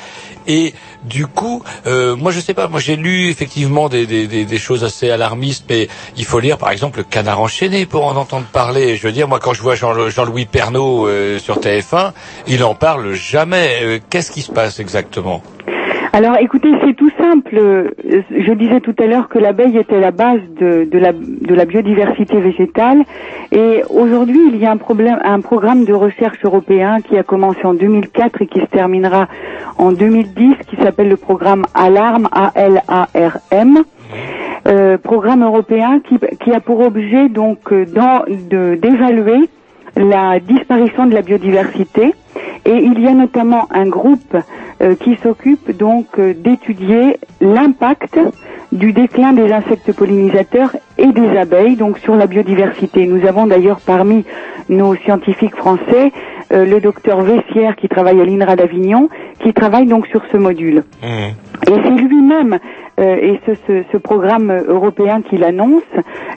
Et 0.48 0.74
du 1.04 1.26
coup, 1.26 1.62
euh, 1.86 2.16
moi 2.16 2.32
je 2.32 2.40
sais 2.40 2.54
pas, 2.54 2.66
moi 2.68 2.80
j'ai 2.80 2.96
lu 2.96 3.28
effectivement 3.28 3.88
des, 3.88 4.06
des, 4.06 4.58
choses 4.58 4.82
assez 4.82 5.10
alarmistes, 5.10 5.66
mais 5.68 5.88
il 6.16 6.24
faut 6.24 6.40
lire 6.40 6.56
par 6.58 6.70
exemple 6.70 6.98
le 6.98 7.04
canard 7.04 7.40
enchaîné 7.40 7.84
pour 7.86 8.06
en 8.06 8.16
entendre 8.16 8.46
parler. 8.46 8.96
Je 8.96 9.06
veux 9.06 9.12
dire, 9.12 9.28
moi 9.28 9.38
quand 9.40 9.52
je 9.52 9.60
vois 9.62 9.74
Jean- 9.74 10.08
Jean-Louis 10.08 10.46
Pernaud 10.46 11.06
euh, 11.06 11.38
sur 11.38 11.60
TF1, 11.60 12.12
il 12.46 12.64
en 12.64 12.74
parle 12.74 13.12
jamais. 13.12 13.78
Euh, 13.82 13.98
Qu'est-ce 14.10 14.32
qui 14.32 14.40
se 14.42 14.50
passe 14.50 14.80
exactement? 14.80 15.42
Alors 16.12 16.36
écoutez, 16.40 16.70
c'est 16.84 16.94
tout 16.94 17.10
simple. 17.18 17.56
Euh, 17.58 17.90
Je 18.30 18.52
disais 18.52 18.80
tout 18.80 18.94
à 18.98 19.06
l'heure 19.06 19.28
que 19.28 19.38
l'abeille 19.38 19.76
était 19.76 20.00
la 20.00 20.10
base 20.10 20.40
de, 20.58 20.88
la, 20.98 21.64
biodiversité 21.64 22.40
végétale. 22.40 23.02
Et 23.52 23.82
aujourd'hui, 23.90 24.40
il 24.52 24.56
y 24.56 24.64
a 24.64 24.70
un, 24.70 24.78
problème, 24.78 25.18
un 25.22 25.40
programme 25.40 25.84
de 25.84 25.92
recherche 25.92 26.38
européen 26.44 27.00
qui 27.02 27.18
a 27.18 27.22
commencé 27.22 27.60
en 27.64 27.74
2004 27.74 28.42
et 28.42 28.46
qui 28.46 28.60
se 28.60 28.66
terminera 28.66 29.28
en 29.76 29.92
2010, 29.92 30.56
qui 30.68 30.76
s'appelle 30.76 31.08
le 31.08 31.16
programme 31.16 31.66
ALARM, 31.74 32.28
A-L-A-R-M. 32.32 33.78
Euh, 34.66 34.98
programme 34.98 35.42
européen 35.44 36.00
qui, 36.00 36.18
qui 36.42 36.52
a 36.52 36.60
pour 36.60 36.80
objet 36.80 37.28
donc 37.28 37.72
euh, 37.72 37.84
d'évaluer 38.76 39.48
la 39.96 40.40
disparition 40.40 41.06
de 41.06 41.14
la 41.14 41.22
biodiversité 41.22 42.12
et 42.64 42.74
il 42.74 43.00
y 43.00 43.06
a 43.08 43.14
notamment 43.14 43.66
un 43.70 43.86
groupe 43.86 44.36
qui 45.00 45.16
s'occupe 45.16 45.76
donc 45.76 46.06
euh, 46.18 46.34
d'étudier 46.34 47.18
l'impact 47.40 48.18
du 48.72 48.92
déclin 48.92 49.32
des 49.32 49.52
insectes 49.52 49.92
pollinisateurs 49.92 50.76
et 50.98 51.06
des 51.06 51.36
abeilles 51.36 51.76
donc 51.76 51.98
sur 51.98 52.14
la 52.14 52.26
biodiversité. 52.26 53.06
Nous 53.06 53.26
avons 53.26 53.46
d'ailleurs 53.46 53.80
parmi 53.80 54.24
nos 54.68 54.94
scientifiques 54.96 55.56
français 55.56 56.12
euh, 56.50 56.64
le 56.64 56.80
docteur 56.80 57.20
Vessière 57.20 57.76
qui 57.76 57.88
travaille 57.88 58.20
à 58.20 58.24
l'INRA 58.24 58.56
d'Avignon 58.56 59.08
qui 59.40 59.52
travaille 59.52 59.86
donc 59.86 60.06
sur 60.06 60.22
ce 60.32 60.36
module. 60.36 60.82
Et 61.02 61.32
c'est 61.66 61.90
lui-même, 61.90 62.58
euh, 62.98 63.16
et 63.16 63.40
ce, 63.46 63.52
ce, 63.66 63.82
ce 63.92 63.96
programme 63.98 64.50
européen 64.66 65.20
qui 65.22 65.36
l'annonce, 65.36 65.82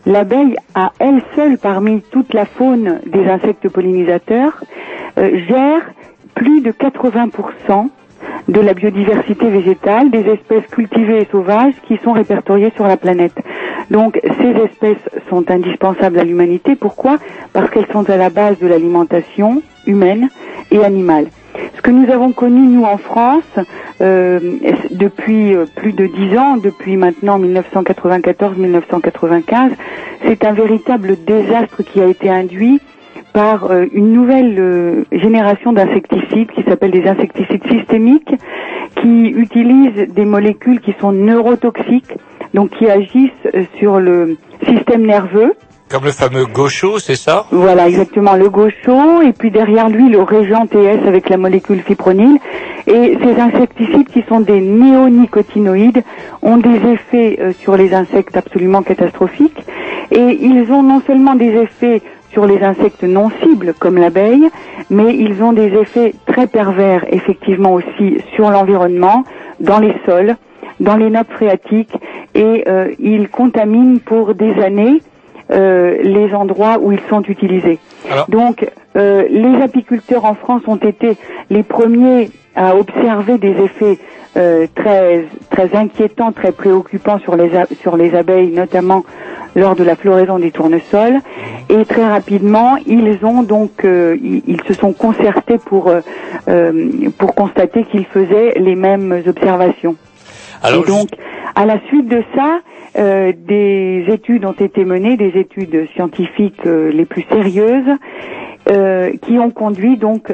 l'abeille 0.05 0.55
à 0.75 0.91
elle 0.99 1.21
seule, 1.35 1.57
parmi 1.57 2.01
toute 2.11 2.33
la 2.33 2.45
faune 2.45 2.99
des 3.05 3.25
insectes 3.25 3.69
pollinisateurs, 3.69 4.61
euh, 5.17 5.37
gère 5.47 5.81
plus 6.35 6.61
de 6.61 6.71
80% 6.71 7.87
de 8.47 8.61
la 8.61 8.73
biodiversité 8.73 9.49
végétale 9.49 10.11
des 10.11 10.27
espèces 10.27 10.67
cultivées 10.71 11.21
et 11.21 11.27
sauvages 11.31 11.73
qui 11.87 11.97
sont 12.03 12.13
répertoriées 12.13 12.71
sur 12.75 12.87
la 12.87 12.97
planète. 12.97 13.35
Donc 13.89 14.19
ces 14.39 14.49
espèces 14.49 15.09
sont 15.29 15.49
indispensables 15.49 16.19
à 16.19 16.23
l'humanité. 16.23 16.75
Pourquoi? 16.75 17.17
Parce 17.53 17.69
qu'elles 17.69 17.91
sont 17.91 18.09
à 18.09 18.17
la 18.17 18.29
base 18.29 18.57
de 18.59 18.67
l'alimentation 18.67 19.61
humaine 19.85 20.29
et 20.71 20.83
animale. 20.83 21.27
Ce 21.75 21.81
que 21.81 21.91
nous 21.91 22.09
avons 22.11 22.31
connu, 22.31 22.61
nous, 22.61 22.83
en 22.83 22.97
France, 22.97 23.43
euh, 24.01 24.39
depuis 24.91 25.53
euh, 25.53 25.65
plus 25.75 25.93
de 25.93 26.05
dix 26.05 26.37
ans, 26.37 26.57
depuis 26.57 26.95
maintenant 26.95 27.39
1994-1995, 27.39 29.71
c'est 30.25 30.45
un 30.45 30.53
véritable 30.53 31.17
désastre 31.25 31.83
qui 31.83 31.99
a 32.01 32.05
été 32.05 32.29
induit 32.29 32.79
par 33.33 33.71
euh, 33.71 33.85
une 33.93 34.13
nouvelle 34.13 34.57
euh, 34.59 35.03
génération 35.11 35.73
d'insecticides 35.73 36.51
qui 36.51 36.63
s'appelle 36.63 36.91
des 36.91 37.07
insecticides 37.07 37.63
systémiques, 37.69 38.33
qui 39.01 39.27
utilisent 39.29 40.07
des 40.13 40.25
molécules 40.25 40.79
qui 40.81 40.93
sont 40.99 41.11
neurotoxiques, 41.11 42.13
donc 42.53 42.71
qui 42.71 42.89
agissent 42.89 43.31
euh, 43.53 43.63
sur 43.79 43.99
le 43.99 44.37
système 44.67 45.05
nerveux. 45.05 45.53
Comme 45.89 46.05
le 46.05 46.11
fameux 46.11 46.45
gaucho, 46.45 46.99
c'est 46.99 47.15
ça? 47.15 47.47
Voilà, 47.51 47.89
exactement, 47.89 48.35
le 48.35 48.49
gaucho, 48.49 49.21
et 49.23 49.33
puis 49.33 49.51
derrière 49.51 49.89
lui, 49.89 50.09
le 50.09 50.21
régent 50.21 50.65
TS 50.65 51.05
avec 51.05 51.27
la 51.27 51.35
molécule 51.35 51.81
fipronil. 51.81 52.39
Et 52.87 53.17
ces 53.21 53.39
insecticides, 53.39 54.07
qui 54.07 54.23
sont 54.29 54.39
des 54.39 54.61
néonicotinoïdes, 54.61 56.03
ont 56.41 56.57
des 56.57 56.77
effets 56.93 57.37
euh, 57.41 57.51
sur 57.59 57.75
les 57.75 57.93
insectes 57.93 58.37
absolument 58.37 58.83
catastrophiques. 58.83 59.59
Et 60.11 60.37
ils 60.41 60.71
ont 60.71 60.81
non 60.81 61.01
seulement 61.05 61.35
des 61.35 61.53
effets 61.55 62.01
sur 62.31 62.45
les 62.45 62.63
insectes 62.63 63.03
non 63.03 63.29
cibles, 63.41 63.73
comme 63.77 63.97
l'abeille, 63.97 64.49
mais 64.89 65.15
ils 65.15 65.41
ont 65.43 65.53
des 65.53 65.73
effets 65.73 66.13
très 66.25 66.47
pervers, 66.47 67.05
effectivement 67.13 67.73
aussi, 67.73 68.17
sur 68.35 68.49
l'environnement, 68.49 69.23
dans 69.59 69.79
les 69.79 69.95
sols, 70.05 70.35
dans 70.79 70.95
les 70.95 71.09
nappes 71.09 71.31
phréatiques, 71.31 71.95
et 72.33 72.63
euh, 72.67 72.91
ils 72.99 73.29
contaminent 73.29 73.99
pour 73.99 74.33
des 74.33 74.53
années 74.61 75.01
les 75.51 76.33
endroits 76.33 76.77
où 76.79 76.91
ils 76.91 77.01
sont 77.09 77.23
utilisés. 77.23 77.79
Donc, 78.29 78.65
euh, 78.97 79.23
les 79.29 79.61
apiculteurs 79.61 80.25
en 80.25 80.35
France 80.35 80.63
ont 80.67 80.77
été 80.77 81.17
les 81.49 81.63
premiers 81.63 82.29
à 82.55 82.75
observer 82.75 83.37
des 83.37 83.51
effets 83.51 83.97
euh, 84.35 84.67
très 84.75 85.25
très 85.49 85.75
inquiétants, 85.75 86.31
très 86.31 86.51
préoccupants 86.51 87.19
sur 87.19 87.35
les 87.35 87.51
sur 87.81 87.95
les 87.95 88.13
abeilles, 88.15 88.51
notamment 88.51 89.03
lors 89.55 89.75
de 89.75 89.83
la 89.83 89.95
floraison 89.95 90.39
des 90.39 90.51
tournesols. 90.51 91.19
Et 91.69 91.85
très 91.85 92.05
rapidement, 92.05 92.77
ils 92.85 93.19
ont 93.23 93.43
donc 93.43 93.85
euh, 93.85 94.17
ils, 94.21 94.43
ils 94.47 94.61
se 94.67 94.73
sont 94.73 94.93
concertés 94.93 95.57
pour 95.57 95.87
euh, 95.87 96.01
euh, 96.49 96.89
pour 97.17 97.35
constater 97.35 97.85
qu'ils 97.85 98.05
faisaient 98.05 98.53
les 98.57 98.75
mêmes 98.75 99.23
observations. 99.25 99.95
Alors, 100.63 100.83
Et 100.83 100.87
donc, 100.87 101.09
à 101.55 101.65
la 101.65 101.79
suite 101.87 102.07
de 102.07 102.23
ça, 102.35 102.59
euh, 102.97 103.31
des 103.35 104.05
études 104.09 104.45
ont 104.45 104.51
été 104.51 104.83
menées, 104.83 105.15
des 105.15 105.39
études 105.39 105.87
scientifiques 105.93 106.65
euh, 106.65 106.91
les 106.91 107.05
plus 107.05 107.23
sérieuses, 107.23 107.97
euh, 108.69 109.11
qui 109.21 109.39
ont 109.39 109.49
conduit 109.49 109.97
donc 109.97 110.31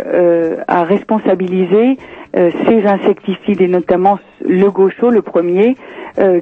à 0.67 0.83
responsabiliser 0.83 1.97
ces 2.33 2.85
insecticides 2.85 3.61
et 3.61 3.67
notamment 3.67 4.19
le 4.45 4.69
gaucho, 4.69 5.09
le 5.09 5.21
premier, 5.21 5.75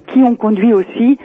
qui 0.08 0.20
ont 0.20 0.36
conduit 0.36 0.74
aussi 0.74 1.20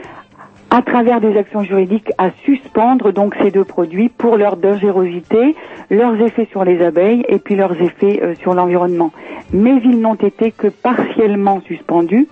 à 0.71 0.83
travers 0.83 1.21
des 1.21 1.37
actions 1.37 1.63
juridiques 1.63 2.13
à 2.19 2.31
suspendre 2.45 3.11
donc 3.13 3.35
ces 3.41 3.51
deux 3.51 3.65
produits 3.65 4.11
pour 4.11 4.37
leur 4.37 4.59
dangerosité, 4.59 5.57
leurs 5.89 6.21
effets 6.21 6.47
sur 6.51 6.63
les 6.63 6.85
abeilles 6.85 7.25
et 7.29 7.39
puis 7.39 7.57
leurs 7.57 7.81
effets 7.81 8.21
sur 8.41 8.55
l'environnement. 8.55 9.13
Mais 9.53 9.81
ils 9.83 9.99
n'ont 9.99 10.15
été 10.15 10.53
que 10.53 10.69
partiellement 10.69 11.63
suspendus, 11.63 12.29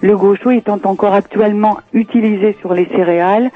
le 0.00 0.16
gaucho 0.16 0.50
étant 0.50 0.80
encore 0.84 1.14
actuellement 1.14 1.78
utilisé 1.92 2.56
sur 2.60 2.74
les 2.74 2.86
céréales, 2.86 3.50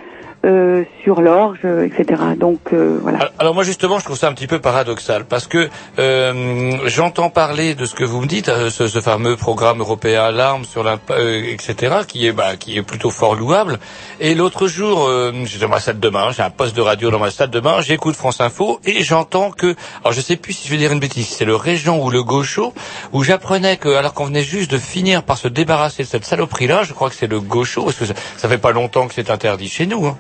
euh, 0.47 0.85
sur 1.03 1.21
l'orge, 1.21 1.59
euh, 1.65 1.85
etc. 1.87 2.23
Donc 2.39 2.61
euh, 2.73 2.99
voilà. 3.03 3.31
Alors- 3.39 3.55
moi 3.55 3.65
justement, 3.65 3.99
je 3.99 4.05
trouve 4.05 4.17
ça 4.17 4.29
un 4.29 4.33
petit 4.33 4.47
peu 4.47 4.61
paradoxal 4.61 5.25
parce 5.25 5.47
que 5.47 5.69
euh, 5.99 6.79
j'entends 6.87 7.31
parler 7.31 7.75
de 7.75 7.85
ce 7.85 7.95
que 7.95 8.05
vous 8.05 8.21
me 8.21 8.27
dites, 8.27 8.49
euh, 8.49 8.71
ce, 8.71 8.87
ce 8.87 9.01
fameux 9.01 9.37
programme 9.37 9.81
européen 9.81 10.23
Alarme 10.25 10.65
sur 10.65 10.83
la, 10.83 10.99
euh, 11.11 11.43
etc., 11.53 11.97
qui 12.07 12.27
est 12.27 12.33
bah, 12.33 12.57
qui 12.57 12.77
est 12.77 12.83
plutôt 12.83 13.11
fort 13.11 13.35
louable. 13.35 13.79
Et 14.21 14.35
l'autre 14.35 14.67
jour, 14.69 15.11
j'étais 15.45 15.65
dans 15.65 15.69
ma 15.71 15.81
salle 15.81 16.01
de 16.01 16.09
bain, 16.09 16.31
j'ai 16.33 16.43
un 16.43 16.51
poste 16.51 16.77
de 16.77 16.83
radio 16.83 17.11
dans 17.11 17.19
ma 17.19 17.31
salle 17.31 17.51
de 17.51 17.61
bain, 17.61 17.81
j'écoute 17.81 18.15
France 18.17 18.41
Info 18.41 18.81
et 18.85 19.03
j'entends 19.03 19.51
que, 19.51 19.75
alors 20.03 20.13
je 20.13 20.21
sais 20.21 20.37
plus 20.37 20.53
si 20.53 20.69
je 20.69 20.73
vais 20.73 20.79
dire 20.79 20.93
une 20.93 21.01
bêtise, 21.01 21.29
c'est 21.29 21.45
le 21.45 21.57
Régent 21.57 21.99
ou 21.99 22.11
le 22.11 22.23
Gaucho, 22.23 22.73
où 23.13 23.23
j'apprenais 23.23 23.77
que 23.77 23.89
alors 23.89 24.15
qu'on 24.15 24.27
venait 24.27 24.43
juste 24.43 24.71
de 24.71 24.79
finir 24.79 25.23
par 25.23 25.37
se 25.39 25.49
débarrasser 25.49 26.03
de 26.03 26.09
cette 26.09 26.25
saloperie-là, 26.25 26.83
je 26.85 26.93
crois 26.93 27.11
que 27.11 27.17
c'est 27.17 27.27
le 27.27 27.41
Gaucho, 27.41 27.85
parce 27.85 27.97
que 27.97 28.05
ça, 28.07 28.15
ça 28.37 28.49
fait 28.49 28.59
pas 28.59 28.73
longtemps 28.73 29.07
que 29.09 29.15
c'est 29.15 29.31
interdit 29.31 29.69
chez 29.69 29.87
nous. 29.87 30.07
Hein. 30.07 30.17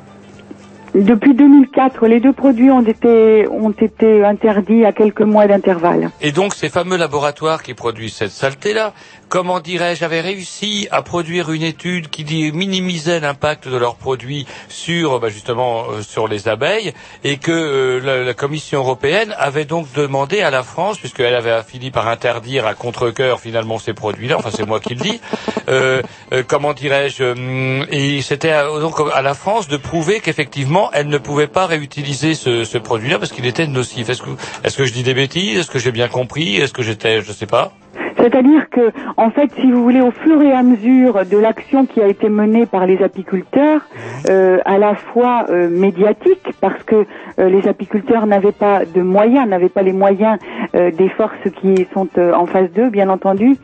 Depuis 0.96 1.34
2004, 1.34 2.06
les 2.06 2.20
deux 2.20 2.32
produits 2.32 2.70
ont 2.70 2.80
été 2.80 3.46
ont 3.50 3.70
été 3.70 4.24
interdits 4.24 4.86
à 4.86 4.92
quelques 4.92 5.20
mois 5.20 5.46
d'intervalle. 5.46 6.08
Et 6.22 6.32
donc 6.32 6.54
ces 6.54 6.70
fameux 6.70 6.96
laboratoires 6.96 7.62
qui 7.62 7.74
produisent 7.74 8.14
cette 8.14 8.30
saleté-là, 8.30 8.94
comment 9.28 9.60
dirais-je, 9.60 10.04
avaient 10.04 10.20
réussi 10.20 10.88
à 10.90 11.02
produire 11.02 11.50
une 11.50 11.62
étude 11.62 12.08
qui 12.08 12.24
minimisait 12.52 13.20
l'impact 13.20 13.68
de 13.68 13.76
leurs 13.76 13.96
produits 13.96 14.46
sur 14.68 15.20
bah, 15.20 15.28
justement 15.28 15.84
euh, 15.90 16.02
sur 16.02 16.28
les 16.28 16.48
abeilles, 16.48 16.92
et 17.24 17.38
que 17.38 17.52
euh, 17.52 18.24
la, 18.24 18.34
Commission 18.34 18.80
européenne 18.80 19.34
avait 19.38 19.64
donc 19.64 19.90
demandé 19.94 20.40
à 20.42 20.50
la 20.50 20.62
France, 20.62 20.98
puisqu'elle 20.98 21.34
avait 21.34 21.62
fini 21.62 21.90
par 21.90 22.06
interdire 22.08 22.66
à 22.66 22.74
contre-cœur 22.74 23.40
finalement 23.40 23.78
ces 23.78 23.94
produits-là, 23.94 24.36
enfin 24.38 24.50
c'est 24.54 24.66
moi 24.66 24.78
qui 24.78 24.94
le 24.94 25.00
dis, 25.00 25.20
euh, 25.68 26.02
comment 26.46 26.74
dirais-je, 26.74 27.24
hum, 27.24 27.86
et 27.90 28.20
c'était 28.22 28.52
donc 28.80 28.96
à 29.14 29.22
la 29.22 29.34
France 29.34 29.68
de 29.68 29.76
prouver 29.76 30.20
qu'effectivement 30.20 30.90
elle 30.92 31.08
ne 31.08 31.18
pouvait 31.18 31.46
pas 31.46 31.66
réutiliser 31.66 32.34
ce, 32.34 32.64
ce 32.64 32.78
produit-là 32.78 33.18
parce 33.18 33.32
qu'il 33.32 33.46
était 33.46 33.66
nocif. 33.66 34.08
Est-ce 34.08 34.22
que, 34.22 34.30
est-ce 34.64 34.76
que 34.76 34.84
je 34.84 34.92
dis 34.92 35.02
des 35.02 35.14
bêtises? 35.14 35.58
Est-ce 35.58 35.70
que 35.70 35.78
j'ai 35.78 35.92
bien 35.92 36.08
compris? 36.08 36.56
Est-ce 36.56 36.72
que 36.72 36.82
j'étais, 36.82 37.22
je 37.22 37.32
sais 37.32 37.46
pas 37.46 37.72
C'est-à-dire 38.18 38.70
que, 38.70 38.92
en 39.16 39.30
fait, 39.30 39.50
si 39.60 39.70
vous 39.70 39.82
voulez, 39.82 40.00
au 40.00 40.10
fur 40.10 40.40
et 40.42 40.52
à 40.52 40.62
mesure 40.62 41.24
de 41.26 41.36
l'action 41.36 41.86
qui 41.86 42.00
a 42.00 42.06
été 42.06 42.28
menée 42.28 42.66
par 42.66 42.86
les 42.86 43.02
apiculteurs, 43.02 43.82
euh, 44.30 44.58
à 44.64 44.78
la 44.78 44.94
fois 44.94 45.46
euh, 45.50 45.68
médiatique, 45.68 46.48
parce 46.60 46.82
que 46.84 47.06
euh, 47.38 47.48
les 47.48 47.68
apiculteurs 47.68 48.26
n'avaient 48.26 48.52
pas 48.52 48.84
de 48.84 49.02
moyens, 49.02 49.46
n'avaient 49.48 49.68
pas 49.68 49.82
les 49.82 49.92
moyens 49.92 50.38
euh, 50.74 50.90
des 50.90 51.08
forces 51.10 51.50
qui 51.60 51.86
sont 51.92 52.08
euh, 52.18 52.32
en 52.32 52.46
face 52.46 52.70
d'eux, 52.72 52.88
bien 52.90 53.08
entendu. 53.10 53.56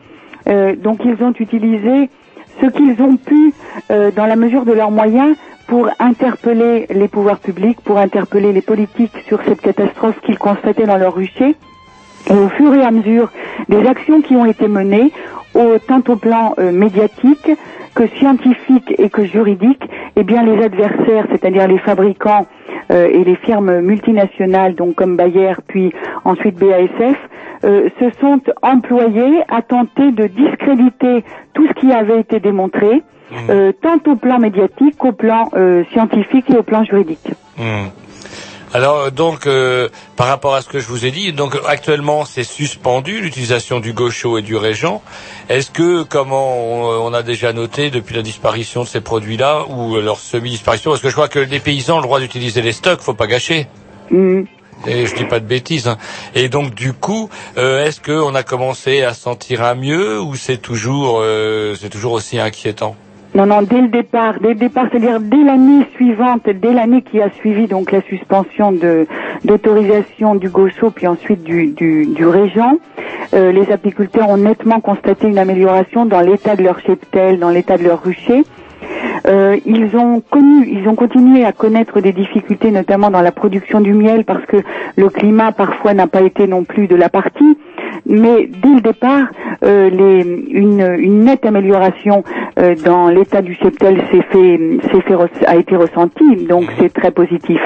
Euh, 0.47 0.75
donc, 0.75 0.99
ils 1.03 1.23
ont 1.23 1.33
utilisé 1.39 2.09
ce 2.61 2.67
qu'ils 2.67 3.01
ont 3.01 3.17
pu, 3.17 3.53
euh, 3.91 4.11
dans 4.11 4.25
la 4.27 4.35
mesure 4.35 4.65
de 4.65 4.73
leurs 4.73 4.91
moyens, 4.91 5.35
pour 5.67 5.89
interpeller 5.99 6.85
les 6.89 7.07
pouvoirs 7.07 7.39
publics, 7.39 7.79
pour 7.81 7.97
interpeller 7.97 8.51
les 8.51 8.61
politiques 8.61 9.17
sur 9.27 9.41
cette 9.43 9.61
catastrophe 9.61 10.19
qu'ils 10.21 10.37
constataient 10.37 10.85
dans 10.85 10.97
leur 10.97 11.15
rucher. 11.15 11.55
Et 12.29 12.33
au 12.33 12.49
fur 12.49 12.73
et 12.73 12.83
à 12.83 12.91
mesure 12.91 13.29
des 13.69 13.85
actions 13.87 14.21
qui 14.21 14.35
ont 14.35 14.45
été 14.45 14.67
menées, 14.67 15.11
au, 15.53 15.77
tant 15.79 16.01
au 16.07 16.15
plan 16.15 16.53
euh, 16.57 16.71
médiatique 16.71 17.49
que 17.95 18.07
scientifique 18.17 18.93
et 18.97 19.09
que 19.09 19.23
juridique, 19.25 19.83
eh 20.15 20.23
bien 20.23 20.43
les 20.43 20.63
adversaires, 20.63 21.27
c'est-à-dire 21.29 21.67
les 21.67 21.77
fabricants 21.77 22.47
euh, 22.91 23.07
et 23.11 23.23
les 23.23 23.35
firmes 23.35 23.81
multinationales, 23.81 24.75
donc 24.75 24.95
comme 24.95 25.15
Bayer, 25.15 25.53
puis 25.67 25.93
ensuite 26.25 26.55
BASF, 26.57 27.17
euh, 27.63 27.89
se 27.99 28.09
sont 28.19 28.41
employés 28.61 29.41
à 29.47 29.61
tenter 29.61 30.11
de 30.11 30.27
discréditer 30.27 31.23
tout 31.53 31.67
ce 31.67 31.73
qui 31.79 31.91
avait 31.91 32.19
été 32.19 32.39
démontré, 32.39 33.03
euh, 33.49 33.71
tant 33.81 33.99
au 34.11 34.15
plan 34.15 34.37
médiatique 34.37 34.97
qu'au 34.97 35.11
plan 35.11 35.49
euh, 35.55 35.83
scientifique 35.91 36.49
et 36.49 36.57
au 36.57 36.63
plan 36.63 36.83
juridique. 36.83 37.29
Hmm. 37.57 37.87
Alors 38.73 38.97
euh, 38.97 39.09
donc 39.11 39.45
euh, 39.45 39.87
par 40.15 40.27
rapport 40.27 40.55
à 40.55 40.61
ce 40.61 40.67
que 40.67 40.79
je 40.79 40.87
vous 40.87 41.05
ai 41.05 41.11
dit, 41.11 41.31
donc 41.31 41.55
actuellement 41.67 42.25
c'est 42.25 42.43
suspendu 42.43 43.21
l'utilisation 43.21 43.79
du 43.79 43.93
gaucho 43.93 44.37
et 44.37 44.41
du 44.41 44.55
régent. 44.55 45.01
Est-ce 45.49 45.69
que 45.69 46.01
comment 46.03 46.57
on, 46.57 47.05
on 47.05 47.13
a 47.13 47.21
déjà 47.21 47.53
noté 47.53 47.91
depuis 47.91 48.15
la 48.15 48.23
disparition 48.23 48.83
de 48.83 48.87
ces 48.87 49.01
produits-là 49.01 49.65
ou 49.69 49.97
leur 49.97 50.17
semi-disparition, 50.19 50.91
parce 50.91 51.01
que 51.01 51.09
je 51.09 51.13
crois 51.13 51.27
que 51.29 51.39
les 51.39 51.59
paysans 51.59 51.95
ont 51.97 51.99
le 51.99 52.03
droit 52.03 52.19
d'utiliser 52.19 52.61
les 52.63 52.71
stocks, 52.73 53.01
faut 53.01 53.13
pas 53.13 53.27
gâcher. 53.27 53.67
Mm. 54.09 54.41
Et 54.87 55.05
je 55.05 55.15
dis 55.15 55.23
pas 55.25 55.39
de 55.39 55.45
bêtises. 55.45 55.87
hein. 55.87 55.97
Et 56.35 56.49
donc 56.49 56.73
du 56.73 56.93
coup, 56.93 57.29
euh, 57.57 57.85
est-ce 57.85 58.01
qu'on 58.01 58.35
a 58.35 58.43
commencé 58.43 59.03
à 59.03 59.13
sentir 59.13 59.63
un 59.63 59.75
mieux 59.75 60.19
ou 60.19 60.35
c'est 60.35 60.57
toujours 60.57 61.19
euh, 61.21 61.75
c'est 61.79 61.89
toujours 61.89 62.13
aussi 62.13 62.39
inquiétant? 62.39 62.95
Non, 63.35 63.47
non, 63.47 63.63
dès 63.63 63.81
le 63.81 63.87
départ, 63.87 64.35
dès 64.39 64.49
le 64.49 64.55
départ, 64.55 64.85
c'est-à-dire 64.91 65.19
dès 65.19 65.43
l'année 65.43 65.87
suivante, 65.95 66.47
dès 66.47 66.71
l'année 66.71 67.01
qui 67.01 67.19
a 67.19 67.31
suivi 67.31 67.65
donc 67.65 67.91
la 67.91 68.01
suspension 68.01 68.71
d'autorisation 69.43 70.35
du 70.35 70.49
gaucho 70.49 70.91
puis 70.91 71.07
ensuite 71.07 71.43
du 71.43 71.67
du, 71.67 72.05
du 72.05 72.27
régent, 72.27 72.77
euh, 73.33 73.51
les 73.51 73.71
apiculteurs 73.71 74.29
ont 74.29 74.37
nettement 74.37 74.81
constaté 74.81 75.27
une 75.27 75.39
amélioration 75.39 76.05
dans 76.05 76.21
l'état 76.21 76.55
de 76.55 76.63
leur 76.63 76.79
cheptel, 76.81 77.39
dans 77.39 77.49
l'état 77.49 77.77
de 77.77 77.83
leur 77.83 78.03
rucher. 78.03 78.43
Euh, 79.25 79.57
ils 79.65 79.95
ont 79.95 80.21
connu, 80.21 80.67
ils 80.67 80.87
ont 80.87 80.95
continué 80.95 81.43
à 81.43 81.53
connaître 81.53 82.01
des 82.01 82.11
difficultés, 82.11 82.69
notamment 82.71 83.09
dans 83.09 83.21
la 83.21 83.31
production 83.31 83.81
du 83.81 83.93
miel, 83.93 84.25
parce 84.25 84.45
que 84.45 84.57
le 84.95 85.09
climat 85.09 85.51
parfois 85.51 85.93
n'a 85.93 86.07
pas 86.07 86.21
été 86.21 86.45
non 86.45 86.65
plus 86.65 86.87
de 86.87 86.95
la 86.95 87.09
partie. 87.09 87.57
Mais 88.05 88.49
dès 88.61 88.69
le 88.69 88.81
départ, 88.81 89.27
euh, 89.63 89.89
les, 89.89 90.23
une, 90.49 90.95
une 90.99 91.19
nette 91.21 91.45
amélioration 91.45 92.23
euh, 92.59 92.75
dans 92.75 93.07
l'état 93.07 93.41
du 93.41 93.55
cheptel 93.55 94.01
s'est 94.11 94.25
fait, 94.31 95.45
a 95.47 95.55
été 95.55 95.75
ressentie, 95.75 96.45
donc 96.47 96.65
c'est 96.79 96.91
très 96.91 97.11
positif. 97.11 97.59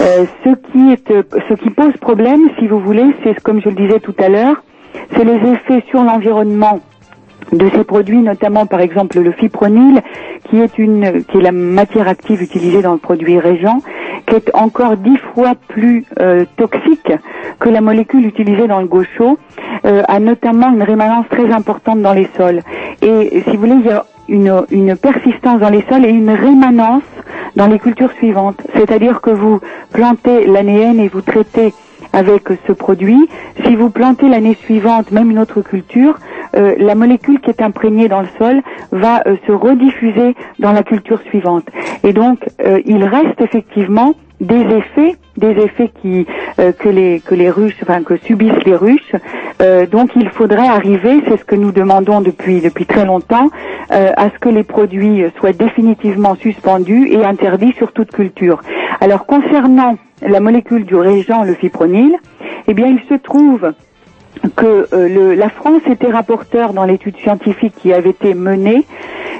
Euh, 0.00 0.24
ce 0.44 0.50
qui 0.72 0.92
est, 0.92 1.10
euh, 1.10 1.22
ce 1.48 1.54
qui 1.54 1.70
pose 1.70 1.92
problème, 2.00 2.48
si 2.58 2.66
vous 2.66 2.80
voulez, 2.80 3.04
c'est 3.22 3.38
comme 3.42 3.60
je 3.60 3.68
le 3.68 3.74
disais 3.74 4.00
tout 4.00 4.14
à 4.18 4.28
l'heure, 4.28 4.62
c'est 5.16 5.24
les 5.24 5.36
effets 5.52 5.84
sur 5.90 6.02
l'environnement 6.02 6.80
de 7.52 7.68
ces 7.74 7.84
produits, 7.84 8.18
notamment 8.18 8.66
par 8.66 8.80
exemple 8.80 9.20
le 9.20 9.32
fipronil, 9.32 10.00
qui 10.48 10.60
est 10.60 10.78
une 10.78 11.24
qui 11.24 11.38
est 11.38 11.42
la 11.42 11.52
matière 11.52 12.08
active 12.08 12.42
utilisée 12.42 12.82
dans 12.82 12.92
le 12.92 12.98
produit 12.98 13.38
régent 13.38 13.78
qui 14.26 14.34
est 14.36 14.50
encore 14.54 14.96
dix 14.96 15.18
fois 15.34 15.54
plus 15.68 16.04
euh, 16.20 16.44
toxique 16.56 17.12
que 17.60 17.68
la 17.68 17.80
molécule 17.80 18.26
utilisée 18.26 18.66
dans 18.66 18.80
le 18.80 18.86
gaucho, 18.86 19.38
euh, 19.84 20.02
a 20.08 20.18
notamment 20.18 20.70
une 20.72 20.82
rémanence 20.82 21.26
très 21.30 21.50
importante 21.52 22.00
dans 22.02 22.12
les 22.12 22.28
sols. 22.36 22.60
Et 23.02 23.42
si 23.44 23.56
vous 23.56 23.60
voulez, 23.60 23.76
il 23.80 23.86
y 23.86 23.90
a 23.90 24.04
une, 24.28 24.64
une 24.70 24.96
persistance 24.96 25.60
dans 25.60 25.68
les 25.70 25.84
sols 25.88 26.04
et 26.04 26.10
une 26.10 26.30
rémanence 26.30 27.02
dans 27.56 27.66
les 27.66 27.78
cultures 27.78 28.12
suivantes. 28.12 28.60
C'est-à-dire 28.74 29.20
que 29.20 29.30
vous 29.30 29.60
plantez 29.92 30.46
l'année 30.46 30.80
N 30.80 31.00
et 31.00 31.08
vous 31.08 31.20
traitez 31.20 31.74
avec 32.14 32.44
ce 32.66 32.72
produit. 32.72 33.28
Si 33.64 33.74
vous 33.76 33.90
plantez 33.90 34.28
l'année 34.28 34.54
suivante 34.54 35.10
même 35.10 35.30
une 35.30 35.38
autre 35.38 35.60
culture, 35.62 36.18
euh, 36.56 36.74
la 36.78 36.94
molécule 36.94 37.40
qui 37.40 37.50
est 37.50 37.62
imprégnée 37.62 38.08
dans 38.08 38.20
le 38.20 38.28
sol 38.38 38.62
va 38.92 39.22
euh, 39.26 39.36
se 39.46 39.52
rediffuser 39.52 40.34
dans 40.58 40.72
la 40.72 40.82
culture 40.82 41.20
suivante. 41.28 41.66
Et 42.04 42.12
donc, 42.12 42.38
euh, 42.64 42.80
il 42.86 43.02
reste 43.04 43.40
effectivement 43.40 44.14
des 44.40 44.60
effets, 44.60 45.16
des 45.36 45.50
effets 45.50 45.90
qui 46.00 46.26
euh, 46.58 46.72
que 46.72 46.88
les 46.88 47.20
que 47.20 47.34
les 47.34 47.50
ruches, 47.50 47.76
enfin 47.82 48.02
que 48.02 48.16
subissent 48.18 48.64
les 48.64 48.76
ruches. 48.76 49.14
Euh, 49.62 49.86
donc, 49.86 50.10
il 50.16 50.28
faudrait 50.28 50.68
arriver, 50.68 51.22
c'est 51.26 51.38
ce 51.38 51.44
que 51.44 51.54
nous 51.56 51.72
demandons 51.72 52.20
depuis 52.20 52.60
depuis 52.60 52.86
très 52.86 53.04
longtemps, 53.04 53.50
euh, 53.92 54.10
à 54.16 54.30
ce 54.30 54.38
que 54.38 54.48
les 54.48 54.64
produits 54.64 55.24
soient 55.38 55.52
définitivement 55.52 56.34
suspendus 56.36 57.08
et 57.10 57.24
interdits 57.24 57.72
sur 57.72 57.92
toute 57.92 58.12
culture. 58.12 58.60
Alors, 59.00 59.26
concernant 59.26 59.96
la 60.24 60.40
molécule 60.40 60.84
du 60.84 60.96
régent, 60.96 61.44
le 61.44 61.54
fipronil, 61.54 62.16
eh 62.66 62.74
bien, 62.74 62.86
il 62.86 63.00
se 63.08 63.14
trouve 63.14 63.72
que 64.56 64.88
euh, 64.92 65.36
la 65.36 65.48
France 65.48 65.82
était 65.86 66.10
rapporteur 66.10 66.72
dans 66.72 66.84
l'étude 66.84 67.16
scientifique 67.18 67.74
qui 67.80 67.92
avait 67.92 68.10
été 68.10 68.34
menée, 68.34 68.84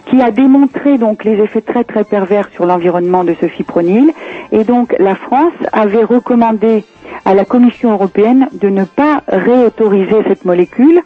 qui 0.06 0.20
a 0.20 0.30
démontré 0.30 0.98
donc 0.98 1.24
les 1.24 1.40
effets 1.40 1.62
très 1.62 1.84
très 1.84 2.04
pervers 2.04 2.48
sur 2.52 2.66
l'environnement 2.66 3.24
de 3.24 3.34
ce 3.40 3.46
fipronil, 3.46 4.12
et 4.52 4.64
donc 4.64 4.94
la 4.98 5.14
France 5.14 5.54
avait 5.72 6.04
recommandé 6.04 6.84
à 7.24 7.34
la 7.34 7.44
Commission 7.44 7.92
européenne 7.92 8.48
de 8.52 8.68
ne 8.68 8.84
pas 8.84 9.22
réautoriser 9.28 10.16
cette 10.28 10.44
molécule 10.44 11.00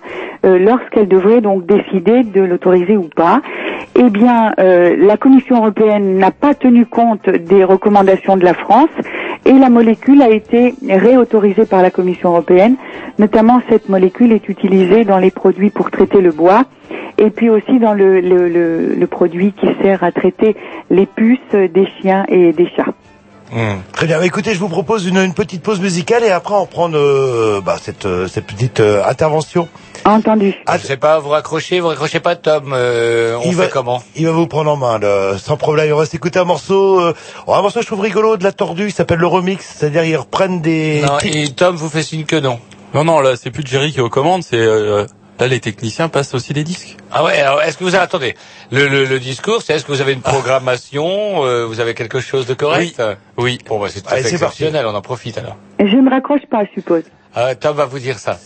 euh, 0.44 0.58
lorsqu'elle 0.58 1.08
devrait 1.08 1.40
donc 1.40 1.66
décider 1.66 2.24
de 2.24 2.40
l'autoriser 2.40 2.96
ou 2.96 3.08
pas. 3.14 3.40
Eh 3.94 4.10
bien, 4.10 4.52
euh, 4.58 4.96
la 4.98 5.16
Commission 5.16 5.56
européenne 5.56 6.18
n'a 6.18 6.30
pas 6.30 6.54
tenu 6.54 6.86
compte 6.86 7.28
des 7.28 7.64
recommandations 7.64 8.36
de 8.36 8.44
la 8.44 8.54
France 8.54 8.90
et 9.48 9.58
la 9.58 9.70
molécule 9.70 10.20
a 10.20 10.28
été 10.30 10.74
réautorisée 10.86 11.64
par 11.64 11.82
la 11.82 11.90
Commission 11.90 12.30
européenne. 12.30 12.76
Notamment, 13.18 13.60
cette 13.70 13.88
molécule 13.88 14.32
est 14.32 14.48
utilisée 14.48 15.04
dans 15.04 15.18
les 15.18 15.30
produits 15.30 15.70
pour 15.70 15.90
traiter 15.90 16.20
le 16.20 16.30
bois 16.32 16.64
et 17.16 17.30
puis 17.30 17.48
aussi 17.50 17.78
dans 17.80 17.94
le, 17.94 18.20
le, 18.20 19.06
produit 19.06 19.52
qui 19.52 19.66
sert 19.82 20.04
à 20.04 20.12
traiter 20.12 20.54
les 20.90 21.06
puces 21.06 21.38
des 21.52 21.86
chiens 22.00 22.24
et 22.28 22.52
des 22.52 22.68
chats. 22.76 22.92
Très 23.92 24.06
bien. 24.06 24.18
Bah, 24.18 24.26
Écoutez, 24.26 24.54
je 24.54 24.58
vous 24.58 24.68
propose 24.68 25.06
une, 25.06 25.16
une 25.18 25.34
petite 25.34 25.62
pause 25.62 25.80
musicale 25.80 26.22
et 26.24 26.30
après 26.30 26.54
on 26.54 26.66
prend 26.66 26.90
euh, 26.92 27.60
bah, 27.60 27.76
cette, 27.82 28.06
euh, 28.06 28.28
cette 28.28 28.46
petite 28.46 28.80
euh, 28.80 29.02
intervention. 29.06 29.68
Entendu. 30.04 30.54
Je 30.72 30.86
sais 30.86 30.96
pas, 30.96 31.18
vous 31.18 31.28
raccrochez, 31.30 31.80
vous 31.80 31.88
raccrochez 31.88 32.20
pas 32.20 32.36
Tom, 32.36 32.72
euh, 32.72 33.36
on 33.36 33.42
Il 33.42 33.50
fait 33.50 33.62
va- 33.62 33.66
comment? 33.66 34.02
Il 34.16 34.26
va 34.26 34.32
vous 34.32 34.46
prendre 34.46 34.70
en 34.70 34.76
main, 34.76 34.98
là, 34.98 35.36
sans 35.38 35.56
problème. 35.56 35.92
On 35.92 35.98
va 35.98 36.06
s'écouter 36.06 36.38
un 36.38 36.44
morceau, 36.44 37.00
euh, 37.00 37.14
un 37.46 37.60
morceau 37.62 37.80
que 37.80 37.82
je 37.82 37.86
trouve 37.88 38.00
rigolo 38.00 38.36
de 38.36 38.44
la 38.44 38.52
tordue, 38.52 38.86
il 38.86 38.92
s'appelle 38.92 39.18
le 39.18 39.26
remix, 39.26 39.64
c'est-à-dire 39.66 40.04
ils 40.04 40.16
reprennent 40.16 40.60
des. 40.60 41.02
Non, 41.02 41.18
et 41.24 41.48
Tom 41.50 41.76
vous 41.76 41.88
fait 41.90 42.02
signe 42.02 42.24
que 42.24 42.36
non. 42.36 42.58
Non, 42.94 43.04
non, 43.04 43.20
là, 43.20 43.36
c'est 43.36 43.50
plus 43.50 43.64
Jerry 43.66 43.92
qui 43.92 43.98
est 43.98 44.02
aux 44.02 44.08
commandes, 44.08 44.42
c'est, 44.42 44.56
euh, 44.56 45.04
là, 45.38 45.46
les 45.46 45.60
techniciens 45.60 46.08
passent 46.08 46.34
aussi 46.34 46.52
les 46.52 46.64
disques. 46.64 46.96
Ah 47.12 47.24
ouais, 47.24 47.38
alors 47.40 47.62
est-ce 47.62 47.78
que 47.78 47.84
vous 47.84 47.94
avez, 47.94 48.04
attendez, 48.04 48.34
le, 48.70 48.88
le, 48.88 49.04
le 49.04 49.18
discours, 49.18 49.62
c'est 49.62 49.74
est-ce 49.74 49.84
que 49.84 49.92
vous 49.92 50.00
avez 50.00 50.12
une 50.12 50.20
programmation, 50.20 51.44
euh, 51.44 51.64
vous 51.64 51.80
avez 51.80 51.94
quelque 51.94 52.20
chose 52.20 52.46
de 52.46 52.54
correct? 52.54 53.02
Oui. 53.36 53.58
Bon, 53.66 53.78
bah 53.80 53.88
c'est 53.90 54.04
parti. 54.04 54.26
exceptionnel, 54.26 54.86
on 54.86 54.94
en 54.94 55.02
profite 55.02 55.38
alors. 55.38 55.56
Je 55.78 55.96
ne 55.96 56.10
raccroche 56.10 56.46
pas, 56.50 56.64
je 56.64 56.80
suppose. 56.80 57.04
Euh, 57.36 57.54
Tom 57.54 57.76
va 57.76 57.86
vous 57.86 57.98
dire 57.98 58.18
ça. 58.18 58.38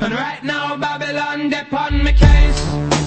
And 0.00 0.14
right 0.14 0.42
now 0.44 0.76
Babylon 0.76 1.50
dip 1.50 1.72
on 1.72 2.04
me 2.04 2.12
case. 2.12 2.97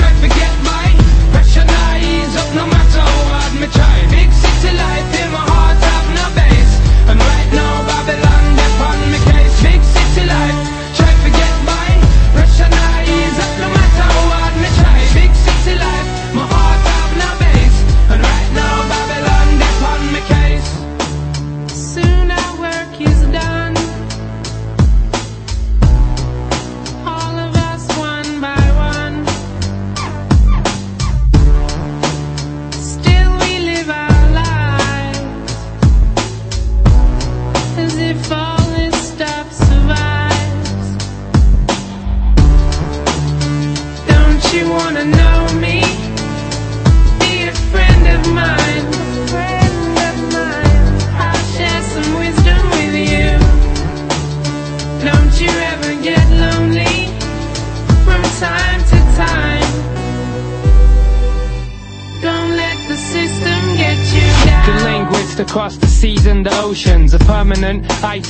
Life, 0.00 0.22
me 0.22 0.41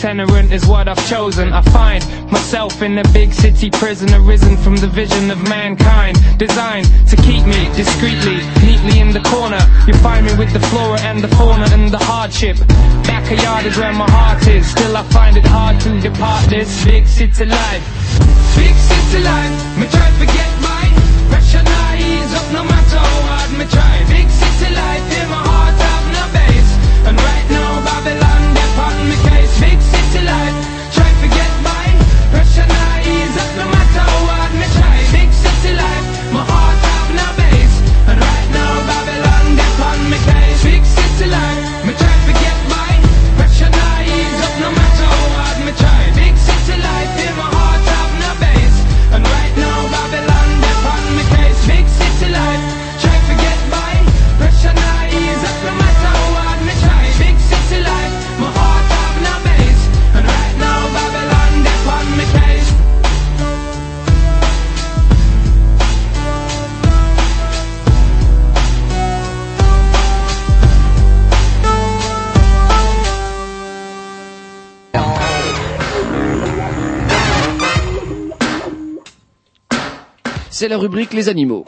itinerant 0.02 0.52
is 0.52 0.66
what 0.66 0.88
I've 0.88 1.08
chosen. 1.08 1.52
I 1.52 1.62
find 1.62 2.02
myself 2.30 2.82
in 2.82 2.98
a 2.98 3.04
big 3.12 3.32
city 3.32 3.70
prison, 3.70 4.12
arisen 4.12 4.56
from 4.56 4.74
the 4.76 4.88
vision 4.88 5.30
of 5.30 5.40
mankind, 5.48 6.18
designed 6.38 6.86
to 7.08 7.16
keep 7.16 7.46
me 7.46 7.70
discreetly, 7.76 8.42
neatly 8.66 8.98
in 8.98 9.12
the 9.12 9.22
corner. 9.30 9.62
You 9.86 9.94
find 10.02 10.26
me 10.26 10.34
with 10.34 10.52
the 10.52 10.58
flora 10.70 10.98
and 11.02 11.22
the 11.22 11.28
fauna 11.36 11.68
and 11.70 11.88
the 11.88 11.98
hardship. 11.98 12.56
Backyard 13.06 13.64
is 13.64 13.76
where 13.76 13.92
my 13.92 14.10
heart 14.10 14.44
is. 14.48 14.68
Still, 14.68 14.96
I 14.96 15.04
find 15.14 15.36
it 15.36 15.46
hard 15.46 15.80
to 15.82 16.00
depart 16.00 16.50
this 16.50 16.84
big 16.84 17.06
city 17.06 17.44
life. 17.44 17.84
Big 18.56 18.74
city 18.74 19.22
life, 19.22 19.78
me 19.78 19.86
try 19.86 20.08
to 20.10 20.18
forget 20.18 20.50
mine. 20.66 20.94
Pressure 21.30 21.62
up 21.62 22.46
no 22.52 22.64
matter 22.64 22.98
how 22.98 23.28
hard 23.30 23.50
me 23.56 23.64
try. 23.70 23.94
Big 24.10 24.28
city 24.28 24.74
life, 24.74 25.22
in 25.22 25.28
my 25.30 25.36
heart 25.36 25.51
C'est 80.62 80.68
la 80.68 80.78
rubrique 80.78 81.12
Les 81.12 81.28
animaux. 81.28 81.64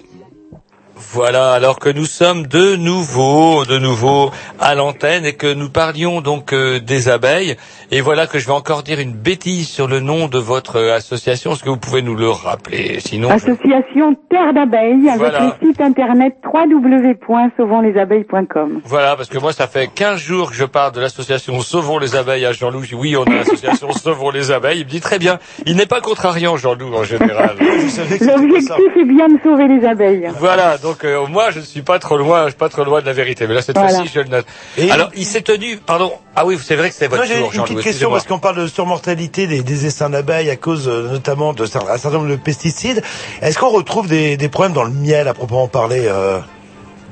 Voilà, 1.14 1.52
alors 1.52 1.78
que 1.78 1.88
nous 1.90 2.06
sommes 2.06 2.46
de 2.48 2.74
nouveau, 2.74 3.64
de 3.64 3.78
nouveau 3.78 4.32
à 4.58 4.74
l'antenne 4.74 5.24
et 5.24 5.34
que 5.34 5.52
nous 5.54 5.70
parlions 5.70 6.20
donc 6.20 6.52
euh, 6.52 6.80
des 6.80 7.08
abeilles. 7.08 7.54
Et 7.92 8.00
voilà 8.00 8.26
que 8.26 8.40
je 8.40 8.46
vais 8.46 8.52
encore 8.52 8.82
dire 8.82 8.98
une 8.98 9.12
bêtise 9.12 9.68
sur 9.68 9.86
le 9.86 10.00
nom 10.00 10.26
de 10.26 10.38
votre 10.38 10.76
euh, 10.76 10.96
association. 10.96 11.52
Est-ce 11.52 11.62
que 11.62 11.68
vous 11.70 11.76
pouvez 11.76 12.02
nous 12.02 12.16
le 12.16 12.28
rappeler? 12.30 12.98
Sinon, 12.98 13.28
je- 13.28 13.34
Association 13.34 14.16
Terre 14.28 14.52
d'abeilles 14.54 15.08
avec 15.08 15.18
Voilà. 15.20 15.56
le 15.60 15.68
site 15.68 15.80
internet 15.80 16.34
www.sauvonslesabeilles.com. 16.52 18.80
voilà, 18.84 19.14
parce 19.16 19.28
que 19.28 19.38
moi, 19.38 19.52
ça 19.52 19.68
fait 19.68 19.88
15 19.94 20.18
jours 20.18 20.50
que 20.50 20.56
je 20.56 20.64
parle 20.64 20.90
de 20.92 21.00
l'association 21.00 21.60
Sauvons 21.60 21.98
les 22.00 22.16
abeilles 22.16 22.44
à 22.46 22.52
Jean-Loup. 22.52 22.82
Je 22.82 22.88
dis, 22.88 22.94
oui, 22.94 23.16
on 23.16 23.22
a 23.24 23.34
l'association 23.34 23.92
Sauvons 23.92 24.30
les 24.30 24.50
abeilles. 24.50 24.80
Il 24.80 24.86
me 24.86 24.90
dit 24.90 25.00
très 25.00 25.18
bien. 25.20 25.38
Il 25.66 25.76
n'est 25.76 25.86
pas 25.86 26.00
contrariant, 26.00 26.56
Jean-Loup, 26.56 26.92
en 26.94 27.04
général. 27.04 27.54
L'objectif 27.60 28.96
est 28.96 29.04
bien 29.04 29.28
de 29.28 29.38
sauver 29.44 29.68
les 29.68 29.86
abeilles. 29.86 30.28
Voilà, 30.40 30.78
donc 30.78 31.03
moi 31.28 31.50
je 31.50 31.60
ne 31.60 31.64
suis 31.64 31.82
pas 31.82 31.98
trop 31.98 32.16
loin, 32.16 32.44
je 32.44 32.48
suis 32.50 32.58
pas 32.58 32.68
trop 32.68 32.84
loin 32.84 33.00
de 33.00 33.06
la 33.06 33.12
vérité. 33.12 33.46
Mais 33.46 33.54
là 33.54 33.62
cette 33.62 33.76
Voilà. 33.76 33.94
fois-ci 33.96 34.10
je 34.14 34.20
le 34.20 34.28
note. 34.28 34.46
Alors 34.90 35.10
il 35.16 35.24
s'est 35.26 35.42
tenu, 35.42 35.76
pardon. 35.78 36.12
Ah 36.36 36.44
oui, 36.46 36.58
c'est 36.62 36.76
vrai 36.76 36.90
que 36.90 36.96
c'est 36.96 37.06
votre 37.06 37.24
Moi, 37.24 37.26
j'ai 37.26 37.38
tour, 37.40 37.46
une 37.48 37.52
Jean-Loup. 37.52 37.68
petite 37.74 37.82
question 37.84 38.10
parce 38.10 38.26
qu'on 38.26 38.38
parle 38.38 38.56
de 38.56 38.66
surmortalité 38.66 39.46
des, 39.46 39.62
des 39.62 39.86
essaims 39.86 40.10
d'abeilles 40.10 40.50
à 40.50 40.56
cause 40.56 40.88
euh, 40.88 41.08
notamment 41.10 41.52
de 41.52 41.64
un 41.64 41.98
certain 41.98 42.10
nombre 42.18 42.30
de 42.30 42.36
pesticides. 42.36 43.02
Est-ce 43.40 43.58
qu'on 43.58 43.70
retrouve 43.70 44.08
des, 44.08 44.36
des 44.36 44.48
problèmes 44.48 44.72
dans 44.72 44.84
le 44.84 44.90
miel 44.90 45.28
à 45.28 45.34
proprement 45.34 45.68
parler 45.68 46.06
euh... 46.08 46.38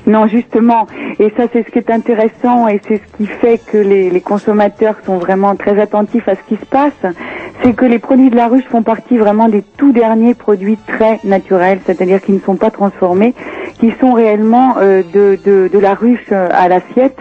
Non, 0.07 0.27
justement. 0.27 0.87
Et 1.21 1.33
ça, 1.37 1.45
c'est 1.53 1.65
ce 1.65 1.71
qui 1.71 1.79
est 1.79 1.91
intéressant 1.91 2.67
et 2.67 2.81
c'est 2.89 2.97
ce 2.97 3.17
qui 3.17 3.27
fait 3.27 3.59
que 3.59 3.79
les, 3.79 4.21
consommateurs 4.21 4.97
sont 5.05 5.19
vraiment 5.19 5.55
très 5.57 5.81
attentifs 5.81 6.29
à 6.29 6.35
ce 6.35 6.43
qui 6.49 6.57
se 6.57 6.67
passe. 6.67 6.93
C'est 7.63 7.75
que 7.75 7.85
les 7.85 7.99
produits 7.99 8.31
de 8.31 8.37
la 8.37 8.49
ruche 8.49 8.65
font 8.65 8.83
partie 8.83 9.17
vraiment 9.17 9.49
des 9.49 9.63
tout 9.63 9.93
derniers 9.93 10.35
produits 10.35 10.79
très 10.87 11.21
naturels, 11.25 11.81
c'est-à-dire 11.87 12.21
qui 12.21 12.33
ne 12.33 12.41
sont 12.41 12.57
pas 12.57 12.71
transformés, 12.71 13.35
qui 13.79 13.93
sont 14.01 14.13
réellement 14.13 14.77
euh, 14.79 15.03
de, 15.13 15.39
de, 15.45 15.79
la 15.79 15.95
ruche 15.95 16.27
euh, 16.33 16.49
à 16.53 16.69
l'assiette 16.69 17.21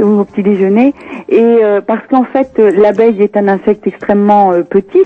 ou 0.00 0.20
au 0.20 0.24
petit 0.24 0.42
déjeuner. 0.42 0.94
Et 1.28 1.40
euh, 1.40 1.80
parce 1.80 2.06
qu'en 2.08 2.24
fait, 2.24 2.50
euh, 2.58 2.70
l'abeille 2.70 3.22
est 3.22 3.36
un 3.36 3.48
insecte 3.48 3.86
extrêmement 3.86 4.52
euh, 4.52 4.62
petit, 4.62 5.02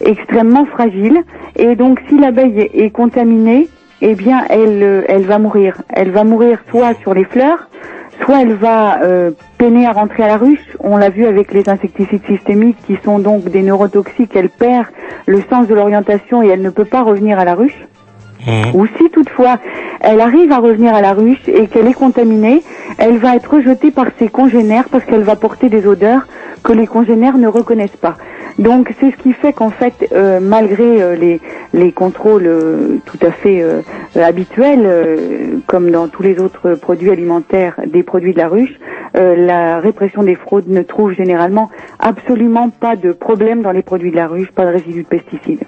extrêmement 0.00 0.64
fragile. 0.66 1.22
Et 1.56 1.76
donc, 1.76 2.00
si 2.08 2.18
l'abeille 2.18 2.70
est 2.72 2.90
contaminée, 2.90 3.68
eh 4.02 4.14
bien, 4.14 4.44
elle, 4.48 4.82
euh, 4.82 5.02
elle 5.08 5.24
va 5.24 5.38
mourir. 5.38 5.76
Elle 5.88 6.10
va 6.10 6.24
mourir 6.24 6.58
soit 6.70 6.94
sur 7.00 7.14
les 7.14 7.24
fleurs, 7.24 7.68
soit 8.24 8.42
elle 8.42 8.54
va 8.54 9.02
euh, 9.02 9.30
peiner 9.58 9.86
à 9.86 9.92
rentrer 9.92 10.22
à 10.22 10.28
la 10.28 10.36
ruche. 10.36 10.76
On 10.80 10.96
l'a 10.96 11.10
vu 11.10 11.24
avec 11.24 11.52
les 11.52 11.68
insecticides 11.68 12.24
systémiques 12.26 12.78
qui 12.86 12.98
sont 13.04 13.18
donc 13.18 13.44
des 13.44 13.62
neurotoxiques. 13.62 14.34
Elle 14.34 14.50
perd 14.50 14.86
le 15.26 15.42
sens 15.50 15.66
de 15.66 15.74
l'orientation 15.74 16.42
et 16.42 16.48
elle 16.48 16.62
ne 16.62 16.70
peut 16.70 16.84
pas 16.84 17.02
revenir 17.02 17.38
à 17.38 17.44
la 17.44 17.54
ruche. 17.54 17.86
Ou 18.74 18.86
si 18.86 19.10
toutefois 19.10 19.58
elle 20.00 20.20
arrive 20.20 20.52
à 20.52 20.58
revenir 20.58 20.94
à 20.94 21.00
la 21.00 21.14
ruche 21.14 21.48
et 21.48 21.66
qu'elle 21.66 21.88
est 21.88 21.94
contaminée, 21.94 22.62
elle 22.96 23.18
va 23.18 23.34
être 23.34 23.54
rejetée 23.54 23.90
par 23.90 24.06
ses 24.20 24.28
congénères 24.28 24.88
parce 24.88 25.04
qu'elle 25.04 25.22
va 25.22 25.34
porter 25.34 25.68
des 25.68 25.84
odeurs 25.86 26.28
que 26.62 26.72
les 26.72 26.86
congénères 26.86 27.38
ne 27.38 27.48
reconnaissent 27.48 27.96
pas. 28.00 28.14
Donc 28.58 28.92
c'est 28.98 29.10
ce 29.10 29.16
qui 29.16 29.32
fait 29.32 29.52
qu'en 29.52 29.70
fait, 29.70 30.08
euh, 30.12 30.40
malgré 30.40 31.02
euh, 31.02 31.14
les, 31.14 31.40
les 31.74 31.92
contrôles 31.92 32.46
euh, 32.46 32.96
tout 33.04 33.18
à 33.20 33.30
fait 33.30 33.60
euh, 33.60 33.82
habituels, 34.14 34.84
euh, 34.86 35.58
comme 35.66 35.90
dans 35.90 36.08
tous 36.08 36.22
les 36.22 36.38
autres 36.40 36.74
produits 36.74 37.10
alimentaires 37.10 37.74
des 37.86 38.02
produits 38.02 38.32
de 38.32 38.38
la 38.38 38.48
ruche, 38.48 38.72
euh, 39.16 39.36
la 39.36 39.78
répression 39.80 40.22
des 40.22 40.36
fraudes 40.36 40.68
ne 40.68 40.82
trouve 40.82 41.12
généralement 41.12 41.70
absolument 41.98 42.70
pas 42.70 42.96
de 42.96 43.12
problème 43.12 43.62
dans 43.62 43.72
les 43.72 43.82
produits 43.82 44.10
de 44.10 44.16
la 44.16 44.26
ruche, 44.26 44.50
pas 44.52 44.64
de 44.64 44.70
résidus 44.72 45.02
de 45.02 45.08
pesticides. 45.08 45.64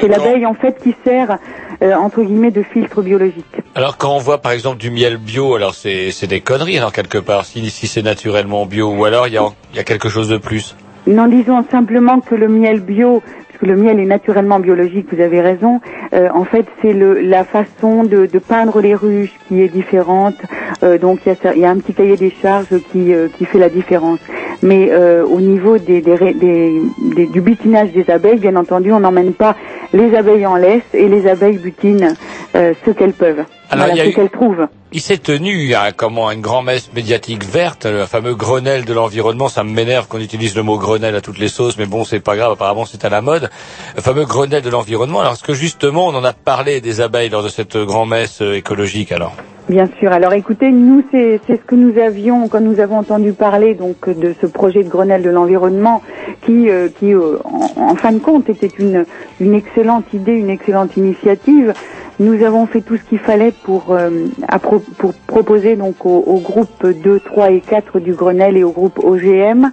C'est 0.00 0.08
l'abeille 0.08 0.46
en 0.46 0.54
fait 0.54 0.78
qui 0.82 0.94
sert 1.04 1.38
euh, 1.82 1.94
entre 1.94 2.22
guillemets 2.22 2.50
de 2.50 2.62
filtre 2.62 3.02
biologique. 3.02 3.44
Alors 3.74 3.98
quand 3.98 4.14
on 4.14 4.18
voit 4.18 4.38
par 4.38 4.52
exemple 4.52 4.78
du 4.78 4.90
miel 4.90 5.18
bio, 5.18 5.54
alors 5.54 5.74
c'est 5.74 6.10
c'est 6.12 6.26
des 6.26 6.40
conneries 6.40 6.78
alors 6.78 6.92
quelque 6.92 7.18
part. 7.18 7.44
Si, 7.44 7.68
si 7.68 7.86
c'est 7.86 8.02
naturellement 8.02 8.64
bio, 8.64 8.90
ou 8.90 9.04
alors 9.04 9.26
il 9.26 9.34
y 9.34 9.38
a 9.38 9.46
il 9.72 9.76
y 9.76 9.80
a 9.80 9.84
quelque 9.84 10.08
chose 10.08 10.30
de 10.30 10.38
plus. 10.38 10.74
Non, 11.06 11.26
disons 11.28 11.64
simplement 11.70 12.20
que 12.20 12.34
le 12.34 12.48
miel 12.48 12.80
bio, 12.80 13.22
puisque 13.48 13.62
le 13.62 13.76
miel 13.76 14.00
est 14.00 14.06
naturellement 14.06 14.58
biologique, 14.58 15.06
vous 15.12 15.20
avez 15.22 15.40
raison. 15.40 15.80
euh, 16.12 16.28
en 16.34 16.44
fait, 16.44 16.66
c'est 16.82 16.92
la 16.94 17.44
façon 17.44 18.02
de, 18.04 18.26
de 18.26 18.38
peindre 18.38 18.80
les 18.80 18.94
ruches 18.94 19.34
qui 19.46 19.62
est 19.62 19.68
différente. 19.68 20.34
Euh, 20.82 20.98
donc 20.98 21.20
il 21.24 21.32
y, 21.32 21.46
a, 21.48 21.54
y 21.56 21.64
a 21.64 21.70
un 21.70 21.76
petit 21.78 21.94
cahier 21.94 22.16
des 22.16 22.30
charges 22.42 22.66
qui 22.90 23.14
euh, 23.14 23.28
qui 23.38 23.44
fait 23.44 23.58
la 23.58 23.68
différence. 23.68 24.18
Mais 24.62 24.88
euh, 24.90 25.24
au 25.24 25.40
niveau 25.40 25.78
des, 25.78 26.00
des, 26.00 26.16
des- 26.34 27.26
du 27.26 27.40
butinage 27.40 27.92
des 27.92 28.10
abeilles, 28.10 28.38
bien 28.38 28.56
entendu, 28.56 28.90
on 28.92 29.00
n'emmène 29.00 29.32
pas 29.32 29.54
les 29.96 30.14
abeilles 30.16 30.46
en 30.46 30.56
laisse 30.56 30.82
et 30.94 31.08
les 31.08 31.26
abeilles 31.28 31.58
butinent 31.58 32.14
euh, 32.54 32.74
ce 32.84 32.90
qu'elles 32.90 33.12
peuvent. 33.12 33.44
Alors, 33.70 33.86
voilà, 33.86 33.94
il 33.94 33.96
y 33.96 34.00
a 34.00 34.04
ce 34.04 34.10
eu- 34.10 34.14
qu'elles 34.14 34.30
trouvent. 34.30 34.66
Il 34.92 35.00
s'est 35.00 35.18
tenu 35.18 35.74
à 35.74 35.90
comment 35.92 36.30
une 36.30 36.40
grand-messe 36.40 36.92
médiatique 36.94 37.44
verte, 37.44 37.86
le 37.86 38.06
fameux 38.06 38.34
Grenelle 38.34 38.84
de 38.84 38.92
l'environnement. 38.94 39.48
Ça 39.48 39.64
m'énerve 39.64 40.06
qu'on 40.06 40.20
utilise 40.20 40.54
le 40.54 40.62
mot 40.62 40.78
Grenelle 40.78 41.16
à 41.16 41.20
toutes 41.20 41.38
les 41.38 41.48
sauces, 41.48 41.76
mais 41.76 41.86
bon, 41.86 42.04
c'est 42.04 42.20
pas 42.20 42.36
grave. 42.36 42.52
Apparemment, 42.52 42.84
c'est 42.84 43.04
à 43.04 43.08
la 43.08 43.20
mode. 43.22 43.50
Le 43.96 44.02
fameux 44.02 44.24
Grenelle 44.24 44.62
de 44.62 44.70
l'environnement. 44.70 45.20
Alors, 45.20 45.32
est-ce 45.32 45.42
que 45.44 45.54
justement, 45.54 46.06
on 46.06 46.14
en 46.14 46.24
a 46.24 46.32
parlé 46.32 46.80
des 46.80 47.00
abeilles 47.00 47.28
lors 47.30 47.42
de 47.42 47.48
cette 47.48 47.76
grand-messe 47.76 48.40
euh, 48.42 48.54
écologique 48.56 49.10
alors? 49.12 49.32
Bien 49.68 49.88
sûr. 49.98 50.12
Alors 50.12 50.32
écoutez, 50.32 50.70
nous 50.70 51.02
c'est 51.10 51.40
c'est 51.46 51.56
ce 51.56 51.62
que 51.66 51.74
nous 51.74 51.98
avions 51.98 52.46
quand 52.46 52.60
nous 52.60 52.78
avons 52.78 52.98
entendu 52.98 53.32
parler 53.32 53.74
donc 53.74 54.08
de 54.08 54.32
ce 54.40 54.46
projet 54.46 54.84
de 54.84 54.88
Grenelle 54.88 55.22
de 55.22 55.30
l'environnement 55.30 56.02
qui 56.42 56.70
euh, 56.70 56.88
qui 57.00 57.12
euh, 57.12 57.38
en, 57.44 57.90
en 57.90 57.94
fin 57.96 58.12
de 58.12 58.18
compte 58.20 58.48
était 58.48 58.70
une 58.78 59.04
une 59.40 59.54
excellente 59.54 60.04
idée, 60.14 60.32
une 60.34 60.50
excellente 60.50 60.96
initiative. 60.96 61.72
Nous 62.20 62.44
avons 62.44 62.66
fait 62.66 62.80
tout 62.80 62.96
ce 62.96 63.02
qu'il 63.02 63.18
fallait 63.18 63.52
pour 63.64 63.86
euh, 63.90 64.26
à 64.46 64.60
pro- 64.60 64.82
pour 64.98 65.14
proposer 65.26 65.74
donc 65.74 66.06
au, 66.06 66.22
au 66.26 66.38
groupe 66.38 66.86
2, 66.86 67.18
3 67.18 67.50
et 67.50 67.60
4 67.60 67.98
du 67.98 68.12
Grenelle 68.12 68.56
et 68.56 68.62
au 68.62 68.70
groupe 68.70 69.00
OGM 69.02 69.70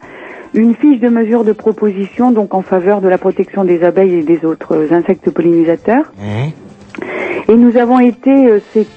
une 0.55 0.73
fiche 0.75 0.99
de 1.01 1.09
mesure 1.09 1.43
de 1.43 1.51
proposition 1.51 2.31
donc 2.31 2.55
en 2.55 2.61
faveur 2.63 2.99
de 2.99 3.07
la 3.09 3.19
protection 3.19 3.63
des 3.63 3.83
abeilles 3.83 4.15
et 4.15 4.23
des 4.23 4.43
autres 4.43 4.91
insectes 4.91 5.29
pollinisateurs. 5.29 6.11
Et 7.47 7.55
nous 7.55 7.77
avons 7.77 7.99
été, 7.99 8.31
euh, 8.47 8.59
c'est 8.73 8.87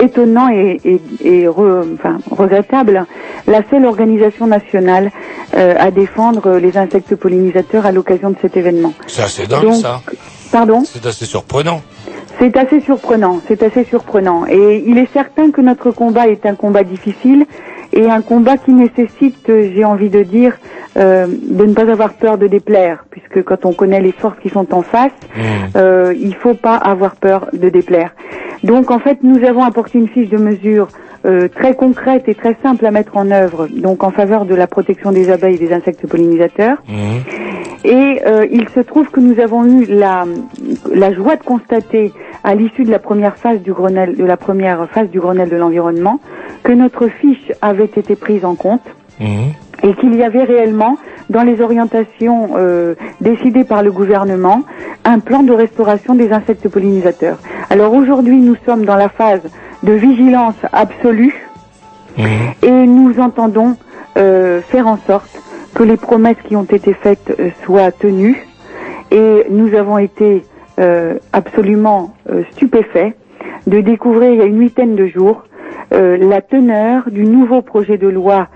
étonnant 0.00 0.48
et, 0.50 0.80
et, 0.84 1.00
et 1.24 1.46
re- 1.46 1.94
enfin, 1.94 2.18
regrettable, 2.30 3.06
la 3.46 3.62
seule 3.70 3.84
organisation 3.86 4.46
nationale 4.46 5.10
euh, 5.54 5.74
à 5.78 5.90
défendre 5.90 6.56
les 6.58 6.76
insectes 6.76 7.14
pollinisateurs 7.16 7.86
à 7.86 7.92
l'occasion 7.92 8.30
de 8.30 8.36
cet 8.40 8.56
événement. 8.56 8.92
C'est 9.06 9.22
assez 9.22 9.46
dingue 9.46 9.62
Donc, 9.62 9.74
ça. 9.74 10.00
Pardon? 10.52 10.82
C'est 10.84 11.04
assez 11.06 11.24
surprenant. 11.26 11.82
c'est 12.38 12.56
assez 12.56 12.80
surprenant, 12.80 13.40
c'est 13.48 13.62
assez 13.62 13.84
surprenant. 13.84 14.46
Et 14.46 14.84
il 14.86 14.96
est 14.98 15.12
certain 15.12 15.50
que 15.50 15.60
notre 15.60 15.90
combat 15.90 16.28
est 16.28 16.46
un 16.46 16.54
combat 16.54 16.84
difficile. 16.84 17.44
Et 17.98 18.08
un 18.08 18.22
combat 18.22 18.56
qui 18.56 18.72
nécessite, 18.72 19.44
j'ai 19.48 19.84
envie 19.84 20.08
de 20.08 20.22
dire, 20.22 20.56
euh, 20.96 21.26
de 21.26 21.64
ne 21.64 21.74
pas 21.74 21.90
avoir 21.90 22.12
peur 22.14 22.38
de 22.38 22.46
déplaire, 22.46 23.04
puisque 23.10 23.42
quand 23.42 23.66
on 23.66 23.72
connaît 23.72 24.00
les 24.00 24.12
forces 24.12 24.38
qui 24.40 24.50
sont 24.50 24.72
en 24.72 24.82
face, 24.82 25.10
euh, 25.74 26.14
il 26.16 26.36
faut 26.36 26.54
pas 26.54 26.76
avoir 26.76 27.16
peur 27.16 27.48
de 27.52 27.68
déplaire. 27.68 28.12
Donc 28.62 28.92
en 28.92 29.00
fait, 29.00 29.18
nous 29.24 29.44
avons 29.44 29.64
apporté 29.64 29.98
une 29.98 30.06
fiche 30.08 30.28
de 30.28 30.36
mesure 30.36 30.86
euh, 31.26 31.48
très 31.48 31.74
concrète 31.74 32.28
et 32.28 32.34
très 32.34 32.56
simple 32.62 32.86
à 32.86 32.90
mettre 32.90 33.16
en 33.16 33.30
œuvre, 33.30 33.68
donc 33.68 34.04
en 34.04 34.10
faveur 34.10 34.44
de 34.44 34.54
la 34.54 34.66
protection 34.66 35.12
des 35.12 35.30
abeilles 35.30 35.56
et 35.56 35.66
des 35.66 35.72
insectes 35.72 36.06
pollinisateurs. 36.06 36.78
Et 37.84 38.20
euh, 38.26 38.46
il 38.50 38.68
se 38.70 38.80
trouve 38.80 39.08
que 39.10 39.20
nous 39.20 39.40
avons 39.40 39.64
eu 39.64 39.84
la, 39.86 40.24
la 40.92 41.12
joie 41.12 41.36
de 41.36 41.42
constater 41.42 42.12
à 42.44 42.54
l'issue 42.54 42.84
de 42.84 42.90
la 42.90 42.98
première 42.98 43.36
phase 43.36 43.60
du 43.60 43.72
Grenelle, 43.72 44.16
de 44.16 44.24
la 44.24 44.36
première 44.36 44.88
phase 44.90 45.08
du 45.10 45.20
Grenelle 45.20 45.48
de 45.48 45.56
l'environnement, 45.56 46.20
que 46.62 46.72
notre 46.72 47.08
fiche 47.08 47.52
avait 47.62 47.84
été 47.84 48.16
prise 48.16 48.44
en 48.44 48.54
compte 48.54 48.82
et 49.82 49.94
qu'il 49.94 50.14
y 50.14 50.22
avait 50.22 50.44
réellement 50.44 50.96
dans 51.30 51.42
les 51.42 51.60
orientations 51.60 52.50
euh, 52.56 52.94
décidées 53.20 53.64
par 53.64 53.82
le 53.82 53.92
gouvernement 53.92 54.62
un 55.04 55.18
plan 55.18 55.42
de 55.42 55.52
restauration 55.52 56.14
des 56.14 56.32
insectes 56.32 56.68
pollinisateurs. 56.68 57.38
Alors 57.70 57.92
aujourd'hui, 57.94 58.38
nous 58.38 58.56
sommes 58.66 58.84
dans 58.84 58.96
la 58.96 59.08
phase 59.08 59.42
de 59.82 59.92
vigilance 59.92 60.56
absolue. 60.72 61.34
Et 62.62 62.86
nous 62.86 63.20
entendons 63.20 63.76
euh, 64.16 64.60
faire 64.60 64.88
en 64.88 64.96
sorte 65.06 65.40
que 65.74 65.84
les 65.84 65.96
promesses 65.96 66.42
qui 66.44 66.56
ont 66.56 66.64
été 66.64 66.92
faites 66.92 67.32
euh, 67.38 67.50
soient 67.64 67.92
tenues. 67.92 68.44
Et 69.12 69.46
nous 69.50 69.74
avons 69.74 69.98
été 69.98 70.42
euh, 70.80 71.14
absolument 71.32 72.14
stupéfaits 72.52 73.14
de 73.66 73.80
découvrir 73.80 74.32
il 74.32 74.38
y 74.38 74.42
a 74.42 74.46
une 74.46 74.60
huitaine 74.60 74.96
de 74.96 75.06
jours 75.06 75.44
euh, 75.94 76.18
la 76.18 76.42
teneur 76.42 77.10
du 77.10 77.24
nouveau 77.24 77.62
projet 77.62 77.96
de 77.96 78.08
loi 78.08 78.48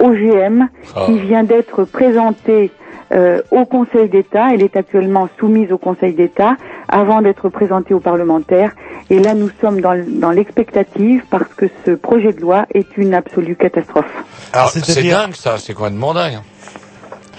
OGM 0.00 0.68
qui 1.06 1.18
vient 1.18 1.44
d'être 1.44 1.84
présenté 1.84 2.70
euh, 3.12 3.42
au 3.50 3.64
Conseil 3.64 4.08
d'État. 4.08 4.48
Elle 4.52 4.62
est 4.62 4.76
actuellement 4.76 5.28
soumise 5.38 5.70
au 5.72 5.78
Conseil 5.78 6.14
d'État 6.14 6.56
avant 6.88 7.22
d'être 7.22 7.48
présentée 7.48 7.94
aux 7.94 8.00
parlementaires. 8.00 8.72
Et 9.10 9.18
là, 9.18 9.34
nous 9.34 9.50
sommes 9.60 9.80
dans, 9.80 10.30
l'expectative 10.30 11.22
parce 11.30 11.52
que 11.54 11.66
ce 11.84 11.92
projet 11.92 12.32
de 12.32 12.40
loi 12.40 12.66
est 12.72 12.96
une 12.96 13.14
absolue 13.14 13.56
catastrophe. 13.56 14.10
Alors, 14.52 14.70
c'est 14.70 15.02
dingue 15.02 15.34
ça, 15.34 15.58
c'est 15.58 15.74
complètement 15.74 16.14
dingue. 16.14 16.38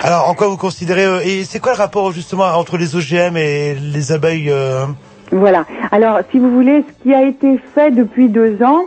Alors, 0.02 0.30
en 0.30 0.36
quoi 0.36 0.48
vous 0.48 0.58
considérez 0.58 1.06
euh, 1.06 1.20
et 1.24 1.46
c'est 1.46 1.60
quoi 1.60 1.72
le 1.72 1.78
rapport 1.78 2.12
justement 2.12 2.46
entre 2.46 2.78
les 2.78 2.96
OGM 2.96 3.38
et 3.38 3.76
les 3.76 4.12
abeilles 4.12 4.52
euh, 4.52 4.86
Voilà. 5.32 5.66
Alors, 5.92 6.20
si 6.32 6.40
vous 6.40 6.52
voulez, 6.52 6.84
ce 6.88 7.04
qui 7.04 7.14
a 7.14 7.24
été 7.24 7.58
fait 7.74 7.92
depuis 7.92 8.30
deux 8.30 8.62
ans 8.64 8.82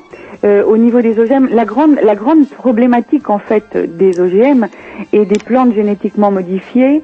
euh, 0.45 0.65
au 0.65 0.77
niveau 0.77 1.01
des 1.01 1.19
OGM, 1.19 1.49
la 1.51 1.65
grande, 1.65 1.99
la 2.03 2.15
grande 2.15 2.49
problématique 2.49 3.29
en 3.29 3.39
fait 3.39 3.77
des 3.77 4.21
OGM 4.21 4.67
et 5.13 5.25
des 5.25 5.39
plantes 5.39 5.75
génétiquement 5.75 6.31
modifiées, 6.31 7.03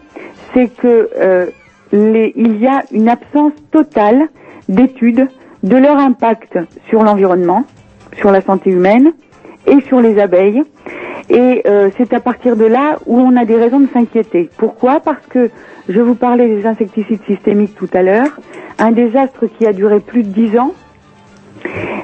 c'est 0.53 0.69
que 0.69 1.11
euh, 1.19 1.47
les, 1.93 2.33
il 2.37 2.61
y 2.61 2.67
a 2.67 2.83
une 2.93 3.09
absence 3.09 3.53
totale 3.71 4.29
d'études 4.69 5.27
de 5.63 5.77
leur 5.77 5.99
impact 5.99 6.59
sur 6.89 7.03
l'environnement, 7.03 7.65
sur 8.19 8.31
la 8.31 8.41
santé 8.41 8.71
humaine 8.71 9.13
et 9.67 9.81
sur 9.83 10.01
les 10.01 10.19
abeilles. 10.21 10.63
Et 11.31 11.63
euh, 11.67 11.91
c'est 11.97 12.13
à 12.13 12.21
partir 12.21 12.57
de 12.57 12.67
là 12.67 12.99
où 13.07 13.19
on 13.19 13.35
a 13.37 13.45
des 13.45 13.57
raisons 13.57 13.81
de 13.81 13.89
s'inquiéter. 13.93 14.51
Pourquoi? 14.59 15.01
Parce 15.01 15.25
que 15.29 15.51
je 15.89 16.01
vous 16.01 16.15
parlais 16.15 16.49
des 16.49 16.67
insecticides 16.67 17.23
systémiques 17.27 17.75
tout 17.75 17.89
à 17.93 18.03
l'heure, 18.03 18.31
un 18.79 18.93
désastre 18.93 19.47
qui 19.47 19.67
a 19.67 19.73
duré 19.73 20.01
plus 20.01 20.23
de 20.23 20.29
dix 20.29 20.59
ans. 20.59 20.75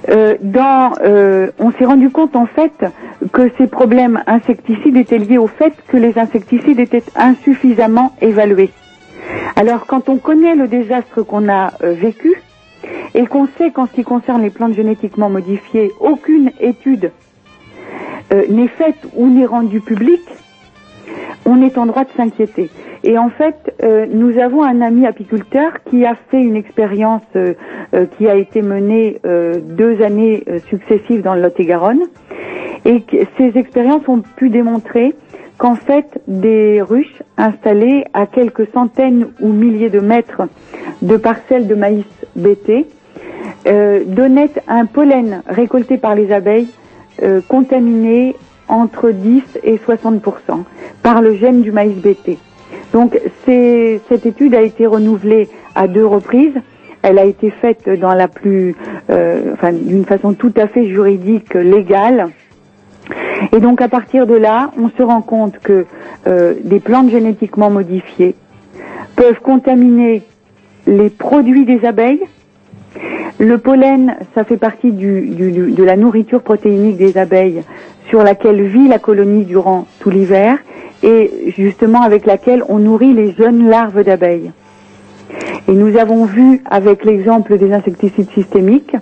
Euh, 0.08 0.36
dans, 0.40 0.92
euh, 1.02 1.50
on 1.58 1.70
s'est 1.72 1.84
rendu 1.84 2.10
compte 2.10 2.34
en 2.34 2.46
fait 2.46 2.72
que 3.32 3.50
ces 3.58 3.66
problèmes 3.66 4.22
insecticides 4.26 4.96
étaient 4.96 5.18
liés 5.18 5.38
au 5.38 5.46
fait 5.46 5.74
que 5.88 5.96
les 5.96 6.18
insecticides 6.18 6.80
étaient 6.80 7.04
insuffisamment 7.14 8.14
évalués. 8.20 8.70
Alors 9.56 9.86
quand 9.86 10.08
on 10.08 10.16
connaît 10.16 10.54
le 10.54 10.68
désastre 10.68 11.22
qu'on 11.22 11.48
a 11.48 11.72
euh, 11.82 11.92
vécu 11.92 12.40
et 13.14 13.26
qu'on 13.26 13.46
sait 13.58 13.70
qu'en 13.70 13.86
ce 13.86 13.92
qui 13.92 14.04
concerne 14.04 14.42
les 14.42 14.50
plantes 14.50 14.74
génétiquement 14.74 15.28
modifiées, 15.28 15.92
aucune 16.00 16.50
étude 16.60 17.12
euh, 18.32 18.44
n'est 18.48 18.68
faite 18.68 19.06
ou 19.14 19.28
n'est 19.28 19.46
rendue 19.46 19.80
publique, 19.80 20.28
on 21.44 21.60
est 21.62 21.76
en 21.76 21.86
droit 21.86 22.04
de 22.04 22.10
s'inquiéter. 22.16 22.70
Et 23.03 23.16
en 23.16 23.30
fait, 23.30 23.74
euh, 23.82 24.07
nous 24.11 24.38
avons 24.38 24.62
un 24.62 24.82
ami 24.82 25.07
apiculteur 25.07 25.72
qui 25.88 26.05
a 26.05 26.14
fait 26.30 26.40
une 26.40 26.57
expérience 26.57 27.22
euh, 27.34 27.55
euh, 27.94 28.05
qui 28.18 28.28
a 28.28 28.34
été 28.34 28.61
menée 28.61 29.20
euh, 29.24 29.55
deux 29.59 30.03
années 30.03 30.44
euh, 30.48 30.59
successives 30.68 31.22
dans 31.22 31.34
le 31.34 31.42
Lot-et-Garonne. 31.42 32.03
Et 32.84 33.03
ces 33.38 33.59
expériences 33.59 34.07
ont 34.07 34.22
pu 34.36 34.51
démontrer 34.51 35.14
qu'en 35.57 35.76
fait, 35.76 36.20
des 36.28 36.82
ruches 36.82 37.22
installées 37.36 38.05
à 38.12 38.26
quelques 38.26 38.70
centaines 38.72 39.28
ou 39.40 39.48
milliers 39.48 39.90
de 39.90 40.01
mètres 40.01 40.42
de 41.03 41.16
parcelles 41.16 41.66
de 41.66 41.74
maïs 41.74 42.05
BT 42.36 42.86
euh, 43.66 44.05
donnaient 44.07 44.51
un 44.68 44.86
pollen 44.86 45.42
récolté 45.46 45.96
par 45.96 46.14
les 46.14 46.32
abeilles 46.32 46.68
contaminé 47.48 48.34
entre 48.66 49.11
10 49.11 49.42
et 49.62 49.76
60 49.76 50.22
par 51.03 51.20
le 51.20 51.34
gène 51.34 51.61
du 51.61 51.70
maïs 51.70 51.96
BT. 51.96 52.38
Donc 52.93 53.18
cette 53.47 54.26
étude 54.26 54.55
a 54.55 54.62
été 54.62 54.86
renouvelée 54.86 55.49
à 55.74 55.86
deux 55.88 56.07
reprises. 56.07 56.55
Elle 57.03 57.18
a 57.18 57.24
été 57.24 57.51
faite 57.51 57.88
dans 58.01 58.12
la 58.14 58.28
plus, 58.28 58.74
euh, 59.11 59.53
enfin 59.55 59.72
d'une 59.72 60.05
façon 60.05 60.34
tout 60.34 60.53
à 60.57 60.66
fait 60.66 60.86
juridique, 60.88 61.55
légale. 61.55 62.28
Et 63.53 63.61
donc 63.61 63.80
à 63.80 63.88
partir 63.88 64.26
de 64.26 64.34
là, 64.34 64.70
on 64.78 64.91
se 64.91 65.03
rend 65.03 65.22
compte 65.22 65.59
que 65.61 65.86
euh, 66.26 66.55
des 66.62 66.78
plantes 66.80 67.11
génétiquement 67.11 67.70
modifiées 67.70 68.34
peuvent 69.16 69.41
contaminer 69.41 70.22
les 70.86 71.09
produits 71.11 71.64
des 71.64 71.84
abeilles. 71.86 72.20
Le 73.38 73.57
pollen, 73.57 74.16
ça 74.34 74.45
fait 74.45 74.59
partie 74.59 74.93
du- 74.93 75.22
du- 75.22 75.72
de 75.72 75.84
la 75.84 75.97
nourriture 75.97 76.43
protéinique 76.43 76.99
des 76.99 77.16
abeilles 77.16 77.62
sur 78.11 78.22
laquelle 78.22 78.61
vit 78.62 78.88
la 78.88 78.99
colonie 78.99 79.45
durant 79.45 79.86
tout 80.01 80.11
l'hiver 80.11 80.59
et 81.03 81.53
justement 81.57 82.03
avec 82.03 82.26
laquelle 82.26 82.62
on 82.68 82.78
nourrit 82.78 83.12
les 83.12 83.32
jeunes 83.32 83.68
larves 83.68 84.03
d'abeilles. 84.05 84.53
Et 85.68 85.72
nous 85.72 85.96
avons 85.96 86.24
vu 86.24 86.62
avec 86.68 87.05
l'exemple 87.05 87.57
des 87.59 87.72
insecticides 87.72 88.30
systémiques 88.32 88.96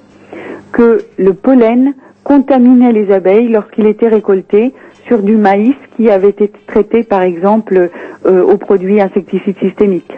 que 0.73 1.05
le 1.17 1.33
pollen 1.33 1.95
contaminait 2.25 2.93
les 2.93 3.11
abeilles 3.11 3.49
lorsqu'il 3.49 3.87
était 3.87 4.09
récolté 4.09 4.75
sur 5.07 5.23
du 5.23 5.37
maïs 5.37 5.75
qui 5.97 6.11
avait 6.11 6.29
été 6.29 6.53
traité 6.67 7.03
par 7.03 7.23
exemple 7.23 7.91
euh, 8.27 8.43
aux 8.43 8.59
produits 8.59 9.01
insecticides 9.01 9.59
systémiques. 9.59 10.13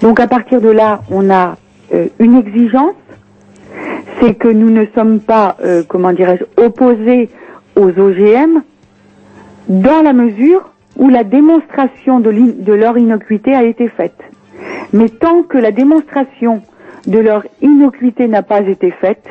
Donc 0.00 0.20
à 0.20 0.28
partir 0.28 0.60
de 0.60 0.68
là, 0.68 1.00
on 1.10 1.30
a 1.30 1.56
euh, 1.92 2.06
une 2.18 2.36
exigence, 2.36 2.94
c'est 4.20 4.34
que 4.34 4.48
nous 4.48 4.70
ne 4.70 4.86
sommes 4.94 5.20
pas, 5.20 5.56
euh, 5.64 5.82
comment 5.86 6.12
dirais-je, 6.12 6.44
opposés 6.62 7.28
aux 7.76 7.88
OGM 7.88 8.62
dans 9.68 10.02
la 10.02 10.12
mesure 10.12 10.70
où 10.96 11.08
la 11.08 11.24
démonstration 11.24 12.20
de, 12.20 12.72
leur 12.72 12.98
innocuité 12.98 13.54
a 13.54 13.64
été 13.64 13.88
faite. 13.88 14.18
Mais 14.92 15.08
tant 15.08 15.42
que 15.42 15.58
la 15.58 15.72
démonstration 15.72 16.62
de 17.06 17.18
leur 17.18 17.44
innocuité 17.62 18.28
n'a 18.28 18.42
pas 18.42 18.60
été 18.60 18.90
faite, 18.92 19.28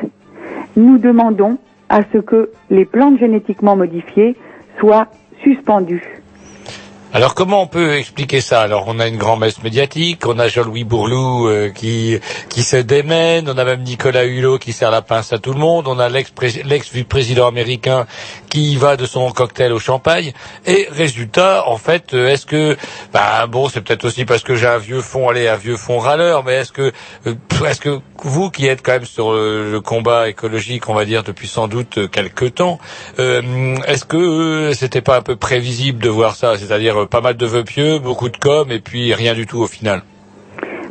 nous 0.76 0.98
demandons 0.98 1.58
à 1.88 2.00
ce 2.12 2.18
que 2.18 2.50
les 2.70 2.84
plantes 2.84 3.18
génétiquement 3.18 3.76
modifiées 3.76 4.36
soient 4.78 5.08
suspendues. 5.42 6.22
Alors 7.14 7.36
comment 7.36 7.62
on 7.62 7.68
peut 7.68 7.94
expliquer 7.94 8.40
ça 8.40 8.60
Alors 8.62 8.86
on 8.88 8.98
a 8.98 9.06
une 9.06 9.18
grand-messe 9.18 9.62
médiatique, 9.62 10.26
on 10.26 10.36
a 10.40 10.48
Jean-Louis 10.48 10.82
Bourlou 10.82 11.46
euh, 11.46 11.70
qui 11.70 12.18
qui 12.48 12.64
se 12.64 12.76
démène, 12.76 13.48
on 13.48 13.56
a 13.56 13.64
même 13.64 13.84
Nicolas 13.84 14.24
Hulot 14.24 14.58
qui 14.58 14.72
sert 14.72 14.90
la 14.90 15.00
pince 15.00 15.32
à 15.32 15.38
tout 15.38 15.52
le 15.52 15.60
monde, 15.60 15.86
on 15.86 16.00
a 16.00 16.08
l'ex-président 16.08 17.46
américain 17.46 18.06
qui 18.54 18.76
va 18.76 18.96
de 18.96 19.04
son 19.04 19.30
cocktail 19.32 19.72
au 19.72 19.80
champagne. 19.80 20.32
Et 20.64 20.86
résultat, 20.88 21.64
en 21.66 21.76
fait, 21.76 22.14
euh, 22.14 22.28
est-ce 22.28 22.46
que 22.46 22.76
bah 23.12 23.48
bon, 23.48 23.68
c'est 23.68 23.80
peut-être 23.80 24.04
aussi 24.04 24.24
parce 24.24 24.44
que 24.44 24.54
j'ai 24.54 24.68
un 24.68 24.78
vieux 24.78 25.00
fond, 25.00 25.28
allez, 25.28 25.48
un 25.48 25.56
vieux 25.56 25.76
fond 25.76 25.98
râleur, 25.98 26.44
mais 26.44 26.52
est-ce 26.52 26.70
que 26.70 26.92
euh, 27.26 27.34
est-ce 27.68 27.80
que 27.80 27.98
vous 28.22 28.50
qui 28.50 28.66
êtes 28.68 28.80
quand 28.80 28.92
même 28.92 29.04
sur 29.04 29.32
le, 29.32 29.72
le 29.72 29.80
combat 29.80 30.28
écologique, 30.28 30.88
on 30.88 30.94
va 30.94 31.04
dire 31.04 31.24
depuis 31.24 31.48
sans 31.48 31.66
doute 31.66 31.98
euh, 31.98 32.06
quelques 32.06 32.54
temps, 32.54 32.78
euh, 33.18 33.42
est-ce 33.88 34.04
que 34.04 34.16
euh, 34.16 34.72
c'était 34.72 35.02
pas 35.02 35.16
un 35.18 35.22
peu 35.22 35.34
prévisible 35.34 36.00
de 36.00 36.08
voir 36.08 36.36
ça, 36.36 36.56
c'est-à-dire 36.56 37.02
euh, 37.02 37.06
pas 37.06 37.20
mal 37.20 37.36
de 37.36 37.46
vœux 37.46 37.64
pieux, 37.64 37.98
beaucoup 37.98 38.28
de 38.28 38.36
com 38.36 38.70
et 38.70 38.78
puis 38.78 39.12
rien 39.14 39.34
du 39.34 39.46
tout 39.46 39.58
au 39.58 39.66
final. 39.66 40.02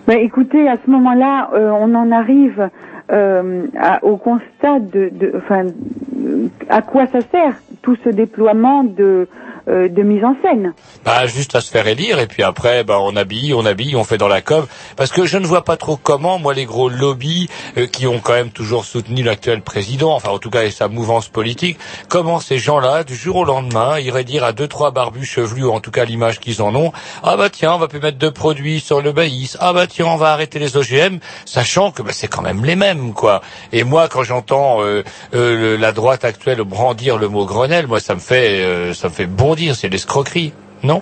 Ben, 0.05 0.18
écoutez, 0.20 0.68
à 0.68 0.76
ce 0.86 0.91
moment-là, 0.91 1.49
euh, 1.53 1.70
on 1.72 1.95
en 1.95 2.11
arrive 2.11 2.70
euh, 3.14 3.66
au 4.01 4.18
constat 4.18 4.80
de, 4.80 5.09
de- 5.09 5.34
enfin, 5.38 5.66
euh, 5.66 6.47
à 6.70 6.82
quoi 6.82 7.05
ça 7.07 7.22
sert 7.22 7.55
tout 7.82 7.95
ce 8.03 8.09
déploiement 8.09 8.84
de 8.84 9.28
euh, 9.68 9.88
de 9.89 10.03
mise 10.03 10.24
en 10.24 10.36
scène. 10.41 10.74
Bah, 11.05 11.26
juste 11.28 11.55
à 11.55 11.61
se 11.61 11.72
faire 11.72 11.88
élire 11.88 12.20
et 12.20 12.28
puis 12.28 12.43
après, 12.43 12.84
bah, 12.84 12.97
on 12.99 13.16
habille, 13.16 13.53
on 13.53 13.66
habille, 13.66 13.95
on 13.95 14.03
fait 14.03 14.18
dans 14.18 14.28
la 14.28 14.41
com. 14.41 14.66
Parce 14.95 15.11
que 15.11 15.26
je 15.26 15.38
ne 15.38 15.45
vois 15.45 15.64
pas 15.64 15.78
trop 15.78 15.97
comment, 15.97 16.39
moi, 16.39 16.53
les 16.53 16.66
gros 16.66 16.89
lobbies 16.89 17.49
euh, 17.78 17.88
qui 17.88 18.07
ont 18.07 18.20
quand 18.20 18.34
même 18.34 18.51
toujours 18.51 18.86
soutenu 18.86 19.24
l'actuel 19.24 19.61
président, 19.61 20.14
enfin 20.14 20.32
en 20.32 20.39
tout 20.39 20.49
cas 20.49 20.64
et 20.64 20.72
sa 20.72 20.88
mouvance 20.88 21.28
politique, 21.28 21.78
comment 22.09 22.39
ces 22.39 22.57
gens-là, 22.57 23.03
du 23.03 23.16
jour 23.16 23.38
au 23.38 23.45
lendemain, 23.45 23.99
iraient 23.99 24.24
dire 24.24 24.43
à 24.43 24.53
deux 24.53 24.68
trois 24.68 24.91
barbus 24.91 25.26
chevelus, 25.26 25.66
ou 25.66 25.72
en 25.72 25.80
tout 25.80 25.91
cas 25.91 26.05
l'image 26.05 26.39
qu'ils 26.39 26.61
en 26.61 26.76
ont, 26.76 26.91
ah 27.24 27.38
bah 27.38 27.49
tiens, 27.49 27.74
on 27.74 27.78
va 27.78 27.88
plus 27.88 27.99
mettre 27.99 28.18
de 28.18 28.30
produits 28.30 28.80
sur 28.80 29.01
le 29.01 29.14
maïs, 29.14 29.57
ah 29.59 29.74
bah 29.74 29.88
tiens, 29.88 30.07
on 30.07 30.18
va 30.18 30.32
arrêter 30.32 30.59
les 30.59 30.78
OGM, 30.78 31.20
sachant 31.45 31.91
que 31.91 32.01
bah, 32.01 32.11
c'est 32.14 32.28
quand 32.28 32.41
même 32.41 32.64
les 32.66 32.76
mêmes, 32.76 33.14
quoi. 33.14 33.41
Et 33.72 33.84
moi, 33.84 34.07
quand 34.07 34.24
j'entends 34.24 34.82
euh, 34.82 35.03
euh, 35.34 35.78
la 35.78 35.91
droite 35.91 36.26
actuelle 36.26 36.61
brandir 36.64 37.18
le 37.18 37.28
mot 37.28 37.45
Grenelle, 37.45 37.88
moi, 37.88 37.99
ça 37.99 38.16
me 38.16 38.20
fait, 38.20 38.61
euh, 38.61 38.93
ça 38.93 39.09
me 39.09 39.14
fait 39.14 39.26
bondir, 39.54 39.76
c'est 39.76 39.89
l'escroquerie, 39.89 40.51
non? 40.84 41.01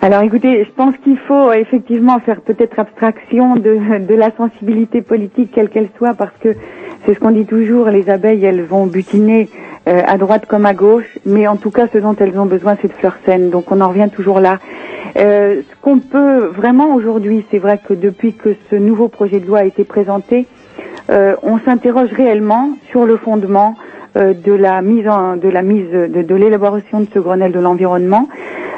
Alors 0.00 0.22
écoutez, 0.22 0.64
je 0.64 0.70
pense 0.74 0.94
qu'il 1.04 1.18
faut 1.28 1.50
euh, 1.50 1.52
effectivement 1.52 2.18
faire 2.20 2.40
peut-être 2.40 2.78
abstraction 2.78 3.54
de, 3.56 4.06
de 4.06 4.14
la 4.14 4.30
sensibilité 4.34 5.02
politique 5.02 5.50
quelle 5.54 5.68
qu'elle 5.68 5.90
soit 5.98 6.14
parce 6.14 6.32
que 6.40 6.56
c'est 7.04 7.14
ce 7.14 7.20
qu'on 7.20 7.32
dit 7.32 7.44
toujours, 7.44 7.88
les 7.88 8.08
abeilles 8.08 8.44
elles 8.44 8.64
vont 8.64 8.86
butiner 8.86 9.48
euh, 9.88 10.00
à 10.06 10.16
droite 10.16 10.46
comme 10.46 10.64
à 10.64 10.72
gauche, 10.72 11.18
mais 11.26 11.46
en 11.46 11.56
tout 11.56 11.70
cas 11.70 11.86
ce 11.92 11.98
dont 11.98 12.16
elles 12.18 12.38
ont 12.40 12.46
besoin 12.46 12.76
c'est 12.80 12.88
de 12.88 12.94
fleurs 12.94 13.18
saines, 13.26 13.50
donc 13.50 13.70
on 13.70 13.80
en 13.82 13.88
revient 13.90 14.08
toujours 14.10 14.40
là. 14.40 14.58
Euh, 15.18 15.60
ce 15.60 15.82
qu'on 15.82 15.98
peut 15.98 16.46
vraiment 16.46 16.94
aujourd'hui, 16.94 17.44
c'est 17.50 17.58
vrai 17.58 17.78
que 17.86 17.92
depuis 17.92 18.32
que 18.32 18.56
ce 18.70 18.76
nouveau 18.76 19.08
projet 19.08 19.38
de 19.38 19.46
loi 19.46 19.58
a 19.58 19.64
été 19.64 19.84
présenté, 19.84 20.46
euh, 21.10 21.34
on 21.42 21.58
s'interroge 21.58 22.10
réellement 22.12 22.70
sur 22.90 23.06
le 23.06 23.16
fondement 23.16 23.74
euh, 24.16 24.34
de 24.34 24.52
la 24.52 24.82
mise 24.82 25.08
en, 25.08 25.36
de 25.36 25.48
la 25.48 25.62
mise 25.62 25.90
de, 25.90 26.34
l'élaboration 26.34 27.00
de 27.00 27.06
ce 27.12 27.18
Grenelle 27.18 27.52
de 27.52 27.60
l'environnement. 27.60 28.28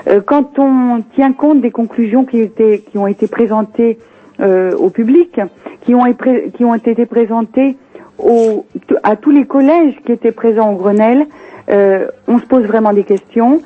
Euh, 0.08 0.20
quand 0.24 0.58
on 0.58 1.02
tient 1.14 1.32
compte 1.32 1.60
des 1.60 1.70
conclusions 1.70 2.24
qui, 2.24 2.50
ont 2.96 3.06
été 3.06 3.26
présentées 3.28 3.98
au 4.40 4.90
public, 4.90 5.40
qui 5.82 5.94
ont, 5.94 6.06
été 6.06 7.06
présentées 7.06 7.76
à 9.04 9.16
tous 9.16 9.30
les 9.30 9.44
collèges 9.44 9.94
qui 10.04 10.12
étaient 10.12 10.32
présents 10.32 10.72
au 10.72 10.76
Grenelle, 10.76 11.26
on 11.68 12.38
se 12.40 12.46
pose 12.46 12.64
vraiment 12.64 12.92
des 12.92 13.04
questions. 13.04 13.62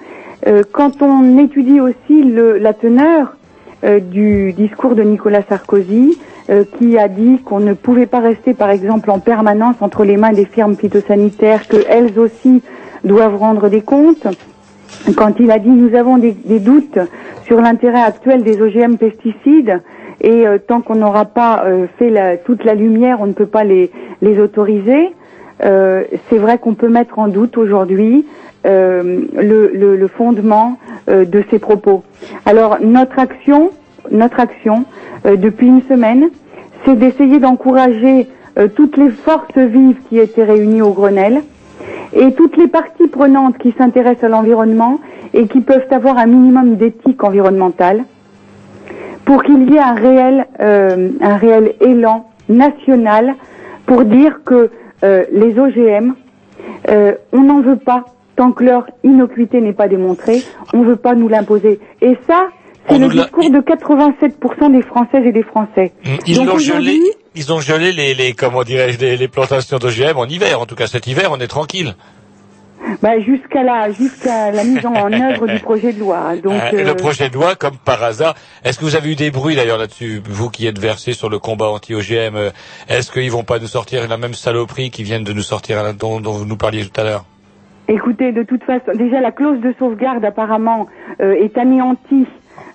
Quand 0.73 1.01
on 1.01 1.39
étudie 1.39 1.81
aussi 1.81 2.23
la 2.35 2.75
teneur 2.75 3.35
du 3.83 4.53
discours 4.53 4.95
de 4.95 5.03
Nicolas 5.03 5.41
Sarkozy, 5.49 6.19
euh, 6.51 6.65
qui 6.79 6.99
a 6.99 7.09
dit 7.09 7.41
qu'on 7.45 7.61
ne 7.61 7.75
pouvait 7.75 8.07
pas 8.07 8.21
rester, 8.21 8.55
par 8.55 8.71
exemple, 8.71 9.11
en 9.11 9.19
permanence 9.19 9.77
entre 9.81 10.05
les 10.05 10.17
mains 10.17 10.33
des 10.33 10.47
firmes 10.47 10.77
phytosanitaires, 10.77 11.67
qu'elles 11.69 12.19
aussi 12.19 12.63
doivent 13.05 13.37
rendre 13.37 13.69
des 13.69 13.83
comptes. 13.83 14.27
Quand 15.15 15.39
il 15.41 15.51
a 15.51 15.59
dit 15.59 15.69
nous 15.69 15.95
avons 15.95 16.17
des, 16.17 16.33
doutes 16.59 16.99
sur 17.45 17.61
l'intérêt 17.61 18.01
actuel 18.01 18.43
des 18.45 18.63
OGM 18.63 18.97
pesticides 18.97 19.83
et 20.23 20.47
euh, 20.47 20.57
tant 20.59 20.81
qu'on 20.81 20.95
n'aura 20.97 21.27
pas 21.27 21.65
euh, 21.67 21.87
fait 21.99 22.43
toute 22.47 22.65
la 22.65 22.75
lumière, 22.75 23.19
on 23.21 23.27
ne 23.27 23.33
peut 23.35 23.47
pas 23.47 23.65
les, 23.65 23.91
les 24.23 24.41
autoriser. 24.41 25.13
C'est 25.61 26.39
vrai 26.39 26.59
qu'on 26.59 26.75
peut 26.75 26.89
mettre 26.89 27.19
en 27.19 27.27
doute 27.27 27.59
aujourd'hui 27.59 28.25
le, 28.65 29.71
le- 29.75 30.07
fondement 30.09 30.79
de 31.09 31.45
ces 31.51 31.59
propos. 31.59 32.05
Alors 32.47 32.79
notre 32.81 33.19
action, 33.19 33.71
notre 34.13 34.39
action 34.39 34.85
depuis 35.25 35.67
une 35.67 35.83
semaine, 35.83 36.31
c'est 36.85 36.97
d'essayer 36.97 37.39
d'encourager 37.39 38.29
euh, 38.59 38.69
toutes 38.69 38.97
les 38.97 39.11
forces 39.11 39.57
vives 39.57 39.99
qui 40.09 40.19
étaient 40.19 40.45
réunies 40.45 40.83
au 40.83 40.91
Grenelle 40.91 41.43
et 42.13 42.33
toutes 42.33 42.57
les 42.57 42.67
parties 42.67 43.07
prenantes 43.07 43.59
qui 43.59 43.73
s'intéressent 43.73 44.25
à 44.25 44.29
l'environnement 44.29 44.99
et 45.35 45.47
qui 45.47 45.61
peuvent 45.61 45.87
avoir 45.91 46.19
un 46.19 46.27
minimum 46.27 46.77
d'éthique 46.77 47.23
environnementale 47.23 48.05
pour 49.25 49.43
qu'il 49.43 49.71
y 49.71 49.77
ait 49.77 49.81
un 49.81 49.95
réel, 49.95 50.47
euh, 50.61 51.11
un 51.21 51.37
réel 51.37 51.75
élan 51.81 52.31
national 52.49 53.35
pour 53.87 54.05
dire 54.05 54.41
que 54.45 54.71
euh, 55.05 55.25
les 55.31 55.59
OGM, 55.59 56.15
euh, 56.89 57.13
on 57.33 57.43
n'en 57.43 57.61
veut 57.61 57.77
pas 57.77 58.07
tant 58.37 58.53
que 58.53 58.65
leur 58.65 58.89
innocuité 59.05 59.61
n'est 59.61 59.73
pas 59.73 59.89
démontrée, 59.89 60.43
on 60.73 60.79
ne 60.79 60.85
veut 60.85 60.97
pas 60.97 61.15
nous 61.15 61.29
l'imposer. 61.29 61.81
Et 62.01 62.17
ça, 62.27 62.49
c'est 62.89 62.99
le 62.99 63.09
discours 63.09 63.51
de 63.51 63.59
87% 63.59 64.73
des 64.73 64.83
Françaises 64.83 65.25
et 65.25 65.33
des 65.33 65.43
Français. 65.43 65.93
Ils 66.27 66.37
Donc 66.37 66.47
l'ont 66.47 66.59
gelé, 66.59 66.99
ils 67.35 67.53
ont 67.53 67.61
gelé 67.61 67.93
les, 67.93 68.15
les 68.15 68.33
comment 68.33 68.63
dirais-je, 68.65 68.99
les, 68.99 69.17
les 69.17 69.29
plantations 69.29 69.79
d'OGM 69.79 70.17
en 70.17 70.27
hiver. 70.27 70.61
En 70.61 70.67
tout 70.67 70.75
cas, 70.75 70.87
cet 70.87 71.07
hiver, 71.07 71.31
on 71.33 71.39
est 71.41 71.47
tranquille. 71.49 71.95
bah, 73.03 73.19
jusqu'à 73.21 73.63
la, 73.63 73.91
jusqu'à 73.93 74.51
la 74.53 74.65
mise 74.65 74.85
en, 74.87 74.95
en 74.95 75.13
œuvre 75.13 75.47
du 75.47 75.59
projet 75.69 75.93
de 75.93 76.01
loi. 76.01 76.37
Donc, 76.43 76.61
Euh, 76.73 76.85
Le 76.85 76.89
euh, 76.91 76.95
projet 76.95 77.29
de 77.29 77.35
loi, 77.35 77.55
comme 77.57 77.77
par 77.77 78.03
hasard, 78.03 78.35
est-ce 78.65 78.79
que 78.79 78.85
vous 78.85 78.97
avez 78.97 79.11
eu 79.13 79.17
des 79.17 79.31
bruits 79.31 79.57
d'ailleurs 79.57 79.79
là-dessus, 79.79 80.23
vous 80.29 80.49
qui 80.49 80.67
êtes 80.67 80.79
versé 80.79 81.13
sur 81.13 81.29
le 81.29 81.39
combat 81.39 81.69
anti-OGM 81.69 82.37
euh, 82.37 82.51
Est-ce 82.89 83.11
qu'ils 83.13 83.31
vont 83.31 83.45
pas 83.45 83.59
nous 83.59 83.67
sortir 83.67 84.07
la 84.09 84.17
même 84.17 84.35
saloperie 84.35 84.91
qui 84.91 85.03
viennent 85.03 85.25
de 85.25 85.33
nous 85.33 85.43
sortir 85.43 85.79
euh, 85.79 85.93
dont, 85.93 86.21
dont 86.21 86.33
vous 86.33 86.47
nous 86.47 86.57
parliez 86.57 86.85
tout 86.87 87.01
à 87.01 87.05
l'heure? 87.05 87.25
Écoutez, 87.91 88.33
de 88.33 88.43
toute 88.43 88.63
façon, 88.65 88.93
déjà 88.95 89.21
la 89.21 89.33
clause 89.33 89.61
de 89.61 89.75
sauvegarde 89.79 90.23
apparemment 90.25 90.89
euh, 91.21 91.33
est 91.33 91.57
anéantie 91.57 92.27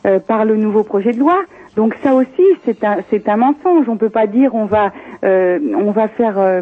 euh, 0.06 0.20
par 0.20 0.46
le 0.46 0.58
nouveau 0.58 0.84
projet 0.84 1.12
de 1.12 1.20
loi. 1.20 1.44
Donc 1.76 1.96
ça 2.04 2.14
aussi, 2.14 2.44
c'est 2.66 2.84
un, 2.84 2.98
un 3.28 3.38
mensonge. 3.38 3.88
On 3.88 3.98
peut 3.98 4.10
pas 4.10 4.28
dire 4.28 4.54
on 4.54 4.66
va, 4.66 4.92
euh, 5.24 5.60
on 5.76 5.92
va 5.92 6.08
faire 6.08 6.38
euh, 6.38 6.62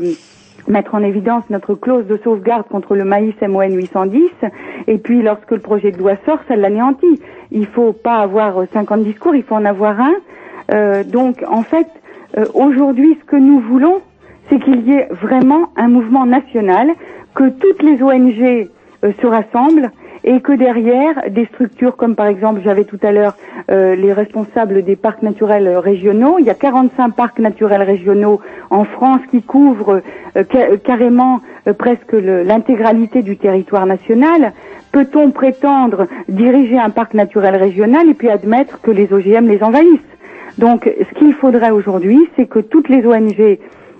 mettre 0.67 0.95
en 0.95 1.03
évidence 1.03 1.43
notre 1.49 1.75
clause 1.75 2.05
de 2.05 2.17
sauvegarde 2.23 2.67
contre 2.67 2.95
le 2.95 3.03
maïs 3.03 3.33
MON 3.41 3.67
810 3.67 4.21
et 4.87 4.97
puis 4.99 5.21
lorsque 5.21 5.51
le 5.51 5.59
projet 5.59 5.91
de 5.91 5.97
loi 5.97 6.13
sort, 6.25 6.39
ça 6.47 6.55
l'anéantit. 6.55 7.19
Il 7.51 7.65
faut 7.65 7.93
pas 7.93 8.17
avoir 8.17 8.59
euh, 8.59 8.65
50 8.71 9.03
discours, 9.03 9.35
il 9.35 9.43
faut 9.43 9.55
en 9.55 9.65
avoir 9.65 9.97
un. 9.99 10.13
Donc 11.03 11.43
en 11.49 11.63
fait, 11.63 11.87
aujourd'hui, 12.53 13.17
ce 13.19 13.25
que 13.25 13.35
nous 13.35 13.59
voulons, 13.59 14.01
c'est 14.49 14.57
qu'il 14.59 14.87
y 14.87 14.93
ait 14.93 15.09
vraiment 15.11 15.67
un 15.75 15.89
mouvement 15.89 16.25
national, 16.25 16.91
que 17.35 17.49
toutes 17.49 17.83
les 17.83 18.01
ONG 18.01 18.69
se 19.03 19.27
rassemblent 19.27 19.91
et 20.23 20.39
que 20.41 20.51
derrière 20.53 21.29
des 21.29 21.45
structures 21.45 21.95
comme 21.95 22.15
par 22.15 22.27
exemple 22.27 22.61
j'avais 22.63 22.83
tout 22.83 22.99
à 23.01 23.11
l'heure 23.11 23.35
euh, 23.69 23.95
les 23.95 24.13
responsables 24.13 24.83
des 24.83 24.95
parcs 24.95 25.21
naturels 25.23 25.67
euh, 25.67 25.79
régionaux, 25.79 26.37
il 26.39 26.45
y 26.45 26.49
a 26.49 26.53
45 26.55 27.09
parcs 27.15 27.39
naturels 27.39 27.81
régionaux 27.83 28.39
en 28.69 28.83
France 28.85 29.21
qui 29.31 29.41
couvrent 29.41 30.01
euh, 30.37 30.43
ca- 30.51 30.77
carrément 30.77 31.41
euh, 31.67 31.73
presque 31.73 32.13
l'intégralité 32.13 33.21
du 33.23 33.37
territoire 33.37 33.85
national. 33.85 34.53
Peut-on 34.91 35.31
prétendre 35.31 36.07
diriger 36.27 36.77
un 36.77 36.89
parc 36.89 37.13
naturel 37.13 37.55
régional 37.55 38.09
et 38.09 38.13
puis 38.13 38.29
admettre 38.29 38.81
que 38.81 38.91
les 38.91 39.11
OGM 39.13 39.47
les 39.47 39.63
envahissent? 39.63 39.99
Donc, 40.57 40.83
ce 40.99 41.17
qu'il 41.17 41.33
faudrait 41.33 41.71
aujourd'hui, 41.71 42.19
c'est 42.35 42.45
que 42.45 42.59
toutes 42.59 42.89
les 42.89 43.05
ONG 43.07 43.57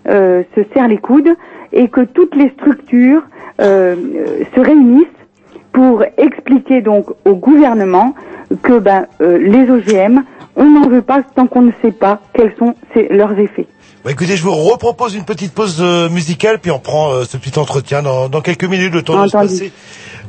euh, 0.10 0.44
se 0.54 0.62
serrent 0.74 0.90
les 0.90 0.98
coudes 0.98 1.30
et 1.72 1.88
que 1.88 2.02
toutes 2.02 2.36
les 2.36 2.50
structures 2.50 3.24
euh, 3.62 3.96
euh, 3.96 4.44
se 4.54 4.60
réunissent 4.60 5.08
pour 5.74 6.04
expliquer 6.18 6.82
donc 6.82 7.06
au 7.26 7.36
gouvernement 7.36 8.14
que 8.64 8.80
ben, 8.80 9.08
euh, 9.22 9.38
les 9.38 9.70
OGM, 9.70 10.24
on 10.56 10.66
n'en 10.70 10.90
veut 10.90 11.02
pas 11.02 11.24
tant 11.36 11.48
qu'on 11.48 11.62
ne 11.62 11.72
sait 11.82 11.92
pas 11.94 12.20
quels 12.34 12.54
sont 12.60 12.76
ces- 12.94 13.08
leurs 13.10 13.38
effets. 13.40 13.68
Bah, 14.04 14.12
écoutez, 14.12 14.36
je 14.36 14.44
vous 14.44 14.52
repropose 14.52 15.16
une 15.16 15.26
petite 15.26 15.54
pause 15.54 15.78
euh, 15.80 16.10
musicale, 16.10 16.60
puis 16.60 16.72
on 16.72 16.80
prend 16.80 17.12
euh, 17.12 17.24
ce 17.24 17.38
petit 17.38 17.58
entretien 17.60 18.02
dans, 18.02 18.30
dans 18.30 18.42
quelques 18.42 18.66
minutes, 18.66 18.94
le 18.94 19.04
temps 19.04 19.14
de 19.24 19.28
se 19.28 19.38
passer 19.44 19.72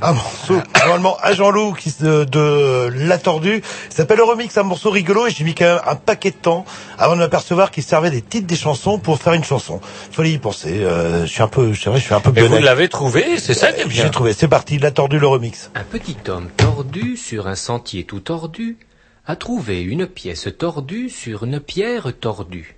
un 0.02 0.12
morceau, 0.12 0.54
normalement, 0.78 1.16
à 1.22 1.32
Jean-Loup, 1.32 1.72
qui 1.74 1.94
de 2.00 2.88
La 3.06 3.18
Tordue. 3.18 3.62
S'appelle 3.88 4.18
le 4.18 4.24
remix, 4.24 4.56
un 4.56 4.62
morceau 4.64 4.90
rigolo, 4.90 5.26
et 5.26 5.30
j'ai 5.30 5.44
mis 5.44 5.54
quand 5.54 5.64
même 5.64 5.80
un 5.86 5.94
paquet 5.94 6.30
de 6.30 6.36
temps 6.36 6.64
avant 6.98 7.14
de 7.14 7.20
m'apercevoir 7.20 7.70
qu'il 7.70 7.82
servait 7.82 8.10
des 8.10 8.22
titres 8.22 8.46
des 8.46 8.56
chansons 8.56 8.98
pour 8.98 9.18
faire 9.18 9.34
une 9.34 9.44
chanson. 9.44 9.80
Fallait 10.10 10.32
y 10.32 10.38
penser, 10.38 10.82
euh, 10.82 11.24
je 11.26 11.30
suis 11.30 11.42
un 11.42 11.48
peu, 11.48 11.74
c'est 11.74 11.88
vrai, 11.88 12.00
je 12.00 12.04
suis 12.04 12.14
un 12.14 12.20
peu 12.20 12.32
Mais 12.34 12.42
vous 12.42 12.58
l'avez 12.58 12.88
trouvé, 12.88 13.38
c'est 13.38 13.54
ça 13.54 13.72
qui 13.72 13.82
est 13.82 13.86
bien. 13.86 14.04
J'ai 14.04 14.10
trouvé, 14.10 14.32
c'est 14.32 14.48
parti, 14.48 14.78
La 14.78 14.90
Tordue, 14.90 15.18
le 15.18 15.26
remix. 15.28 15.70
Un 15.74 15.84
petit 15.84 16.16
homme 16.28 16.48
tordu 16.56 17.16
sur 17.16 17.46
un 17.46 17.54
sentier 17.56 18.04
tout 18.04 18.20
tordu 18.20 18.78
a 19.26 19.36
trouvé 19.36 19.82
une 19.82 20.06
pièce 20.06 20.48
tordue 20.58 21.08
sur 21.08 21.44
une 21.44 21.60
pierre 21.60 22.08
tordue. 22.18 22.76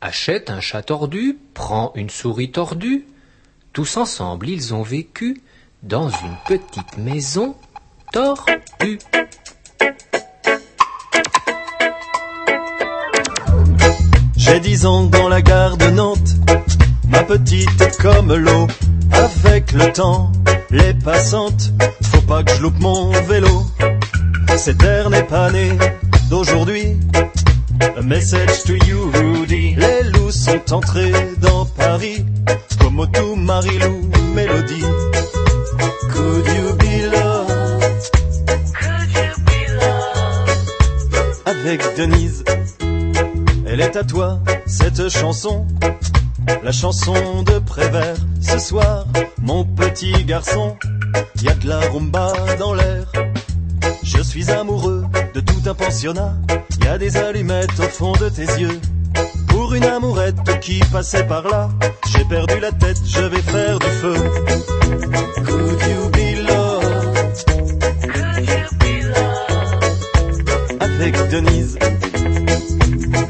Achète 0.00 0.48
un 0.48 0.60
chat 0.60 0.82
tordu, 0.82 1.36
prend 1.52 1.92
une 1.94 2.08
souris 2.08 2.50
tordue. 2.50 3.06
Tous 3.74 3.98
ensemble 3.98 4.48
ils 4.48 4.72
ont 4.72 4.82
vécu 4.82 5.42
dans 5.82 6.08
une 6.08 6.36
petite 6.46 6.98
maison 6.98 7.54
tordue. 8.12 8.98
J'ai 14.36 14.60
dix 14.60 14.86
ans 14.86 15.04
dans 15.04 15.28
la 15.28 15.42
gare 15.42 15.76
de 15.76 15.86
Nantes, 15.86 16.36
ma 17.08 17.22
petite 17.22 17.96
comme 18.00 18.34
l'eau. 18.34 18.66
Avec 19.12 19.72
le 19.72 19.92
temps, 19.92 20.32
les 20.70 20.94
passantes, 20.94 21.72
faut 22.04 22.22
pas 22.22 22.42
que 22.42 22.52
je 22.54 22.62
loupe 22.62 22.78
mon 22.80 23.10
vélo. 23.22 23.66
Cette 24.56 24.82
ère 24.82 25.10
n'est 25.10 25.24
pas 25.24 25.50
née 25.50 25.72
d'aujourd'hui. 26.28 26.96
A 27.96 28.02
message 28.02 28.64
to 28.64 28.74
you, 28.86 29.10
Rudy. 29.12 29.74
Les 29.74 30.02
loups 30.10 30.32
sont 30.32 30.72
entrés 30.72 31.12
dans 31.38 31.64
Paris, 31.64 32.24
comme 32.78 33.06
tout 33.12 33.36
Marilou, 33.36 34.10
Mélodie 34.34 34.84
avec 41.70 41.96
Denise. 41.96 42.44
Elle 43.66 43.80
est 43.80 43.96
à 43.96 44.02
toi, 44.02 44.40
cette 44.66 45.08
chanson. 45.08 45.66
La 46.64 46.72
chanson 46.72 47.42
de 47.42 47.58
Prévert. 47.58 48.16
Ce 48.40 48.58
soir, 48.58 49.06
mon 49.40 49.64
petit 49.64 50.24
garçon, 50.24 50.76
y 51.42 51.48
a 51.48 51.54
de 51.54 51.68
la 51.68 51.80
rumba 51.80 52.32
dans 52.58 52.74
l'air. 52.74 53.04
Je 54.02 54.22
suis 54.22 54.50
amoureux 54.50 55.04
de 55.34 55.40
tout 55.40 55.62
un 55.66 55.74
pensionnat. 55.74 56.34
Y 56.82 56.88
a 56.88 56.98
des 56.98 57.16
allumettes 57.16 57.78
au 57.78 57.88
fond 57.88 58.12
de 58.12 58.28
tes 58.28 58.46
yeux. 58.60 58.80
Pour 59.48 59.74
une 59.74 59.84
amourette 59.84 60.60
qui 60.60 60.80
passait 60.92 61.26
par 61.26 61.46
là, 61.46 61.68
j'ai 62.08 62.24
perdu 62.24 62.58
la 62.58 62.72
tête, 62.72 63.00
je 63.06 63.22
vais 63.22 63.42
faire 63.42 63.78
du 63.78 63.86
feu. 63.86 64.14
Avec 71.02 71.16
Denise, 71.30 71.78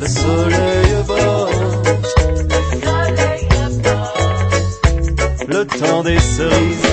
le 0.01 0.07
soleil 0.09 1.05
bord, 1.07 1.51
le 5.47 5.65
temps 5.67 6.03
des 6.03 6.19
cerises. 6.19 6.89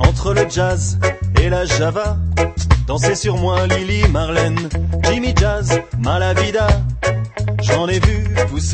Entre 0.00 0.34
le 0.34 0.46
jazz 0.50 0.98
et 1.40 1.48
la 1.48 1.64
java, 1.64 2.16
danser 2.88 3.14
sur 3.14 3.36
moi 3.36 3.68
Lily 3.68 4.08
Marlène, 4.08 4.68
Jimmy 5.04 5.32
Jazz, 5.36 5.80
Malavida. 6.00 6.66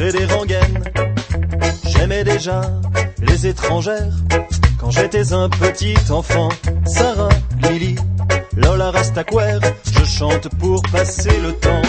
Pousser 0.00 0.12
des 0.18 0.24
rengaines. 0.24 0.84
J'aimais 1.84 2.24
déjà 2.24 2.62
les 3.20 3.46
étrangères 3.46 4.14
quand 4.78 4.90
j'étais 4.90 5.34
un 5.34 5.50
petit 5.50 5.94
enfant. 6.10 6.48
Sarah, 6.86 7.28
Lily, 7.64 7.96
Lola 8.56 8.92
Rastaquer, 8.92 9.58
je 9.92 10.04
chante 10.04 10.48
pour 10.58 10.82
passer 10.90 11.38
le 11.42 11.52
temps. 11.52 11.82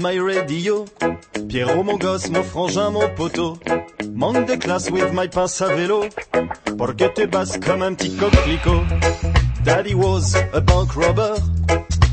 My 0.00 0.18
radio. 0.18 0.84
Pierrot, 1.48 1.84
mon 1.84 1.96
gosse, 1.98 2.30
mon 2.30 2.42
frangin, 2.42 2.90
mon 2.90 3.08
poteau. 3.14 3.58
Manque 4.12 4.46
de 4.46 4.56
classe 4.56 4.90
with 4.90 5.12
my 5.12 5.28
passe 5.28 5.60
à 5.62 5.74
vélo. 5.74 6.04
Porque 6.76 7.12
te 7.14 7.26
basses 7.26 7.58
comme 7.58 7.82
un 7.82 7.94
petit 7.94 8.10
coquelicot. 8.16 8.84
Daddy 9.64 9.94
was 9.94 10.34
a 10.52 10.60
bank 10.60 10.94
robber. 10.94 11.34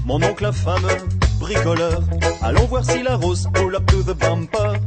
Mon 0.05 0.21
oncle 0.23 0.45
un 0.45 0.51
fameux 0.51 0.97
bricoleur. 1.39 2.01
Allons 2.41 2.67
voir 2.67 2.83
si 2.83 3.03
la 3.03 3.15
rose 3.15 3.47
pull 3.53 3.75
up 3.75 3.85
to 3.87 4.03
the 4.03 4.15
bumper. 4.15 4.79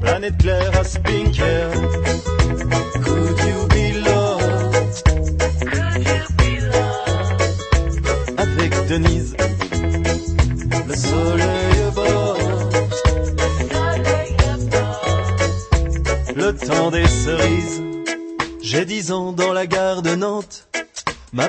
Planète 0.00 0.38
claire 0.38 0.78
à 0.78 0.84
Spinker. 0.84 1.70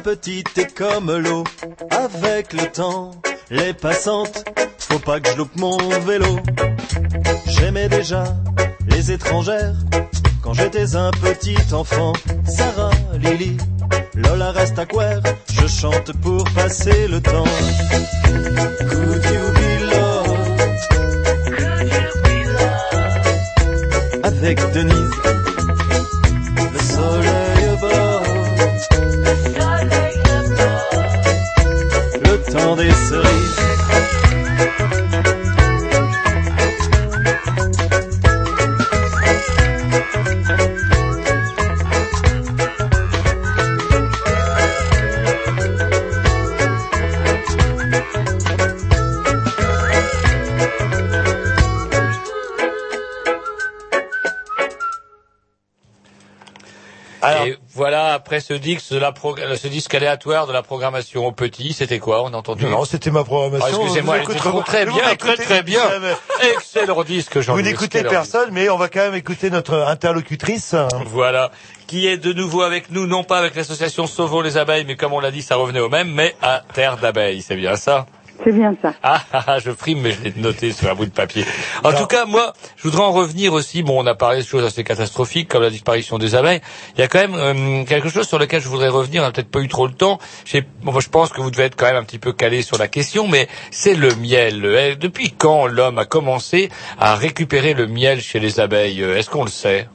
Petite 0.03 0.57
est 0.57 0.75
comme 0.75 1.15
l'eau. 1.17 1.45
Avec 1.89 2.53
le 2.53 2.69
temps, 2.71 3.11
les 3.49 3.73
passantes. 3.73 4.43
Faut 4.77 4.99
pas 4.99 5.19
que 5.19 5.29
je 5.29 5.37
loupe 5.37 5.55
mon 5.55 5.77
vélo. 6.01 6.39
J'aimais 7.47 7.87
déjà 7.87 8.25
les 8.87 9.11
étrangères. 9.11 9.75
Quand 10.43 10.53
j'étais 10.53 10.95
un 10.95 11.11
petit 11.11 11.57
enfant. 11.73 12.13
Sarah, 12.45 12.91
Lily, 13.17 13.57
Lola 14.15 14.51
Rastaquer. 14.51 15.19
Je 15.53 15.67
chante 15.67 16.11
pour 16.21 16.43
passer 16.51 17.07
le 17.07 17.21
temps. 17.21 17.45
Could 18.89 19.25
you 19.35 19.53
be 19.59 19.69
loved? 19.93 20.59
Avec 24.23 24.59
Denise, 24.73 25.11
voilà, 58.13 58.23
après 58.23 58.39
ce 58.39 58.53
disque, 58.53 58.91
de 58.93 58.97
la 58.99 59.11
prog- 59.11 59.55
ce 59.55 59.67
disque 59.67 59.93
aléatoire 59.95 60.45
de 60.47 60.53
la 60.53 60.61
programmation 60.61 61.25
au 61.25 61.31
petit, 61.31 61.73
c'était 61.73 61.99
quoi 61.99 62.23
On 62.23 62.33
a 62.33 62.37
entendu 62.37 62.65
Non, 62.65 62.85
c'était 62.85 63.11
ma 63.11 63.23
programmation. 63.23 63.65
Ah, 63.67 63.75
Excusez-moi, 63.81 64.17
elle 64.17 64.23
était 64.23 64.33
écouterez- 64.33 64.49
trop 64.49 64.61
très 64.61 64.85
bien, 64.85 64.95
très 64.97 65.11
n'écoutez- 65.11 65.43
très 65.43 65.63
bien. 65.63 65.81
Excellent 66.55 67.03
disque, 67.03 67.39
jean 67.39 67.53
Vous 67.55 67.61
n'écoutez 67.61 68.03
personne, 68.03 68.49
mais 68.51 68.69
on 68.69 68.77
va 68.77 68.89
quand 68.89 68.99
même 69.01 69.15
écouter 69.15 69.49
notre 69.49 69.75
interlocutrice. 69.87 70.75
Voilà, 71.07 71.51
qui 71.87 72.07
est 72.07 72.17
de 72.17 72.33
nouveau 72.33 72.61
avec 72.61 72.91
nous, 72.91 73.07
non 73.07 73.23
pas 73.23 73.39
avec 73.39 73.55
l'association 73.55 74.07
Sauvons 74.07 74.41
les 74.41 74.57
abeilles, 74.57 74.85
mais 74.85 74.95
comme 74.95 75.13
on 75.13 75.19
l'a 75.19 75.31
dit, 75.31 75.41
ça 75.41 75.55
revenait 75.55 75.79
au 75.79 75.89
même, 75.89 76.11
mais 76.11 76.35
à 76.41 76.61
Terre 76.73 76.97
d'abeilles, 76.97 77.41
c'est 77.41 77.55
bien 77.55 77.75
ça? 77.75 78.05
C'est 78.43 78.51
bien 78.51 78.75
ça. 78.81 78.93
Ah, 79.03 79.21
ah, 79.31 79.43
ah, 79.47 79.59
je 79.59 79.71
frime, 79.71 80.01
mais 80.01 80.11
je 80.11 80.23
l'ai 80.23 80.33
noté 80.35 80.71
sur 80.71 80.89
un 80.89 80.95
bout 80.95 81.05
de 81.05 81.11
papier. 81.11 81.45
En 81.83 81.93
tout 81.93 82.05
cas, 82.05 82.25
moi, 82.25 82.53
je 82.75 82.83
voudrais 82.83 83.03
en 83.03 83.11
revenir 83.11 83.53
aussi. 83.53 83.83
Bon, 83.83 84.03
on 84.03 84.05
a 84.05 84.15
parlé 84.15 84.39
de 84.39 84.45
choses 84.45 84.65
assez 84.65 84.83
catastrophiques, 84.83 85.47
comme 85.47 85.61
la 85.61 85.69
disparition 85.69 86.17
des 86.17 86.35
abeilles. 86.35 86.61
Il 86.95 87.01
y 87.01 87.03
a 87.03 87.07
quand 87.07 87.19
même 87.19 87.35
euh, 87.35 87.83
quelque 87.85 88.09
chose 88.09 88.27
sur 88.27 88.39
lequel 88.39 88.61
je 88.61 88.67
voudrais 88.67 88.89
revenir. 88.89 89.21
On 89.21 89.25
n'a 89.25 89.31
peut-être 89.31 89.51
pas 89.51 89.61
eu 89.61 89.67
trop 89.67 89.87
le 89.87 89.93
temps. 89.93 90.19
Bon, 90.83 90.99
je 90.99 91.09
pense 91.09 91.31
que 91.31 91.41
vous 91.41 91.51
devez 91.51 91.63
être 91.63 91.75
quand 91.75 91.85
même 91.85 91.95
un 91.95 92.03
petit 92.03 92.19
peu 92.19 92.33
calé 92.33 92.61
sur 92.61 92.77
la 92.77 92.87
question, 92.87 93.27
mais 93.27 93.47
c'est 93.71 93.95
le 93.95 94.13
miel. 94.15 94.65
Eh, 94.65 94.95
Depuis 94.95 95.31
quand 95.31 95.67
l'homme 95.67 95.97
a 95.97 96.05
commencé 96.05 96.69
à 96.99 97.15
récupérer 97.15 97.73
le 97.73 97.87
miel 97.87 98.19
chez 98.19 98.39
les 98.39 98.59
abeilles 98.59 99.03
Euh, 99.03 99.17
Est-ce 99.17 99.29
qu'on 99.29 99.43
le 99.43 99.49
sait? 99.49 99.87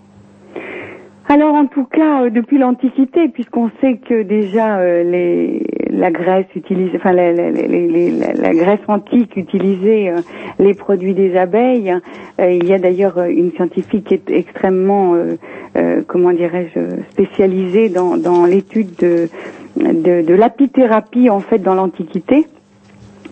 Alors 1.31 1.55
en 1.55 1.67
tout 1.67 1.85
cas 1.85 2.23
euh, 2.23 2.31
depuis 2.31 2.57
l'Antiquité, 2.57 3.29
puisqu'on 3.29 3.71
sait 3.83 3.99
que 3.99 4.23
déjà 4.23 4.79
euh, 4.79 5.03
les, 5.05 5.63
la 5.99 6.11
Grèce 6.11 6.47
utilise, 6.55 6.91
enfin 6.95 7.13
la, 7.13 7.33
la- 7.33 7.51
la- 7.51 8.33
la- 8.35 8.55
Grèce 8.55 8.81
antique 8.89 9.37
utilisait 9.37 10.09
euh, 10.11 10.21
les 10.59 10.75
produits 10.75 11.15
des 11.15 11.37
abeilles. 11.37 11.95
Euh, 12.41 12.51
il 12.53 12.65
y 12.67 12.73
a 12.73 12.79
d'ailleurs 12.79 13.19
euh, 13.19 13.29
une 13.29 13.53
scientifique 13.53 14.05
qui 14.07 14.15
est 14.15 14.31
extrêmement, 14.31 15.15
euh, 15.15 15.37
euh, 15.77 16.03
comment 16.07 16.33
dirais-je, 16.33 16.81
spécialisée 17.13 17.89
dans, 17.89 18.17
dans 18.17 18.45
l'étude 18.47 18.95
de, 18.99 19.29
de, 19.77 20.23
de 20.23 20.35
l'apithérapie 20.35 21.31
en 21.31 21.41
fait 21.41 21.59
dans 21.59 21.75
l'Antiquité 21.75 22.47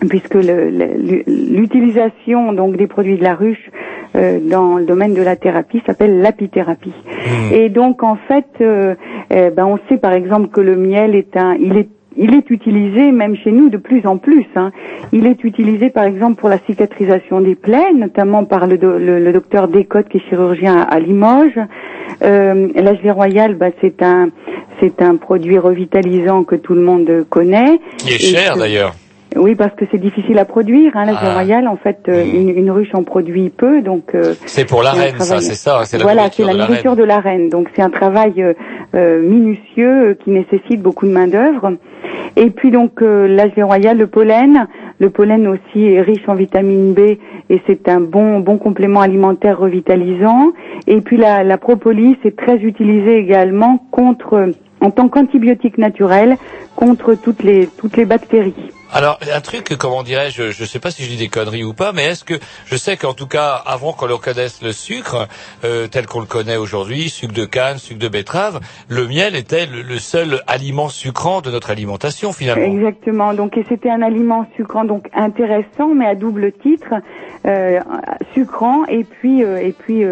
puisque 0.09 0.35
l'utilisation 0.35 2.53
donc 2.53 2.77
des 2.77 2.85
produits 2.87 3.17
de 3.17 3.23
la 3.23 3.33
ruche 3.33 3.71
euh, 4.15 4.39
dans 4.39 4.77
le 4.77 4.85
domaine 4.85 5.15
de 5.15 5.23
la 5.23 5.35
thérapie 5.35 5.81
s'appelle 5.87 6.21
l'apithérapie. 6.21 6.93
Et 7.51 7.69
donc 7.69 8.03
en 8.03 8.15
fait, 8.27 8.45
euh, 8.61 8.93
euh, 9.33 9.49
ben 9.49 9.65
on 9.65 9.79
sait 9.89 9.97
par 9.97 10.13
exemple 10.13 10.49
que 10.49 10.61
le 10.61 10.75
miel 10.75 11.15
est 11.15 11.35
un, 11.35 11.55
il 11.55 11.75
est 11.77 11.87
il 12.17 12.33
est 12.33 12.49
utilisé 12.49 13.11
même 13.11 13.35
chez 13.35 13.51
nous 13.51 13.69
de 13.69 13.77
plus 13.77 14.05
en 14.05 14.17
plus. 14.17 14.45
hein. 14.55 14.71
Il 15.13 15.25
est 15.27 15.43
utilisé 15.43 15.89
par 15.89 16.05
exemple 16.05 16.35
pour 16.39 16.49
la 16.49 16.57
cicatrisation 16.59 17.41
des 17.41 17.55
plaies, 17.55 17.93
notamment 17.95 18.43
par 18.45 18.67
le, 18.67 18.77
do- 18.77 18.97
le, 18.97 19.19
le 19.23 19.31
docteur 19.33 19.67
Descottes 19.67 20.09
qui 20.09 20.17
est 20.17 20.29
chirurgien 20.29 20.77
à, 20.77 20.83
à 20.83 20.99
Limoges. 20.99 21.59
Euh, 22.23 22.67
Royal, 23.11 23.55
bah, 23.55 23.67
c'est 23.81 24.01
un 24.01 24.29
c'est 24.79 25.01
un 25.01 25.15
produit 25.15 25.57
revitalisant 25.57 26.43
que 26.43 26.55
tout 26.55 26.73
le 26.73 26.81
monde 26.81 27.25
connaît. 27.29 27.79
Qui 27.97 28.13
est 28.13 28.19
cher 28.19 28.57
d'ailleurs. 28.57 28.93
Oui, 29.37 29.55
parce 29.55 29.73
que 29.75 29.85
c'est 29.91 29.97
difficile 29.97 30.37
à 30.39 30.45
produire. 30.45 30.91
Hein, 30.95 31.05
la 31.05 31.17
Ah. 31.19 31.33
royale, 31.33 31.67
en 31.67 31.77
fait, 31.77 31.99
euh, 32.09 32.23
une, 32.25 32.49
une 32.49 32.71
ruche 32.71 32.93
en 32.93 33.03
produit 33.03 33.49
peu, 33.49 33.81
donc. 33.81 34.13
euh, 34.15 34.33
C'est 34.45 34.65
pour 34.65 34.83
la 34.83 34.91
reine, 34.91 35.15
ça, 35.19 35.39
c'est 35.41 35.53
ça, 35.55 35.81
c'est 35.85 35.97
la 35.97 36.03
voilà, 36.03 36.29
c'est 36.31 36.43
la 36.43 36.53
de 36.53 36.57
nourriture 36.59 36.91
reine. 36.91 36.99
de 36.99 37.03
la 37.05 37.19
reine. 37.19 37.49
Donc 37.49 37.69
c'est 37.75 37.81
un 37.81 37.89
travail 37.89 38.33
euh, 38.41 38.53
euh, 38.95 39.21
minutieux 39.21 40.09
euh, 40.09 40.13
qui 40.15 40.31
nécessite 40.31 40.81
beaucoup 40.81 41.05
de 41.05 41.11
main 41.11 41.27
d'œuvre. 41.27 41.73
Et 42.35 42.49
puis 42.51 42.71
donc 42.71 43.01
euh, 43.01 43.27
l'âge 43.27 43.51
royal, 43.57 43.97
le 43.97 44.07
pollen, 44.07 44.67
Le 44.99 45.09
pollen 45.11 45.45
aussi 45.47 45.85
est 45.85 46.01
riche 46.01 46.27
en 46.27 46.33
vitamine 46.33 46.93
B 46.93 46.99
et 47.49 47.61
c'est 47.67 47.87
un 47.87 47.99
bon 47.99 48.39
bon 48.39 48.57
complément 48.57 49.01
alimentaire 49.01 49.59
revitalisant. 49.59 50.53
Et 50.87 51.01
puis 51.01 51.17
la, 51.17 51.43
la 51.43 51.57
propolis 51.57 52.17
est 52.25 52.35
très 52.35 52.57
utilisée 52.57 53.17
également 53.17 53.77
contre 53.91 54.49
en 54.81 54.89
tant 54.91 55.07
qu'antibiotique 55.09 55.77
naturel 55.77 56.35
contre 56.77 57.15
toutes 57.15 57.43
les 57.43 57.67
toutes 57.67 57.97
les 57.97 58.05
bactéries. 58.05 58.53
Alors, 58.93 59.19
un 59.33 59.41
truc, 59.41 59.75
comment 59.77 60.01
dirais-je, 60.01 60.51
je 60.51 60.61
ne 60.61 60.67
sais 60.67 60.79
pas 60.79 60.91
si 60.91 61.03
je 61.03 61.09
dis 61.09 61.17
des 61.17 61.27
conneries 61.27 61.65
ou 61.65 61.73
pas, 61.73 61.91
mais 61.91 62.05
est-ce 62.05 62.23
que, 62.23 62.35
je 62.65 62.75
sais 62.77 62.95
qu'en 62.95 63.13
tout 63.13 63.27
cas, 63.27 63.51
avant 63.65 63.91
qu'on 63.91 64.05
le 64.05 64.15
connaisse 64.17 64.61
le 64.61 64.71
sucre, 64.71 65.27
euh, 65.65 65.87
tel 65.87 66.05
qu'on 66.05 66.21
le 66.21 66.25
connaît 66.25 66.55
aujourd'hui, 66.55 67.09
sucre 67.09 67.33
de 67.33 67.43
canne, 67.43 67.79
sucre 67.79 67.99
de 67.99 68.07
betterave, 68.07 68.61
le 68.87 69.05
miel 69.07 69.35
était 69.35 69.65
le, 69.65 69.81
le 69.81 69.99
seul 69.99 70.41
aliment 70.47 70.87
sucrant 70.87 71.41
de 71.41 71.51
notre 71.51 71.69
alimentation 71.69 72.31
finalement. 72.31 72.63
Exactement. 72.63 73.33
Donc 73.33 73.57
et 73.57 73.65
c'était 73.67 73.89
un 73.89 74.01
aliment 74.01 74.47
sucrant 74.55 74.85
donc 74.85 75.09
intéressant 75.13 75.93
mais 75.93 76.07
à 76.07 76.15
double 76.15 76.53
titre 76.53 76.93
euh, 77.45 77.79
sucrant 78.33 78.85
et 78.85 79.03
puis 79.03 79.43
euh, 79.43 79.57
et 79.57 79.73
puis 79.73 80.03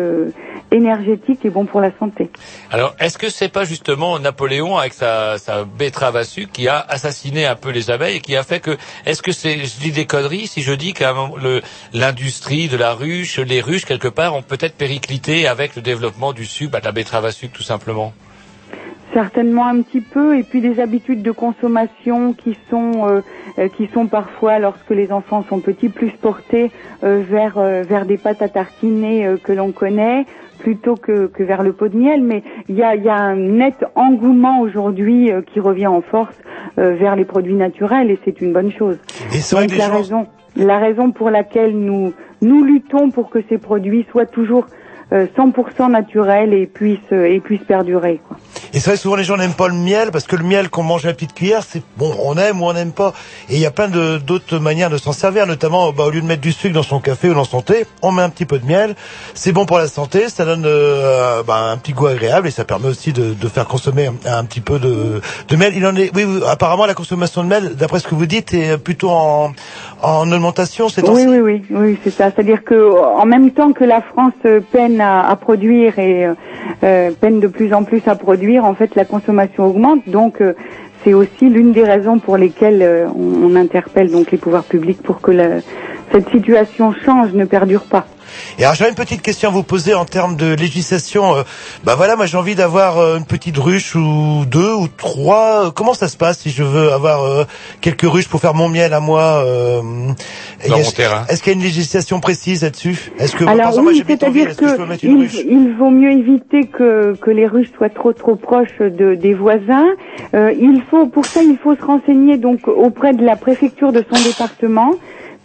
énergétique 0.72 1.46
et 1.46 1.50
bon 1.50 1.66
pour 1.66 1.80
la 1.80 1.92
santé. 1.98 2.30
Alors, 2.72 2.96
est-ce 3.00 3.18
que 3.18 3.30
c'est 3.30 3.50
pas 3.50 3.64
justement 3.64 4.20
Napoléon 4.20 4.78
avec 4.78 4.94
sa, 4.94 5.38
sa 5.38 5.64
betterave 5.64 6.18
à 6.18 6.24
sucre 6.24 6.52
qui 6.56 6.70
a 6.70 6.80
assassiné 6.80 7.46
un 7.46 7.56
peu 7.58 7.70
les 7.70 7.92
abeilles 7.92 8.16
et 8.16 8.22
qui 8.22 8.38
a 8.38 8.44
fait 8.44 8.62
que, 8.62 8.78
est-ce 9.06 9.22
que 9.22 9.34
c'est, 9.34 9.66
je 9.66 9.78
dis 9.78 9.92
des 9.92 10.06
conneries 10.06 10.48
si 10.48 10.62
je 10.62 10.72
dis 10.72 10.94
que 10.94 11.04
l'industrie 11.92 12.70
de 12.70 12.78
la 12.78 12.94
ruche, 12.94 13.40
les 13.40 13.60
ruches 13.60 13.84
quelque 13.84 14.08
part 14.08 14.34
ont 14.36 14.42
peut-être 14.42 14.76
périclité 14.78 15.50
avec 15.50 15.76
le 15.76 15.82
développement 15.82 16.32
du 16.32 16.46
sucre, 16.46 16.72
bah, 16.72 16.80
de 16.80 16.86
la 16.86 16.94
betterave 16.94 17.26
à 17.26 17.34
sucre 17.34 17.54
tout 17.54 17.64
simplement? 17.64 18.14
Certainement 19.20 19.66
un 19.66 19.82
petit 19.82 20.02
peu, 20.02 20.38
et 20.38 20.44
puis 20.44 20.60
des 20.60 20.82
habitudes 20.82 21.22
de 21.22 21.32
consommation 21.32 22.34
qui 22.34 22.58
sont 22.70 22.92
euh, 23.08 23.22
euh, 23.60 23.70
qui 23.70 23.88
sont 23.94 24.08
parfois, 24.08 24.60
lorsque 24.60 24.90
les 24.90 25.10
enfants 25.14 25.46
sont 25.48 25.60
petits, 25.62 25.88
plus 25.88 26.12
portés 26.12 26.70
euh, 27.06 27.22
vers 27.26 27.58
euh, 27.58 27.84
vers 27.88 28.06
des 28.06 28.18
pâtes 28.18 28.42
à 28.42 28.50
tartiner 28.50 29.26
euh, 29.26 29.38
que 29.42 29.54
l'on 29.54 29.72
connaît 29.72 30.26
plutôt 30.60 30.96
que, 30.96 31.28
que 31.28 31.44
vers 31.44 31.64
le 31.64 31.72
pot 31.72 31.88
de 31.88 31.96
miel. 31.98 32.24
Mais 32.24 32.44
il 32.68 32.76
y 32.76 32.84
a, 32.84 32.96
il 32.96 33.04
y 33.06 33.10
a 33.10 33.16
un 33.16 33.38
net 33.38 33.86
engouement 33.96 34.60
aujourd'hui 34.60 35.32
euh, 35.32 35.42
qui 35.42 35.62
revient 35.62 35.88
en 35.88 36.02
force 36.02 36.36
euh, 36.78 36.96
vers 36.96 37.16
les 37.16 37.24
produits 37.24 37.56
naturels, 37.56 38.12
et 38.12 38.20
c'est 38.26 38.42
une 38.42 38.52
bonne 38.52 38.72
chose. 38.74 38.98
Et 39.34 39.38
c'est 39.38 39.56
vrai 39.56 39.68
que 39.68 39.78
la 39.78 39.86
gens- 39.88 39.96
raison 39.96 40.28
la 40.58 40.78
raison 40.78 41.12
pour 41.12 41.30
laquelle 41.30 41.74
nous 41.78 42.12
nous 42.42 42.66
luttons 42.66 43.12
pour 43.12 43.30
que 43.30 43.40
ces 43.48 43.60
produits 43.60 44.06
soient 44.12 44.26
toujours 44.26 44.66
euh, 45.14 45.26
100% 45.38 45.90
naturels 45.90 46.54
et 46.54 46.66
puissent 46.66 47.14
et 47.14 47.40
puissent 47.40 47.64
perdurer. 47.64 48.20
Quoi. 48.28 48.36
Et 48.74 48.80
c'est 48.80 48.92
vrai, 48.92 48.98
souvent 48.98 49.16
les 49.16 49.24
gens 49.24 49.38
n'aiment 49.38 49.54
pas 49.54 49.68
le 49.68 49.74
miel 49.74 50.12
parce 50.12 50.26
que 50.26 50.36
le 50.36 50.44
miel 50.44 50.70
qu'on 50.70 50.84
mange 50.84 51.06
à 51.06 51.10
la 51.10 51.14
petite 51.14 51.34
cuillère, 51.34 51.64
c'est 51.68 51.82
bon, 51.98 52.16
on 52.24 52.38
aime 52.38 52.62
ou 52.62 52.66
on 52.66 52.74
n'aime 52.74 52.92
pas. 52.92 53.14
Et 53.50 53.56
il 53.56 53.60
y 53.60 53.66
a 53.66 53.72
plein 53.72 53.88
d'autres 53.88 54.60
manières 54.60 54.90
de 54.90 54.98
s'en 54.98 55.12
servir, 55.12 55.48
notamment 55.48 55.92
bah, 55.92 56.06
au 56.06 56.10
lieu 56.10 56.22
de 56.22 56.26
mettre 56.26 56.42
du 56.42 56.52
sucre 56.52 56.74
dans 56.74 56.84
son 56.84 57.00
café 57.00 57.30
ou 57.30 57.34
dans 57.34 57.44
son 57.44 57.62
thé, 57.62 57.86
on 58.02 58.12
met 58.12 58.22
un 58.22 58.30
petit 58.30 58.46
peu 58.46 58.60
de 58.60 58.66
miel. 58.66 58.96
C'est 59.34 59.52
bon 59.52 59.66
pour 59.66 59.78
la 59.78 59.88
santé, 59.88 60.30
ça 60.30 60.46
donne 60.46 60.64
euh, 60.66 61.44
bah, 61.44 61.72
un 61.72 61.78
petit 61.78 61.94
goût 61.94 62.08
agréable 62.08 62.48
et 62.48 62.52
ça 62.52 62.66
permet 62.66 62.88
aussi 62.88 63.14
de, 63.14 63.36
faire 63.48 63.68
consommer 63.68 64.10
un, 64.26 64.44
petit 64.46 64.62
peu 64.62 64.80
de, 64.80 65.22
miel. 65.56 65.74
Il 65.76 65.86
en 65.86 65.96
est, 65.96 66.12
oui, 66.16 66.26
apparemment 66.48 66.86
la 66.86 66.94
consommation 66.94 67.44
de 67.44 67.50
miel, 67.50 67.76
d'après 67.76 68.00
ce 68.00 68.08
que 68.08 68.16
vous 68.16 68.26
dites, 68.26 68.54
est 68.54 68.78
plutôt 68.78 69.10
en, 69.10 69.52
en 70.02 70.32
augmentation. 70.32 70.90
C'est 70.90 71.08
Oui, 71.08 71.26
oui, 71.28 71.40
oui, 71.40 71.64
oui, 71.70 72.00
c'est 72.04 72.10
ça. 72.12 72.32
C'est-à-dire 72.32 72.64
que 72.64 72.92
en 73.16 73.26
même 73.26 73.52
temps 73.52 73.74
que 73.74 73.84
la 73.84 74.02
France 74.02 74.34
peine 74.72 75.02
à, 75.02 75.36
produire 75.36 76.00
et 76.00 76.28
euh, 76.84 77.12
peine 77.20 77.40
de 77.40 77.48
plus 77.48 77.74
en 77.74 77.84
plus 77.84 78.02
à 78.08 78.16
produire, 78.16 78.55
en 78.64 78.76
fait, 78.76 78.96
la 78.96 79.04
consommation 79.06 79.66
augmente. 79.66 80.08
Donc, 80.08 80.40
euh, 80.40 80.54
c'est 81.04 81.14
aussi 81.14 81.50
l'une 81.50 81.72
des 81.74 81.84
raisons 81.84 82.20
pour 82.20 82.38
lesquelles 82.38 82.82
euh, 82.82 83.08
on, 83.10 83.52
on 83.52 83.56
interpelle 83.56 84.10
donc 84.12 84.32
les 84.32 84.38
pouvoirs 84.38 84.64
publics 84.64 85.02
pour 85.04 85.20
que 85.22 85.32
la- 85.32 85.60
cette 86.12 86.30
situation 86.30 86.94
change, 87.06 87.34
ne 87.34 87.46
perdure 87.46 87.84
pas. 87.84 88.06
Et 88.60 88.64
alors 88.64 88.76
j'avais 88.76 88.90
une 88.90 88.96
petite 88.98 89.22
question 89.22 89.50
à 89.50 89.52
vous 89.52 89.64
poser 89.64 89.94
en 89.94 90.04
termes 90.04 90.36
de 90.36 90.54
législation. 90.56 91.36
Euh, 91.38 91.44
bah 91.86 91.96
voilà, 91.96 92.16
moi 92.18 92.26
j'ai 92.26 92.38
envie 92.38 92.56
d'avoir 92.56 92.98
euh, 92.98 93.18
une 93.18 93.24
petite 93.26 93.58
ruche 93.58 93.96
ou 93.96 94.44
deux 94.46 94.74
ou 94.74 94.88
trois. 94.90 95.68
Euh, 95.68 95.72
Comment 95.72 95.94
ça 95.94 96.08
se 96.10 96.18
passe 96.18 96.40
si 96.40 96.50
je 96.50 96.64
veux 96.64 96.92
avoir 96.92 97.24
euh, 97.24 97.46
quelques 97.82 98.02
ruches 98.10 98.28
pour 98.28 98.42
faire 98.42 98.54
mon 98.54 98.68
miel 98.68 98.94
à 98.94 99.00
moi 99.00 99.44
euh, 99.46 99.82
Dans 100.68 100.76
est-ce- 100.76 100.86
mon 100.86 100.92
terrain. 100.92 101.24
Est-ce 101.30 101.44
qu'il 101.44 101.54
y 101.54 101.56
a 101.56 101.60
une 101.60 101.64
législation 101.64 102.20
précise 102.20 102.64
là-dessus? 102.64 103.12
Est-ce 103.20 103.36
que 103.38 103.46
par 103.46 103.54
Alors 103.54 103.68
exemple, 103.70 103.88
oui, 103.90 104.04
c'est-à-dire 104.06 104.50
est-ce 104.50 104.58
que 104.58 104.68
je 104.68 104.72
peux 104.76 104.84
que 104.84 104.90
mettre 104.90 105.06
une 105.06 105.12
il, 105.20 105.24
ruche? 105.28 105.40
il 105.48 105.74
vaut 105.78 105.92
mieux 105.92 106.12
éviter 106.12 106.66
que, 106.68 107.16
que 107.16 107.32
les 107.32 107.48
ruches 107.48 107.72
soient 107.78 107.90
trop 107.90 108.12
trop 108.12 108.36
proches 108.36 108.80
de, 108.80 109.16
des 109.16 109.34
voisins. 109.34 109.88
Euh, 110.34 110.52
il 110.60 110.82
faut 110.90 111.06
pour 111.08 111.26
ça 111.26 111.42
il 111.42 111.58
faut 111.64 111.76
se 111.76 111.86
renseigner 111.86 112.38
donc 112.38 112.68
auprès 112.68 113.14
de 113.14 113.24
la 113.24 113.36
préfecture 113.38 113.94
de 113.94 114.04
son 114.12 114.22
département, 114.28 114.92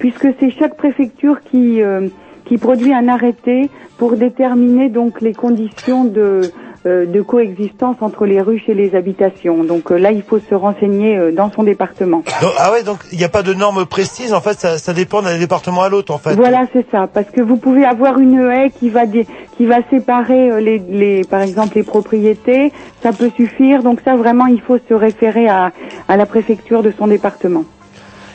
puisque 0.01 0.27
c'est 0.41 0.51
chaque 0.51 0.77
préfecture 0.77 1.37
qui 1.49 1.81
euh, 1.83 2.09
qui 2.47 2.59
produit 2.59 2.93
un 2.93 3.07
arrêté 3.07 3.71
pour 3.97 4.17
déterminer 4.17 4.89
donc 4.89 5.21
les 5.21 5.33
conditions 5.35 6.05
de 6.05 6.41
euh, 6.87 7.05
de 7.05 7.21
coexistence 7.21 7.97
entre 8.01 8.25
les 8.25 8.41
ruches 8.41 8.67
et 8.69 8.73
les 8.75 8.95
habitations. 8.97 9.63
Donc 9.65 9.93
euh, 9.93 9.99
là, 9.99 10.13
il 10.13 10.23
faut 10.23 10.39
se 10.39 10.55
renseigner 10.55 11.15
euh, 11.19 11.31
dans 11.31 11.53
son 11.53 11.63
département. 11.63 12.23
Donc- 12.41 12.53
Ah 12.59 12.73
ouais, 12.73 12.83
donc 12.83 13.01
il 13.13 13.19
n'y 13.19 13.25
a 13.25 13.29
pas 13.29 13.43
de 13.43 13.53
normes 13.53 13.85
précises. 13.85 14.33
En 14.33 14.41
fait, 14.41 14.59
ça, 14.59 14.79
ça 14.79 14.95
dépend 14.95 15.21
d'un 15.21 15.39
département 15.39 15.83
à 15.83 15.91
l'autre. 15.91 16.11
En 16.15 16.17
fait. 16.19 16.35
Voilà, 16.35 16.63
c'est 16.73 16.87
ça. 16.91 17.07
Parce 17.13 17.31
que 17.31 17.43
vous 17.43 17.59
pouvez 17.59 17.85
avoir 17.85 18.19
une 18.19 18.41
haie 18.51 18.71
qui 18.71 18.89
va 18.89 19.03
qui 19.07 19.67
va 19.67 19.81
séparer 19.91 20.63
les, 20.63 20.79
les, 20.79 21.23
par 21.25 21.43
exemple, 21.43 21.73
les 21.77 21.83
propriétés. 21.85 22.73
Ça 23.03 23.13
peut 23.13 23.31
suffire. 23.37 23.83
Donc 23.83 24.01
ça, 24.03 24.17
vraiment, 24.17 24.47
il 24.47 24.63
faut 24.63 24.79
se 24.89 24.95
référer 24.95 25.49
à, 25.49 25.73
à 26.09 26.17
la 26.17 26.25
préfecture 26.25 26.83
de 26.83 26.93
son 26.99 27.07
département. 27.09 27.65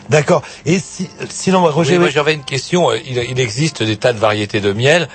D'accord. 0.10 0.44
Et 0.66 0.80
si, 0.80 1.10
sinon, 1.30 1.62
moi, 1.62 1.72
Roger, 1.72 1.98
Oui, 1.98 2.12
j'avais 2.12 2.34
une 2.34 2.44
question. 2.44 2.92
Euh, 2.92 2.98
Il, 3.06 3.18
il 3.18 3.40
existe 3.40 3.84
des 3.84 3.98
tas 3.98 4.14
de 4.14 4.20
variétés 4.20 4.62
de 4.62 4.72
miel. 4.72 5.08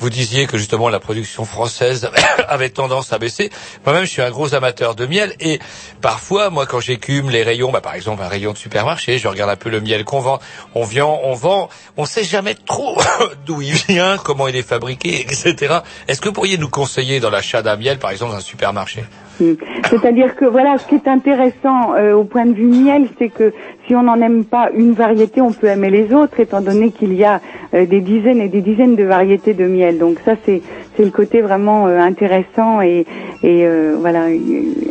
Vous 0.00 0.10
disiez 0.10 0.46
que 0.46 0.56
justement 0.58 0.88
la 0.88 1.00
production 1.00 1.44
française 1.44 2.10
avait 2.48 2.70
tendance 2.70 3.12
à 3.12 3.18
baisser. 3.18 3.50
Moi-même, 3.84 4.04
je 4.04 4.10
suis 4.10 4.22
un 4.22 4.30
gros 4.30 4.54
amateur 4.54 4.94
de 4.94 5.06
miel 5.06 5.34
et 5.40 5.58
parfois, 6.00 6.50
moi, 6.50 6.66
quand 6.66 6.78
j'écume 6.78 7.30
les 7.30 7.42
rayons, 7.42 7.72
bah, 7.72 7.80
par 7.80 7.94
exemple 7.94 8.22
un 8.22 8.28
rayon 8.28 8.52
de 8.52 8.58
supermarché, 8.58 9.18
je 9.18 9.26
regarde 9.26 9.50
un 9.50 9.56
peu 9.56 9.70
le 9.70 9.80
miel 9.80 10.04
qu'on 10.04 10.20
vend. 10.20 10.38
On 10.76 10.84
vend, 10.84 11.20
on 11.24 11.34
vend, 11.34 11.68
on 11.96 12.04
sait 12.04 12.22
jamais 12.22 12.54
trop 12.54 12.96
d'où 13.46 13.60
il 13.60 13.74
vient, 13.74 14.18
comment 14.18 14.46
il 14.46 14.54
est 14.54 14.66
fabriqué, 14.66 15.20
etc. 15.22 15.78
Est-ce 16.06 16.20
que 16.20 16.28
vous 16.28 16.34
pourriez 16.34 16.58
nous 16.58 16.68
conseiller 16.68 17.18
dans 17.18 17.30
l'achat 17.30 17.62
d'un 17.62 17.76
miel, 17.76 17.98
par 17.98 18.10
exemple, 18.10 18.32
dans 18.32 18.38
un 18.38 18.40
supermarché? 18.40 19.04
Hmm. 19.40 19.54
C'est-à-dire 19.90 20.36
que 20.36 20.44
voilà, 20.44 20.78
ce 20.78 20.86
qui 20.86 20.94
est 20.94 21.08
intéressant 21.08 21.94
euh, 21.94 22.12
au 22.12 22.24
point 22.24 22.46
de 22.46 22.54
vue 22.54 22.66
miel, 22.66 23.08
c'est 23.18 23.28
que 23.28 23.52
si 23.88 23.96
on 23.96 24.02
n'en 24.04 24.20
aime 24.20 24.44
pas 24.44 24.68
une 24.74 24.92
variété, 24.92 25.40
on 25.40 25.50
peut 25.50 25.66
aimer 25.66 25.90
les 25.90 26.14
autres, 26.14 26.38
étant 26.38 26.60
donné 26.60 26.90
qu'il 26.92 27.14
y 27.14 27.24
a 27.24 27.40
euh, 27.74 27.86
des 27.86 28.00
dizaines 28.00 28.40
et 28.40 28.48
des 28.48 28.60
dizaines 28.60 28.94
de 28.94 29.02
variétés 29.04 29.54
de 29.54 29.66
miel. 29.66 29.98
Donc 29.98 30.18
ça, 30.24 30.34
c'est 30.44 30.62
le 30.98 31.10
côté 31.10 31.40
vraiment 31.40 31.86
euh, 31.86 31.98
intéressant 31.98 32.80
et, 32.82 33.06
et 33.42 33.66
euh, 33.66 33.96
voilà 33.98 34.26
euh, 34.26 34.38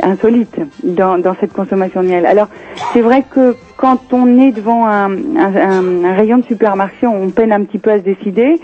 insolite 0.04 0.56
dans, 0.84 1.18
dans 1.20 1.36
cette 1.40 1.54
consommation 1.54 2.02
de 2.02 2.08
miel. 2.08 2.26
Alors 2.26 2.48
c'est 2.94 3.02
vrai 3.02 3.24
que 3.30 3.56
quand 3.78 4.02
on 4.14 4.40
est 4.40 4.52
devant 4.52 4.88
un, 4.88 5.12
un, 5.38 5.56
un- 5.56 6.14
rayon 6.16 6.38
de 6.40 6.46
supermarché, 6.46 7.06
on 7.06 7.30
peine 7.30 7.52
un 7.52 7.64
petit 7.64 7.78
peu 7.78 7.92
à 7.92 8.00
se 8.00 8.04
décider. 8.04 8.56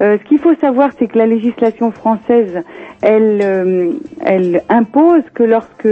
Euh, 0.00 0.16
ce 0.18 0.24
qu'il 0.28 0.38
faut 0.38 0.54
savoir, 0.60 0.90
c'est 0.98 1.08
que 1.08 1.18
la 1.18 1.26
législation 1.26 1.90
française, 1.90 2.62
elle, 3.02 3.40
euh, 3.42 3.90
elle 4.24 4.62
impose 4.70 5.22
que 5.34 5.42
lorsque 5.42 5.88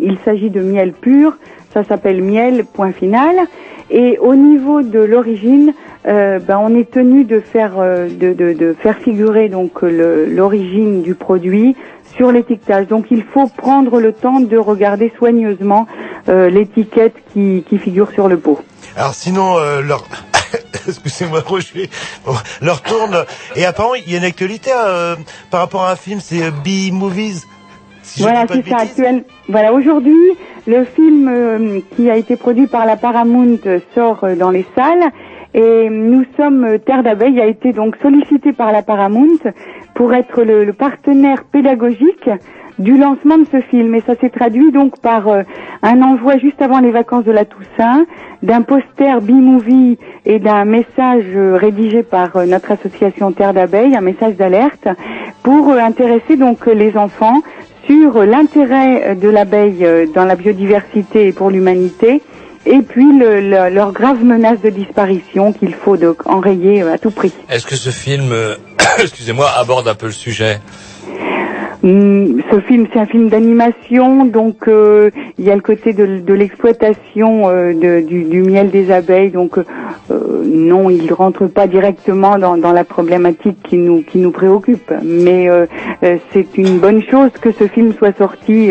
il 0.00 0.18
s'agit 0.24 0.50
de 0.50 0.60
miel 0.60 0.92
pur, 0.92 1.38
ça 1.72 1.84
s'appelle 1.84 2.22
miel 2.22 2.64
point 2.64 2.92
final. 2.92 3.36
Et 3.90 4.18
au 4.18 4.34
niveau 4.34 4.82
de 4.82 5.00
l'origine, 5.00 5.74
euh, 6.06 6.38
ben, 6.38 6.58
on 6.58 6.74
est 6.74 6.90
tenu 6.90 7.24
de 7.24 7.40
faire 7.40 7.74
euh, 7.78 8.08
de, 8.08 8.32
de, 8.32 8.74
faire 8.80 8.98
figurer 8.98 9.48
donc 9.48 9.82
l'origine 9.82 11.02
du 11.02 11.14
produit 11.14 11.76
sur 12.16 12.32
l'étiquetage. 12.32 12.86
Donc 12.88 13.06
il 13.10 13.22
faut 13.22 13.48
prendre 13.48 14.00
le 14.00 14.12
temps 14.12 14.40
de 14.40 14.56
regarder 14.56 15.12
soigneusement 15.18 15.86
euh, 16.28 16.50
l'étiquette 16.50 17.14
qui, 17.32 17.64
qui 17.68 17.78
figure 17.78 18.10
sur 18.10 18.28
le 18.28 18.38
pot. 18.38 18.60
Alors 18.96 19.14
sinon, 19.14 19.56
leur... 19.80 20.04
Excusez-moi, 20.86 21.40
Roger. 21.46 21.88
Leur 22.60 22.82
tourne. 22.82 23.24
Et 23.56 23.64
apparemment, 23.64 23.94
il 23.94 24.10
y 24.10 24.14
a 24.14 24.18
une 24.18 24.24
actualité 24.24 24.70
par 25.50 25.60
rapport 25.60 25.84
à 25.84 25.92
un 25.92 25.96
film, 25.96 26.20
c'est 26.20 26.42
euh, 26.42 26.50
B-Movies. 26.50 27.46
Si 28.02 28.22
voilà, 28.22 28.44
c'est 28.48 28.66
ça. 28.68 28.78
Actuel. 28.78 29.24
Voilà, 29.48 29.72
aujourd'hui, 29.72 30.16
le 30.66 30.84
film 30.84 31.28
euh, 31.28 31.80
qui 31.96 32.10
a 32.10 32.16
été 32.16 32.36
produit 32.36 32.66
par 32.66 32.86
la 32.86 32.96
Paramount 32.96 33.58
euh, 33.66 33.78
sort 33.94 34.24
euh, 34.24 34.34
dans 34.34 34.50
les 34.50 34.66
salles. 34.76 35.10
Et 35.54 35.90
nous 35.90 36.24
sommes, 36.36 36.78
Terre 36.86 37.02
d'abeille 37.02 37.38
a 37.40 37.46
été 37.46 37.72
donc 37.72 37.96
sollicité 38.00 38.52
par 38.52 38.72
la 38.72 38.82
Paramount 38.82 39.38
pour 39.94 40.14
être 40.14 40.42
le, 40.44 40.64
le 40.64 40.72
partenaire 40.72 41.44
pédagogique 41.44 42.30
du 42.78 42.96
lancement 42.96 43.38
de 43.38 43.46
ce 43.52 43.60
film. 43.60 43.94
Et 43.94 44.00
ça 44.00 44.14
s'est 44.16 44.30
traduit 44.30 44.72
donc 44.72 44.98
par 45.00 45.28
euh, 45.28 45.42
un 45.82 46.00
envoi 46.02 46.38
juste 46.38 46.60
avant 46.62 46.80
les 46.80 46.90
vacances 46.90 47.24
de 47.24 47.32
la 47.32 47.44
Toussaint, 47.44 48.06
d'un 48.42 48.62
poster 48.62 49.20
B-Movie 49.20 49.98
et 50.24 50.38
d'un 50.38 50.64
message 50.64 51.24
euh, 51.34 51.56
rédigé 51.56 52.02
par 52.02 52.36
euh, 52.36 52.46
notre 52.46 52.72
association 52.72 53.32
Terre 53.32 53.52
d'abeille, 53.52 53.94
un 53.94 54.00
message 54.00 54.36
d'alerte, 54.36 54.88
pour 55.42 55.70
euh, 55.70 55.78
intéresser 55.78 56.36
donc 56.36 56.66
les 56.66 56.96
enfants 56.96 57.42
sur 57.86 58.22
l'intérêt 58.24 59.14
de 59.16 59.28
l'abeille 59.28 59.84
euh, 59.84 60.06
dans 60.14 60.24
la 60.24 60.36
biodiversité 60.36 61.28
et 61.28 61.32
pour 61.32 61.50
l'humanité 61.50 62.22
et 62.64 62.80
puis 62.80 63.18
le, 63.18 63.40
le- 63.40 63.74
leur 63.74 63.92
grave 63.92 64.22
menace 64.24 64.60
de 64.62 64.70
disparition 64.70 65.52
qu'il 65.52 65.74
faut 65.74 65.96
donc 65.96 66.26
enrayer 66.26 66.82
euh, 66.82 66.92
à 66.94 66.98
tout 66.98 67.10
prix. 67.10 67.32
Est-ce 67.50 67.66
que 67.66 67.74
ce 67.76 67.90
film, 67.90 68.30
euh, 68.32 68.54
excusez-moi, 69.02 69.48
aborde 69.56 69.88
un 69.88 69.94
peu 69.96 70.06
le 70.06 70.12
sujet? 70.12 70.60
Ce 71.82 72.60
film, 72.66 72.86
c'est 72.92 72.98
un 72.98 73.06
film 73.06 73.28
d'animation, 73.28 74.24
donc 74.24 74.68
euh, 74.68 75.10
il 75.38 75.44
y 75.44 75.50
a 75.50 75.54
le 75.54 75.60
côté 75.60 75.92
de, 75.92 76.32
l'exploitation 76.32 77.48
euh, 77.48 77.72
du, 78.02 78.42
miel 78.42 78.70
des 78.70 78.90
abeilles. 78.90 79.30
Donc 79.30 79.58
euh, 79.58 79.64
non, 80.44 80.90
il 80.90 81.06
ne 81.06 81.12
rentre 81.12 81.46
pas 81.46 81.66
directement 81.66 82.38
dans, 82.38 82.72
la 82.72 82.84
problématique 82.84 83.58
qui 83.62 83.76
nous 83.78 84.30
préoccupe. 84.30 84.92
Mais 85.02 85.48
euh, 85.48 85.66
euh, 86.02 86.18
c'est 86.32 86.56
une 86.56 86.78
bonne 86.78 87.02
chose 87.02 87.30
que 87.40 87.52
ce 87.52 87.66
film 87.68 87.92
soit 87.94 88.16
sorti 88.16 88.70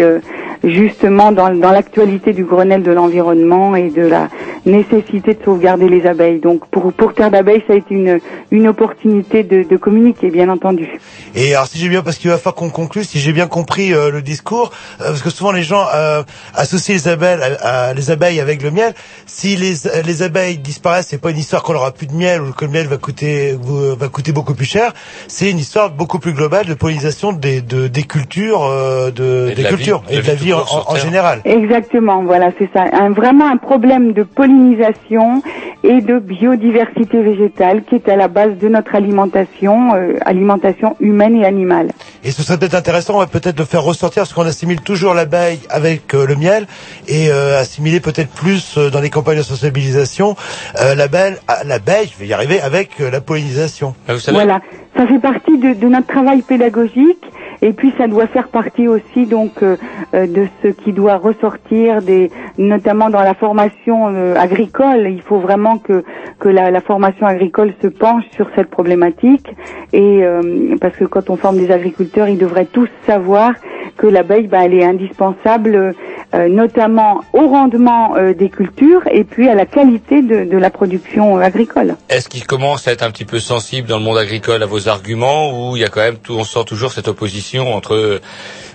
justement 0.64 1.32
dans, 1.32 1.49
l'actualité 1.49 2.34
du 2.34 2.44
Grenelle 2.44 2.84
de 2.84 2.91
l'environnement 2.91 3.76
et 3.76 3.90
de 3.90 4.03
la 4.03 4.30
nécessité 4.65 5.34
de 5.34 5.44
sauvegarder 5.44 5.90
les 5.90 6.06
abeilles. 6.06 6.40
Donc 6.40 6.68
pour 6.68 6.94
pour 6.94 7.14
Terre 7.14 7.32
d'abeilles, 7.32 7.64
ça 7.68 7.73
a 7.73 7.76
été 7.78 7.95
une 7.95 8.19
une 8.52 8.68
opportunité 8.68 9.44
de, 9.44 9.64
de 9.64 9.78
communiquer, 9.78 10.30
bien 10.30 10.49
entendu. 10.49 10.99
Et 11.36 11.56
alors 11.56 11.68
si 11.68 11.78
j'ai 11.78 11.90
bien, 11.90 12.02
parce 12.02 12.18
qu'il 12.18 12.30
va 12.30 12.38
falloir 12.38 12.56
qu'on 12.56 12.69
si 12.99 13.19
j'ai 13.19 13.34
bien 13.34 13.47
compris 13.47 13.93
euh, 13.93 14.11
le 14.11 14.22
discours, 14.22 14.72
euh, 15.01 15.05
parce 15.05 15.22
que 15.22 15.30
souvent 15.30 15.51
les 15.51 15.63
gens 15.63 15.85
euh, 15.95 16.23
associent 16.55 16.93
les 16.93 17.07
abeilles, 17.07 17.39
à, 17.61 17.88
à- 17.89 17.93
les 17.93 18.11
abeilles 18.11 18.39
avec 18.39 18.61
le 18.61 18.72
miel. 18.72 18.93
Si 19.26 19.55
les, 19.55 19.73
les 20.05 20.23
abeilles 20.23 20.57
disparaissent, 20.57 21.07
c'est 21.09 21.22
pas 21.22 21.31
une 21.31 21.38
histoire 21.38 21.63
qu'on 21.63 21.76
aura 21.76 21.91
plus 21.91 22.07
de 22.07 22.13
miel 22.13 22.41
ou 22.41 22.51
que 22.51 22.65
le 22.65 22.72
miel 22.72 22.88
va 22.88 22.97
coûter 22.97 23.57
va 23.61 24.07
coûter 24.09 24.31
beaucoup 24.31 24.53
plus 24.53 24.65
cher. 24.65 24.93
C'est 25.27 25.49
une 25.49 25.59
histoire 25.59 25.89
beaucoup 25.91 26.19
plus 26.19 26.34
globale 26.34 26.65
de 26.65 26.73
pollinisation 26.73 27.31
des 27.31 27.61
de, 27.61 27.88
des 27.88 28.03
cultures, 28.03 28.63
euh, 28.65 29.11
de, 29.11 29.47
Et 29.47 29.51
de 29.51 29.55
des 29.55 29.63
la 29.63 29.69
cultures 29.69 30.03
vie, 30.07 30.15
et 30.18 30.22
de 30.22 30.27
la 30.27 30.35
vie 30.35 30.53
en, 30.53 30.59
court 30.59 30.68
sur 30.69 30.89
en 30.89 30.93
Terre. 30.93 31.03
général. 31.03 31.41
Exactement, 31.45 32.23
voilà, 32.23 32.51
c'est 32.59 32.69
ça. 32.73 32.84
Un, 32.93 33.11
vraiment 33.11 33.47
un 33.49 33.57
problème 33.57 34.13
de 34.13 34.23
pollinisation 34.23 35.41
et 35.84 36.02
de 36.02 36.20
biodiversité 36.20 37.22
végétale 37.22 37.84
qui 37.84 37.95
est 37.95 38.08
à 38.10 38.16
la 38.16 38.28
base 38.28 38.58
de 38.58 38.68
notre 38.68 38.95
alimentation, 38.95 39.95
euh, 39.95 40.14
alimentation 40.26 40.95
humaine 40.99 41.36
et 41.36 41.45
animale. 41.45 41.90
Et 42.24 42.32
ce 42.32 42.44
serait 42.44 42.58
peut-être 42.58 42.76
intéressant, 42.76 43.20
ouais, 43.20 43.26
peut-être 43.28 43.58
de 43.58 43.64
faire 43.64 43.84
ressortir, 43.84 44.22
parce 44.22 44.34
qu'on 44.34 44.45
assimile 44.45 44.82
toujours 44.82 45.14
l'abeille 45.14 45.60
avec 45.70 46.14
euh, 46.14 46.26
le 46.28 46.36
miel, 46.36 46.68
et 47.08 47.30
euh, 47.30 47.60
assimiler 47.60 47.99
peut-être 47.99 48.30
plus 48.30 48.78
euh, 48.78 48.90
dans 48.90 49.02
les 49.02 49.10
campagnes 49.10 49.38
de 49.38 49.44
sensibilisation 49.44 50.36
euh, 50.80 50.95
l'abeille, 50.95 51.36
ah, 51.48 51.64
l'abeille, 51.66 52.10
je 52.14 52.20
vais 52.20 52.28
y 52.28 52.34
arriver, 52.34 52.62
avec 52.62 53.02
euh, 53.02 53.10
la 53.10 53.22
pollinisation. 53.22 53.95
Voilà, 54.30 54.62
ça 54.95 55.08
fait 55.08 55.20
partie 55.20 55.58
de, 55.58 55.74
de 55.74 55.88
notre 55.88 56.08
travail 56.08 56.41
pédagogique 56.41 57.24
et 57.62 57.74
puis 57.74 57.94
ça 57.98 58.08
doit 58.08 58.28
faire 58.28 58.48
partie 58.48 58.88
aussi 58.88 59.26
donc 59.26 59.62
euh, 59.62 59.78
euh, 60.14 60.28
de 60.28 60.48
ce 60.64 60.70
qui 60.70 60.94
doit 60.94 61.18
ressortir 61.18 62.02
des 62.02 62.32
notamment 62.58 63.10
dans 63.10 63.22
la 63.22 63.34
formation 63.34 64.08
euh, 64.10 64.36
agricole. 64.36 65.08
Il 65.10 65.22
faut 65.22 65.40
vraiment 65.40 65.78
que 65.78 66.04
que 66.40 66.50
la, 66.50 66.72
la 66.72 66.82
formation 66.82 67.26
agricole 67.26 67.74
se 67.82 67.88
penche 67.88 68.24
sur 68.36 68.48
cette 68.56 68.70
problématique 68.70 69.48
et 69.94 70.24
euh, 70.24 70.76
parce 70.80 70.96
que 70.96 71.06
quand 71.06 71.30
on 71.30 71.38
forme 71.38 71.58
des 71.58 71.72
agriculteurs, 71.72 72.28
ils 72.28 72.38
devraient 72.38 72.66
tous 72.66 72.90
savoir 73.06 73.54
que 73.98 74.08
l'abeille, 74.08 74.48
bah, 74.48 74.66
elle 74.66 74.74
est 74.74 74.84
indispensable, 74.84 75.94
euh, 76.34 76.48
notamment 76.48 77.22
au 77.34 77.48
rendement 77.48 78.16
euh, 78.16 78.34
des 78.34 78.50
cultures 78.50 79.02
et 79.12 79.24
puis 79.24 79.48
à 79.48 79.56
la 79.56 79.66
qualité 79.66 80.22
de, 80.22 80.46
de 80.46 80.58
la 80.58 80.70
production 80.70 81.38
euh, 81.38 81.42
agricole. 81.42 81.96
Est-ce 82.10 82.30
qu'il 82.30 82.46
commence 82.46 82.88
à 82.88 82.94
être 82.94 83.04
un 83.04 83.12
petit 83.12 83.26
peu 83.26 83.40
sensible 83.40 83.88
dans 83.88 83.98
le 83.98 84.04
monde 84.04 84.18
agricole 84.18 84.64
à 84.64 84.66
vos 84.66 84.88
arguments 84.88 85.52
ou 85.70 85.76
il 85.76 85.82
y 85.82 85.86
a 85.86 85.88
quand 85.88 86.02
même 86.02 86.18
tout, 86.18 86.34
on 86.34 86.44
sent 86.44 86.64
toujours 86.66 86.92
cette 86.92 87.08
opposition 87.08 87.51
entre 87.60 88.22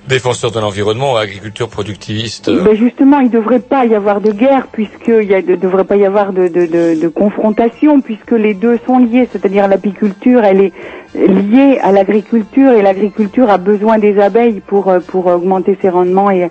défenseurs 0.09 0.53
de 0.53 0.61
l'environnement 0.61 1.19
et 1.19 1.23
agriculture 1.23 1.69
productiviste 1.69 2.49
euh, 2.49 2.63
Ben 2.63 2.77
justement, 2.77 3.21
il 3.21 3.27
ne 3.27 3.33
devrait 3.33 3.61
pas 3.61 3.85
y 3.87 3.95
avoir 3.95 4.21
de 4.21 4.33
guerre 4.33 4.69
puisqu'il 4.69 5.29
ne 5.29 5.57
devrait 5.57 5.85
pas 5.85 5.97
y 5.97 6.05
avoir 6.05 6.33
de, 6.33 7.09
confrontation 7.09 8.01
puisque 8.01 8.33
les 8.33 8.55
deux 8.55 8.79
sont 8.87 8.99
liés, 8.99 9.29
c'est-à-dire 9.33 9.69
l'apiculture, 9.69 10.45
elle 10.45 10.61
est 10.61 10.73
liée 11.15 11.79
à 11.83 11.93
l'agriculture 11.93 12.73
et 12.73 12.83
l'agriculture 12.83 13.51
a 13.51 13.59
besoin 13.59 13.99
des 13.99 14.19
abeilles 14.21 14.61
pour, 14.67 14.89
euh, 14.89 15.01
pour 15.01 15.27
augmenter 15.27 15.77
ses 15.81 15.89
rendements 15.89 16.31
et, 16.31 16.51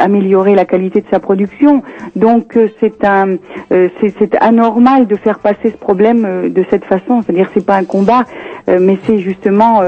améliorer 0.00 0.56
la 0.56 0.64
qualité 0.64 1.02
de 1.02 1.06
sa 1.08 1.20
production. 1.20 1.84
Donc 2.16 2.56
euh, 2.56 2.68
euh, 2.82 3.88
c'est 4.00 4.36
anormal 4.40 5.06
de 5.06 5.14
faire 5.14 5.38
passer 5.38 5.70
ce 5.70 5.76
problème 5.76 6.50
de 6.50 6.64
cette 6.68 6.84
façon, 6.84 7.22
c'est-à-dire 7.22 7.48
c'est 7.54 7.64
pas 7.64 7.76
un 7.76 7.84
combat, 7.84 8.24
mais 8.66 8.98
c'est 9.06 9.20
justement 9.20 9.82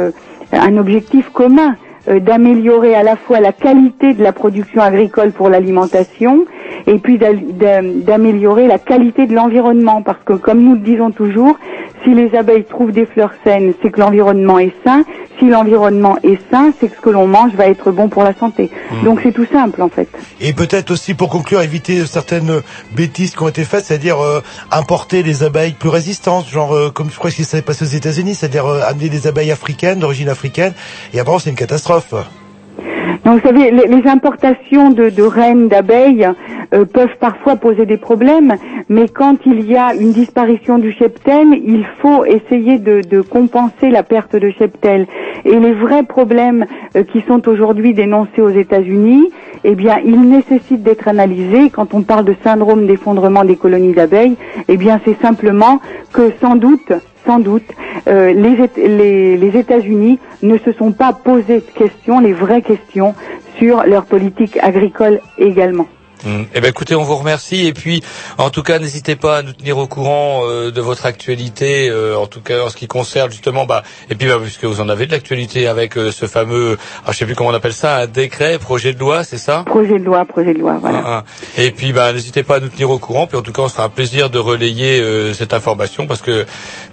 un 0.52 0.77
objectif 0.77 1.31
commun 1.31 1.77
d'améliorer 2.06 2.94
à 2.94 3.02
la 3.02 3.16
fois 3.16 3.40
la 3.40 3.52
qualité 3.52 4.14
de 4.14 4.22
la 4.22 4.32
production 4.32 4.81
agricole 4.81 5.32
pour 5.32 5.48
l'alimentation 5.48 6.44
et 6.86 6.98
puis 6.98 7.18
d'améliorer 7.18 8.66
la 8.66 8.78
qualité 8.78 9.27
de 9.27 9.35
l'environnement 9.35 10.02
parce 10.02 10.22
que 10.24 10.32
comme 10.32 10.62
nous 10.62 10.74
le 10.74 10.81
disons 10.81 11.10
toujours, 11.10 11.56
si 12.05 12.14
les 12.14 12.35
abeilles 12.35 12.64
trouvent 12.64 12.93
des 12.93 13.06
fleurs 13.06 13.32
saines, 13.44 13.74
c'est 13.82 13.90
que 13.90 14.01
l'environnement 14.01 14.59
est 14.59 14.72
sain. 14.85 15.05
Si 15.39 15.48
l'environnement 15.48 16.16
est 16.22 16.39
sain, 16.51 16.72
c'est 16.78 16.89
que 16.89 16.97
ce 16.97 17.01
que 17.01 17.10
l'on 17.10 17.27
mange 17.27 17.55
va 17.55 17.66
être 17.66 17.90
bon 17.93 18.09
pour 18.09 18.22
la 18.22 18.35
santé. 18.35 18.70
Donc 19.05 19.20
c'est 19.22 19.32
tout 19.32 19.47
simple 19.51 19.81
en 19.81 19.89
fait. 19.89 20.09
Et 20.40 20.52
peut-être 20.52 20.90
aussi 20.90 21.14
pour 21.14 21.28
conclure, 21.28 21.62
éviter 21.62 22.05
certaines 22.06 22.60
bêtises 22.93 23.35
qui 23.35 23.43
ont 23.43 23.48
été 23.48 23.64
faites, 23.64 23.85
c'est-à-dire 23.85 24.20
euh, 24.20 24.43
importer 24.70 25.22
des 25.22 25.43
abeilles 25.43 25.72
plus 25.72 25.89
résistantes, 25.89 26.47
genre 26.48 26.74
euh, 26.74 26.90
comme 26.90 27.10
je 27.10 27.16
crois 27.16 27.31
que 27.31 27.36
ça 27.36 27.44
s'est 27.44 27.62
passé 27.62 27.85
aux 27.85 27.89
États-Unis, 27.89 28.35
c'est-à-dire 28.35 28.66
euh, 28.66 28.82
amener 28.86 29.09
des 29.09 29.27
abeilles 29.27 29.51
africaines, 29.51 29.98
d'origine 29.98 30.28
africaine, 30.28 30.74
et 31.14 31.20
après 31.20 31.39
c'est 31.39 31.51
une 31.51 31.56
catastrophe. 31.56 31.90
Donc, 33.25 33.41
vous 33.41 33.47
savez, 33.49 33.71
les, 33.71 34.09
importations 34.09 34.91
de, 34.91 35.23
reines 35.23 35.69
d'abeilles 35.69 36.29
euh, 36.73 36.85
peuvent 36.85 37.17
parfois 37.21 37.57
poser 37.57 37.85
des 37.85 37.97
problèmes, 37.97 38.57
mais 38.89 39.09
quand 39.09 39.39
il 39.45 39.69
y 39.69 39.77
a 39.77 39.95
une 39.95 40.12
disparition 40.12 40.79
du 40.79 40.93
cheptel, 40.93 41.49
il 41.65 41.85
faut 42.01 42.25
essayer 42.25 42.79
de, 42.79 43.03
de 43.03 43.21
compenser 43.21 43.91
la 43.91 44.03
perte 44.03 44.37
de 44.37 44.51
cheptel. 44.51 45.07
Et 45.45 45.59
les 45.59 45.73
vrais 45.73 46.05
problèmes 46.05 46.65
euh, 46.97 47.03
qui 47.03 47.23
sont 47.23 47.47
aujourd'hui 47.49 47.93
dénoncés 47.93 48.41
aux 48.41 48.49
États-Unis, 48.49 49.29
eh 49.65 49.75
bien, 49.75 49.99
ils 50.05 50.21
nécessitent 50.21 50.83
d'être 50.83 51.09
analysés. 51.09 51.71
Quand 51.71 51.93
on 51.93 52.03
parle 52.03 52.25
de 52.25 52.35
syndrome 52.43 52.87
d'effondrement 52.87 53.45
des 53.45 53.57
colonies 53.57 53.93
d'abeilles, 53.93 54.37
eh 54.69 54.77
bien, 54.77 55.01
c'est 55.05 55.21
simplement 55.21 55.81
que 56.12 56.33
sans 56.41 56.57
doute 56.57 56.93
sans 57.27 57.39
doute, 57.39 57.65
euh, 58.09 58.33
les, 58.33 58.69
les, 58.77 59.37
les 59.37 59.59
États-Unis 59.59 60.19
ne 60.43 60.59
se 60.59 60.73
sont 60.73 60.93
pas 60.93 61.13
posé 61.13 61.57
de 61.57 61.71
questions, 61.75 62.21
les 62.21 62.33
vraies 62.33 62.63
questions, 62.63 63.15
sur 63.59 63.85
leur 63.85 64.07
politique 64.07 64.59
agricole 64.63 65.21
également. 65.39 65.87
Mm. 66.25 66.43
Eh 66.55 66.61
ben 66.61 66.69
écoutez, 66.69 66.95
on 66.95 67.03
vous 67.03 67.17
remercie 67.17 67.67
et 67.67 67.73
puis 67.73 68.03
en 68.39 68.51
tout 68.51 68.63
cas 68.63 68.79
n'hésitez 68.79 69.17
pas 69.17 69.39
à 69.39 69.43
nous 69.43 69.53
tenir 69.53 69.79
au 69.79 69.87
courant 69.87 70.43
euh, 70.45 70.71
de 70.71 70.81
votre 70.81 71.07
actualité, 71.07 71.89
euh, 71.89 72.17
en 72.17 72.27
tout 72.27 72.41
cas 72.41 72.65
en 72.65 72.69
ce 72.69 72.77
qui 72.77 72.87
concerne 72.87 73.31
justement 73.31 73.67
bah 73.67 73.83
et 74.11 74.15
puis 74.15 74.29
bah, 74.29 74.39
puisque 74.41 74.65
vous 74.65 74.81
en 74.81 74.89
avez 74.89 75.07
de 75.07 75.13
l'actualité 75.13 75.67
avec 75.67 75.97
euh, 75.97 76.11
ce 76.11 76.27
fameux, 76.27 76.79
ah, 77.07 77.13
je 77.13 77.19
sais 77.19 77.27
plus 77.27 77.35
comment 77.35 77.51
on 77.51 77.55
appelle 77.55 77.73
ça, 77.73 77.97
un 77.97 78.07
décret, 78.07 78.59
projet 78.59 78.93
de 78.93 78.99
loi, 78.99 79.25
c'est 79.25 79.39
ça? 79.39 79.65
Projet 79.67 79.99
de 79.99 80.05
loi, 80.05 80.25
projet 80.25 80.53
de 80.53 80.59
loi, 80.59 80.79
voilà. 80.81 81.03
Ah, 81.05 81.25
ah. 81.25 81.61
Et 81.61 81.71
puis 81.71 81.93
bah 81.93 82.13
n'hésitez 82.13 82.43
pas 82.43 82.57
à 82.57 82.61
nous 82.61 82.69
tenir 82.69 82.91
au 82.91 82.99
courant, 82.99 83.27
puis 83.27 83.37
en 83.37 83.43
tout 83.43 83.53
cas 83.53 83.63
on 83.63 83.69
sera 83.69 83.85
un 83.85 83.89
plaisir 83.89 84.31
de 84.31 84.39
relayer 84.39 85.01
euh, 85.01 85.33
cette 85.33 85.55
information 85.55 86.07
parce 86.07 86.23
que 86.23 86.45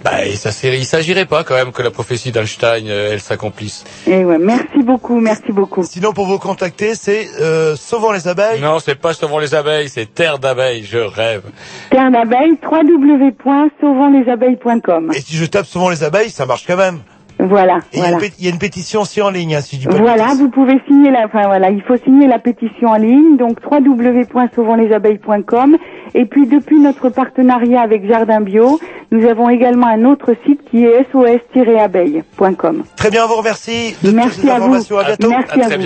bah 0.02 0.24
et 0.24 0.36
ça 0.36 0.50
il 0.68 0.86
s'agirait 0.86 1.26
pas 1.26 1.44
quand 1.44 1.54
même 1.54 1.72
que 1.72 1.82
la 1.82 1.90
prophétie 1.90 2.32
d'Einstein 2.32 2.86
euh, 2.88 3.10
elle 3.12 3.20
s'accomplisse. 3.20 3.84
Et 4.06 4.24
ouais, 4.24 4.38
merci 4.38 4.82
beaucoup, 4.82 5.20
merci 5.20 5.52
beaucoup. 5.52 5.84
Sinon 5.84 6.12
pour 6.12 6.26
vous 6.26 6.38
contacter, 6.38 6.94
c'est 6.94 7.28
euh, 7.40 7.76
Sauvant 7.76 8.12
les 8.12 8.28
abeilles. 8.28 8.60
Non, 8.60 8.78
c'est 8.78 8.94
pas 8.94 9.12
Sauvons 9.18 9.38
les 9.40 9.52
abeilles, 9.54 9.88
c'est 9.88 10.14
Terre 10.14 10.38
d'abeilles, 10.38 10.84
je 10.84 10.98
rêve. 10.98 11.42
Terre 11.90 12.10
d'abeilles, 12.12 12.56
www.sauvantlesabeilles.com. 12.62 15.10
Et 15.12 15.20
si 15.20 15.34
je 15.34 15.44
tape 15.44 15.66
Sauvant 15.66 15.90
les 15.90 16.04
abeilles, 16.04 16.30
ça 16.30 16.46
marche 16.46 16.64
quand 16.66 16.76
même. 16.76 17.00
Voilà, 17.40 17.78
il 17.92 17.98
y 17.98 18.02
a 18.02 18.06
voilà. 18.08 18.16
une 18.16 18.22
pét- 18.22 18.34
il 18.38 18.44
y, 18.44 18.48
a 18.48 18.50
une 18.50 18.58
pétition 18.58 19.02
aussi 19.02 19.22
en 19.22 19.30
ligne, 19.30 19.54
hein, 19.54 19.60
si 19.60 19.76
je 19.76 19.82
dis 19.82 19.86
pas 19.86 19.94
Voilà, 19.96 20.34
vous 20.34 20.48
pouvez 20.50 20.80
signer 20.88 21.12
la, 21.12 21.24
enfin 21.26 21.42
voilà, 21.46 21.70
il 21.70 21.82
faut 21.82 21.96
signer 21.96 22.26
la 22.26 22.40
pétition 22.40 22.88
en 22.88 22.96
ligne, 22.96 23.36
donc 23.36 23.58
www.sauvantlesabeilles.com. 23.70 25.76
Et 26.14 26.24
puis 26.24 26.46
depuis 26.46 26.80
notre 26.80 27.10
partenariat 27.10 27.80
avec 27.80 28.08
Jardin 28.08 28.40
Bio, 28.40 28.80
nous 29.12 29.24
avons 29.28 29.48
également 29.50 29.86
un 29.86 30.04
autre 30.04 30.34
site 30.46 30.60
qui 30.70 30.84
est 30.84 31.06
sos-abeilles.com. 31.12 32.82
Très 32.96 33.10
bien, 33.10 33.24
on 33.24 33.28
vous 33.28 33.36
remercie 33.36 33.94
de 34.02 34.08
toutes 34.08 34.16
Merci 34.16 34.40
ces 34.40 34.50
à 34.50 34.58
vous. 34.58 34.74
À 34.74 35.04
bientôt. 35.04 35.28
Merci 35.30 35.60
à, 35.60 35.68
vous. 35.76 35.84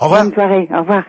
Au 0.00 0.04
revoir. 0.04 0.24
Bonne 0.24 0.34
soirée. 0.34 0.68
Au 0.74 0.80
revoir. 0.80 1.04